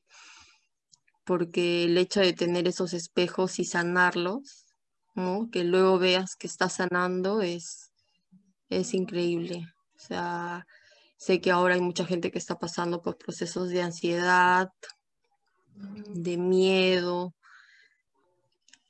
porque 1.24 1.84
el 1.84 1.98
hecho 1.98 2.20
de 2.20 2.32
tener 2.32 2.68
esos 2.68 2.92
espejos 2.92 3.58
y 3.58 3.64
sanarlos, 3.64 4.64
que 5.50 5.64
luego 5.64 5.98
veas 5.98 6.36
que 6.36 6.46
está 6.46 6.68
sanando, 6.68 7.42
es, 7.42 7.90
es 8.68 8.94
increíble. 8.94 9.66
O 9.96 9.98
sea, 9.98 10.64
sé 11.16 11.40
que 11.40 11.50
ahora 11.50 11.74
hay 11.74 11.80
mucha 11.80 12.06
gente 12.06 12.30
que 12.30 12.38
está 12.38 12.56
pasando 12.56 13.02
por 13.02 13.18
procesos 13.18 13.70
de 13.70 13.82
ansiedad, 13.82 14.68
de 16.14 16.36
miedo. 16.36 17.34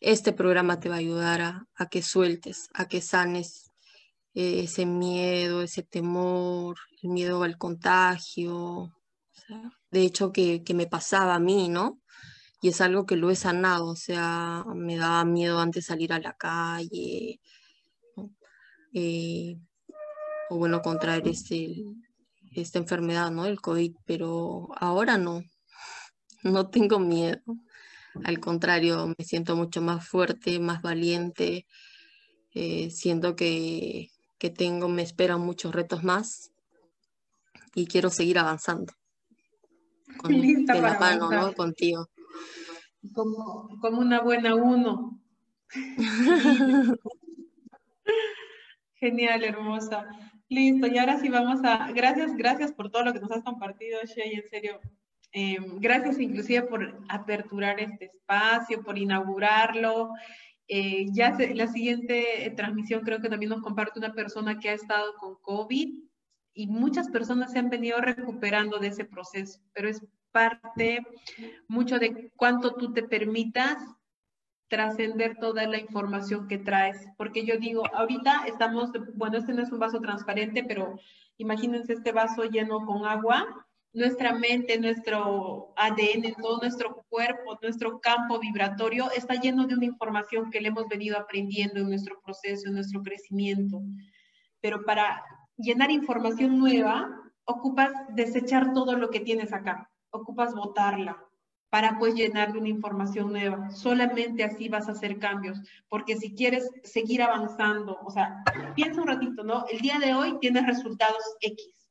Este 0.01 0.33
programa 0.33 0.81
te 0.81 0.89
va 0.89 0.97
a 0.97 0.99
ayudar 0.99 1.41
a, 1.41 1.67
a 1.75 1.89
que 1.89 2.03
sueltes, 2.03 2.69
a 2.75 2.87
que 2.87 3.01
sanes 3.01 3.69
ese 4.35 4.87
miedo, 4.87 5.63
ese 5.63 5.83
temor, 5.83 6.77
el 7.03 7.11
miedo 7.11 7.43
al 7.43 7.59
contagio. 7.59 8.93
de 9.91 10.03
hecho, 10.03 10.33
que, 10.33 10.63
me 10.75 10.87
pasaba 10.87 11.35
a 11.35 11.41
mí, 11.41 11.69
¿no? 11.69 12.01
Y 12.61 12.69
es 12.69 12.81
algo 12.81 13.07
que 13.07 13.17
lo 13.17 13.31
he 13.31 13.37
sanado, 13.37 13.87
o 13.87 13.97
sea, 13.97 14.65
me 14.75 14.97
daba 14.97 15.25
miedo 15.25 15.61
antes 15.61 15.87
salir 15.87 16.13
a 16.13 16.21
la 16.21 16.35
calle, 16.35 17.41
eh, 18.95 19.57
o 20.51 20.57
bueno, 20.57 20.83
contraer 20.83 21.27
este, 21.29 21.85
esta 22.53 22.79
enfermedad, 22.79 23.31
¿no? 23.31 23.47
El 23.47 23.61
COVID, 23.61 23.95
pero 24.05 24.69
ahora 24.77 25.19
no, 25.19 25.43
no 26.49 26.69
tengo 26.69 26.99
miedo. 26.99 27.41
Al 28.25 28.41
contrario, 28.41 29.15
me 29.17 29.25
siento 29.25 29.57
mucho 29.57 29.81
más 29.81 30.07
fuerte, 30.07 30.59
más 30.59 30.83
valiente. 30.83 31.67
Eh, 32.53 32.91
siento 32.91 33.37
que, 33.37 34.11
que 34.39 34.51
tengo, 34.51 34.89
me 34.89 35.03
esperan 35.03 35.41
muchos 35.41 35.75
retos 35.75 36.03
más 36.03 36.53
y 37.75 37.87
quiero 37.87 38.11
seguir 38.11 38.39
avanzando. 38.39 38.93
Con, 40.19 40.33
de 40.41 40.81
la 40.81 40.99
mano, 40.99 41.31
¿no? 41.31 41.53
Contigo. 41.55 42.09
Como, 43.15 43.79
como 43.81 44.01
una 44.01 44.21
buena 44.21 44.55
uno. 44.55 45.21
Genial, 48.95 49.45
hermosa. 49.45 50.07
Listo, 50.49 50.87
y 50.87 50.97
ahora 50.99 51.21
sí 51.21 51.29
vamos 51.29 51.61
a, 51.63 51.93
gracias, 51.93 52.35
gracias 52.35 52.73
por 52.73 52.91
todo 52.91 53.05
lo 53.05 53.13
que 53.13 53.21
nos 53.21 53.31
has 53.31 53.45
compartido, 53.45 54.01
Shea, 54.03 54.25
en 54.25 54.49
serio. 54.49 54.81
Em, 55.33 55.79
gracias 55.79 56.19
inclusive 56.19 56.63
por 56.63 57.01
aperturar 57.09 57.81
este 57.81 58.07
espacio, 58.07 58.83
por 58.83 58.97
inaugurarlo. 58.99 60.11
Eh, 60.69 61.07
ya 61.13 61.37
la 61.55 61.67
siguiente 61.67 62.47
eh, 62.47 62.51
transmisión 62.51 63.03
creo 63.03 63.21
que 63.21 63.29
también 63.29 63.51
nos 63.51 63.63
comparte 63.63 63.99
una 63.99 64.15
persona 64.15 64.59
que 64.59 64.71
ha 64.71 64.75
estado 64.75 65.15
con 65.17 65.37
COVID 65.37 65.95
y 66.55 66.67
muchas 66.67 67.09
personas 67.09 67.53
se 67.53 67.59
han 67.59 67.71
venido 67.71 68.01
recuperando 68.01 68.79
de 68.79 68.89
ese 68.89 69.05
proceso, 69.05 69.61
pero 69.73 69.89
es 69.89 70.05
parte 70.33 71.01
mucho 71.69 71.99
de 71.99 72.31
cuánto 72.37 72.75
tú 72.75 72.93
te 72.93 73.03
permitas 73.03 73.79
trascender 74.69 75.37
toda 75.39 75.67
la 75.67 75.79
información 75.79 76.49
que 76.49 76.59
traes. 76.59 77.07
Porque 77.17 77.47
yo 77.47 77.59
digo, 77.59 77.85
ahorita 77.95 78.45
estamos, 78.47 78.91
bueno, 79.15 79.39
este 79.39 79.55
no 79.55 79.63
es 79.63 79.73
un 79.73 79.79
vaso 79.79 80.01
transparente, 80.01 80.65
pero 80.65 80.99
imagínense 81.39 81.95
este 81.95 82.13
vaso 82.13 82.45
lleno 82.45 82.85
con 82.85 83.07
agua 83.07 83.68
nuestra 83.99 84.33
mente, 84.33 84.79
nuestro 84.79 85.75
ADN, 85.77 86.35
todo 86.41 86.59
nuestro 86.59 87.05
cuerpo, 87.09 87.59
nuestro 87.61 88.01
campo 88.01 88.39
vibratorio 88.39 89.11
está 89.11 89.35
lleno 89.35 89.67
de 89.67 89.75
una 89.75 89.85
información 89.85 90.51
que 90.51 90.61
le 90.61 90.69
hemos 90.69 90.89
venido 90.89 91.19
aprendiendo 91.19 91.81
en 91.81 91.89
nuestro 91.89 92.21
proceso, 92.21 92.69
en 92.69 92.75
nuestro 92.75 93.03
crecimiento. 93.03 93.83
Pero 94.61 94.85
para 94.85 95.23
llenar 95.57 95.91
información 95.91 96.59
nueva, 96.59 97.11
ocupas 97.45 97.91
desechar 98.15 98.73
todo 98.73 98.97
lo 98.97 99.11
que 99.11 99.21
tienes 99.21 99.53
acá, 99.53 99.91
ocupas 100.11 100.55
botarla 100.55 101.25
para 101.71 101.99
pues 101.99 102.15
llenar 102.15 102.53
de 102.53 102.61
una 102.61 102.69
información 102.69 103.31
nueva. 103.31 103.71
Solamente 103.71 104.45
así 104.45 104.69
vas 104.69 104.89
a 104.89 104.93
hacer 104.93 105.19
cambios, 105.19 105.61
porque 105.89 106.17
si 106.17 106.35
quieres 106.35 106.71
seguir 106.83 107.21
avanzando, 107.21 107.99
o 108.05 108.11
sea, 108.11 108.43
piensa 108.75 109.03
un 109.03 109.09
ratito, 109.09 109.45
¿no? 109.45 109.67
El 109.71 109.81
día 109.81 109.99
de 109.99 110.15
hoy 110.15 110.39
tienes 110.41 110.67
resultados 110.67 111.23
X 111.41 111.88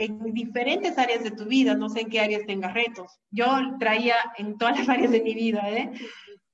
en 0.00 0.32
diferentes 0.32 0.96
áreas 0.96 1.22
de 1.22 1.30
tu 1.30 1.44
vida, 1.44 1.74
no 1.74 1.90
sé 1.90 2.00
en 2.00 2.08
qué 2.08 2.20
áreas 2.20 2.46
tengas 2.46 2.72
retos. 2.72 3.20
Yo 3.30 3.46
traía 3.78 4.14
en 4.38 4.56
todas 4.56 4.78
las 4.78 4.88
áreas 4.88 5.12
de 5.12 5.20
mi 5.20 5.34
vida, 5.34 5.68
¿eh? 5.68 5.90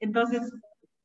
Entonces, 0.01 0.53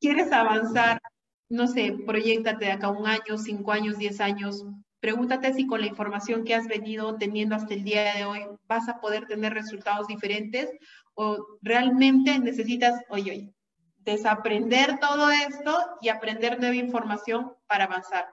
¿quieres 0.00 0.32
avanzar? 0.32 1.00
No 1.48 1.68
sé, 1.68 1.94
proyectate 2.04 2.64
de 2.64 2.72
acá 2.72 2.88
un 2.88 3.06
año, 3.06 3.38
cinco 3.38 3.70
años, 3.70 3.96
diez 3.96 4.20
años. 4.20 4.64
Pregúntate 4.98 5.54
si 5.54 5.68
con 5.68 5.82
la 5.82 5.86
información 5.86 6.42
que 6.42 6.56
has 6.56 6.66
venido 6.66 7.16
teniendo 7.16 7.54
hasta 7.54 7.74
el 7.74 7.84
día 7.84 8.12
de 8.14 8.24
hoy 8.24 8.40
vas 8.66 8.88
a 8.88 8.98
poder 8.98 9.26
tener 9.26 9.54
resultados 9.54 10.08
diferentes 10.08 10.68
o 11.14 11.38
realmente 11.62 12.40
necesitas, 12.40 13.00
oye, 13.08 13.30
oye, 13.30 13.54
desaprender 13.98 14.98
todo 14.98 15.30
esto 15.30 15.78
y 16.00 16.08
aprender 16.08 16.58
nueva 16.58 16.74
información 16.74 17.52
para 17.68 17.84
avanzar. 17.84 18.26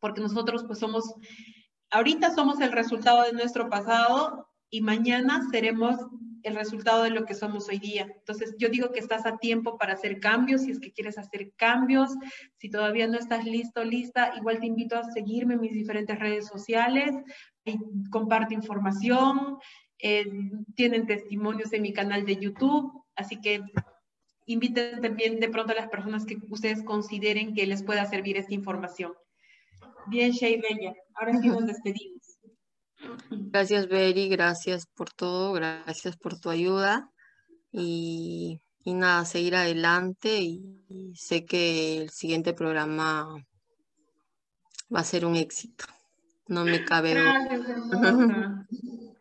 Porque 0.00 0.22
nosotros 0.22 0.64
pues 0.66 0.78
somos 0.78 1.04
ahorita 1.92 2.34
somos 2.34 2.60
el 2.60 2.72
resultado 2.72 3.22
de 3.22 3.32
nuestro 3.32 3.68
pasado 3.68 4.48
y 4.70 4.80
mañana 4.80 5.46
seremos 5.50 5.96
el 6.42 6.56
resultado 6.56 7.04
de 7.04 7.10
lo 7.10 7.24
que 7.24 7.34
somos 7.34 7.68
hoy 7.68 7.78
día. 7.78 8.08
Entonces, 8.18 8.56
yo 8.58 8.68
digo 8.68 8.90
que 8.90 8.98
estás 8.98 9.26
a 9.26 9.36
tiempo 9.36 9.78
para 9.78 9.92
hacer 9.92 10.18
cambios, 10.18 10.62
si 10.62 10.72
es 10.72 10.80
que 10.80 10.92
quieres 10.92 11.18
hacer 11.18 11.52
cambios, 11.56 12.10
si 12.56 12.68
todavía 12.68 13.06
no 13.06 13.16
estás 13.16 13.44
listo, 13.44 13.84
lista, 13.84 14.32
igual 14.36 14.58
te 14.58 14.66
invito 14.66 14.96
a 14.96 15.04
seguirme 15.04 15.54
en 15.54 15.60
mis 15.60 15.72
diferentes 15.72 16.18
redes 16.18 16.48
sociales, 16.48 17.14
y 17.64 17.78
comparto 18.10 18.54
información, 18.54 19.58
eh, 20.00 20.26
tienen 20.74 21.06
testimonios 21.06 21.72
en 21.72 21.82
mi 21.82 21.92
canal 21.92 22.26
de 22.26 22.36
YouTube, 22.36 23.04
así 23.14 23.40
que 23.40 23.62
inviten 24.46 25.00
también 25.00 25.38
de 25.38 25.48
pronto 25.48 25.72
a 25.72 25.76
las 25.76 25.88
personas 25.88 26.26
que 26.26 26.38
ustedes 26.48 26.82
consideren 26.82 27.54
que 27.54 27.66
les 27.66 27.84
pueda 27.84 28.04
servir 28.06 28.36
esta 28.36 28.54
información. 28.54 29.12
Bien, 30.08 30.32
Shay 30.32 30.60
Bella. 30.60 30.94
Ahora 31.14 31.40
sí 31.40 31.48
nos 31.48 31.66
despedimos. 31.66 32.22
Gracias, 33.30 33.88
Beri. 33.88 34.28
Gracias 34.28 34.86
por 34.86 35.10
todo. 35.10 35.52
Gracias 35.52 36.16
por 36.16 36.38
tu 36.38 36.50
ayuda. 36.50 37.10
Y, 37.70 38.60
nada, 38.84 39.24
seguir 39.24 39.56
adelante. 39.56 40.40
Y, 40.40 41.12
sé 41.14 41.44
que 41.44 41.98
el 41.98 42.10
siguiente 42.10 42.52
programa 42.52 43.34
va 44.94 45.00
a 45.00 45.04
ser 45.04 45.24
un 45.24 45.36
éxito. 45.36 45.84
No 46.48 46.64
me 46.64 46.84
cabe 46.84 47.14
Gracias, 47.14 47.60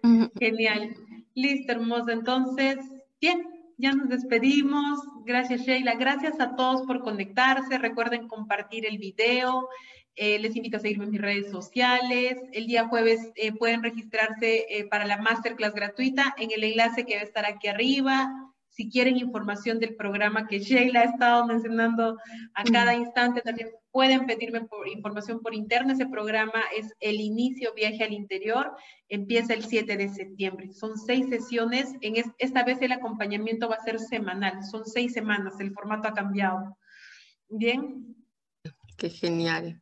Genial. 0.39 0.95
Listo, 1.33 1.71
hermosa. 1.71 2.11
Entonces, 2.11 2.77
bien, 3.19 3.47
ya 3.77 3.93
nos 3.93 4.09
despedimos. 4.09 4.99
Gracias, 5.25 5.61
Sheila. 5.61 5.95
Gracias 5.95 6.39
a 6.39 6.55
todos 6.55 6.81
por 6.83 7.01
conectarse. 7.01 7.77
Recuerden 7.77 8.27
compartir 8.27 8.85
el 8.85 8.97
video. 8.97 9.67
Eh, 10.15 10.39
les 10.39 10.55
invito 10.55 10.77
a 10.77 10.79
seguirme 10.79 11.05
en 11.05 11.11
mis 11.11 11.21
redes 11.21 11.51
sociales. 11.51 12.37
El 12.51 12.67
día 12.67 12.87
jueves 12.87 13.31
eh, 13.35 13.53
pueden 13.53 13.81
registrarse 13.81 14.65
eh, 14.69 14.85
para 14.85 15.05
la 15.05 15.17
masterclass 15.17 15.73
gratuita 15.73 16.35
en 16.37 16.51
el 16.51 16.63
enlace 16.63 17.05
que 17.05 17.15
va 17.15 17.21
a 17.21 17.25
estar 17.25 17.45
aquí 17.45 17.67
arriba. 17.67 18.29
Si 18.71 18.89
quieren 18.89 19.17
información 19.17 19.79
del 19.79 19.95
programa 19.95 20.47
que 20.47 20.59
Sheila 20.59 21.01
ha 21.01 21.03
estado 21.03 21.45
mencionando 21.45 22.17
a 22.53 22.63
cada 22.63 22.95
instante, 22.95 23.41
también 23.41 23.69
pueden 23.91 24.25
pedirme 24.25 24.61
por 24.61 24.87
información 24.87 25.41
por 25.41 25.53
interno. 25.53 25.91
Ese 25.91 26.05
programa 26.05 26.61
es 26.77 26.93
el 27.01 27.19
inicio 27.19 27.73
viaje 27.73 28.03
al 28.03 28.13
interior. 28.13 28.73
Empieza 29.09 29.53
el 29.53 29.65
7 29.65 29.97
de 29.97 30.07
septiembre. 30.07 30.71
Son 30.71 30.97
seis 30.97 31.27
sesiones. 31.27 31.93
En 31.99 32.15
esta 32.37 32.63
vez 32.63 32.81
el 32.81 32.93
acompañamiento 32.93 33.67
va 33.67 33.75
a 33.75 33.83
ser 33.83 33.99
semanal. 33.99 34.63
Son 34.63 34.85
seis 34.85 35.11
semanas. 35.13 35.59
El 35.59 35.73
formato 35.73 36.07
ha 36.07 36.13
cambiado. 36.13 36.77
Bien. 37.49 38.15
Qué 38.97 39.09
genial. 39.09 39.81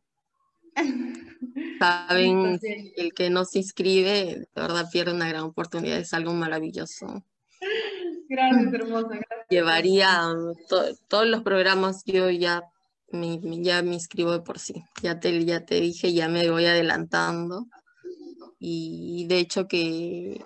Saben, 1.78 2.60
el 2.96 3.12
que 3.14 3.30
no 3.30 3.44
se 3.44 3.58
inscribe, 3.58 4.10
de 4.10 4.48
verdad 4.54 4.88
pierde 4.92 5.12
una 5.12 5.28
gran 5.28 5.44
oportunidad, 5.44 5.98
es 5.98 6.12
algo 6.12 6.32
maravilloso. 6.34 7.24
Gracias, 8.28 8.72
hermosa. 8.72 9.20
Llevaría 9.48 10.34
todos 11.08 11.26
los 11.26 11.42
programas, 11.42 12.02
yo 12.04 12.30
ya 12.30 12.62
me, 13.10 13.40
ya 13.62 13.82
me 13.82 13.94
inscribo 13.94 14.32
de 14.32 14.40
por 14.40 14.58
sí. 14.58 14.84
Ya 15.02 15.18
te, 15.18 15.44
ya 15.44 15.64
te 15.64 15.80
dije, 15.80 16.12
ya 16.12 16.28
me 16.28 16.48
voy 16.50 16.66
adelantando. 16.66 17.66
Y 18.58 19.26
de 19.28 19.38
hecho 19.38 19.66
que 19.66 20.44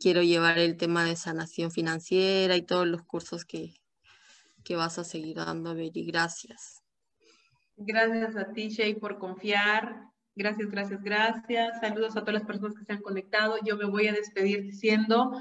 quiero 0.00 0.22
llevar 0.22 0.58
el 0.58 0.76
tema 0.76 1.04
de 1.04 1.16
sanación 1.16 1.70
financiera 1.70 2.56
y 2.56 2.62
todos 2.62 2.86
los 2.86 3.02
cursos 3.02 3.44
que, 3.44 3.74
que 4.64 4.76
vas 4.76 4.98
a 4.98 5.04
seguir 5.04 5.36
dando, 5.36 5.74
Beri. 5.74 6.06
Gracias. 6.06 6.85
Gracias 7.76 8.36
a 8.36 8.52
ti, 8.52 8.68
Shay, 8.68 8.94
por 8.94 9.18
confiar. 9.18 10.06
Gracias, 10.34 10.70
gracias, 10.70 11.02
gracias. 11.02 11.80
Saludos 11.80 12.16
a 12.16 12.20
todas 12.20 12.34
las 12.34 12.44
personas 12.44 12.76
que 12.76 12.84
se 12.84 12.92
han 12.92 13.02
conectado. 13.02 13.56
Yo 13.64 13.76
me 13.76 13.86
voy 13.86 14.08
a 14.08 14.12
despedir 14.12 14.62
diciendo, 14.62 15.32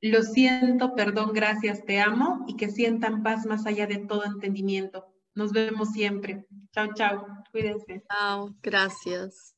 lo 0.00 0.22
siento, 0.22 0.94
perdón, 0.94 1.32
gracias, 1.34 1.84
te 1.84 2.00
amo 2.00 2.44
y 2.46 2.56
que 2.56 2.70
sientan 2.70 3.22
paz 3.22 3.44
más 3.44 3.66
allá 3.66 3.86
de 3.86 3.98
todo 3.98 4.24
entendimiento. 4.24 5.06
Nos 5.34 5.52
vemos 5.52 5.90
siempre. 5.90 6.46
Chao, 6.72 6.94
chao. 6.94 7.26
Cuídense. 7.52 8.02
Chao, 8.08 8.54
gracias. 8.62 9.54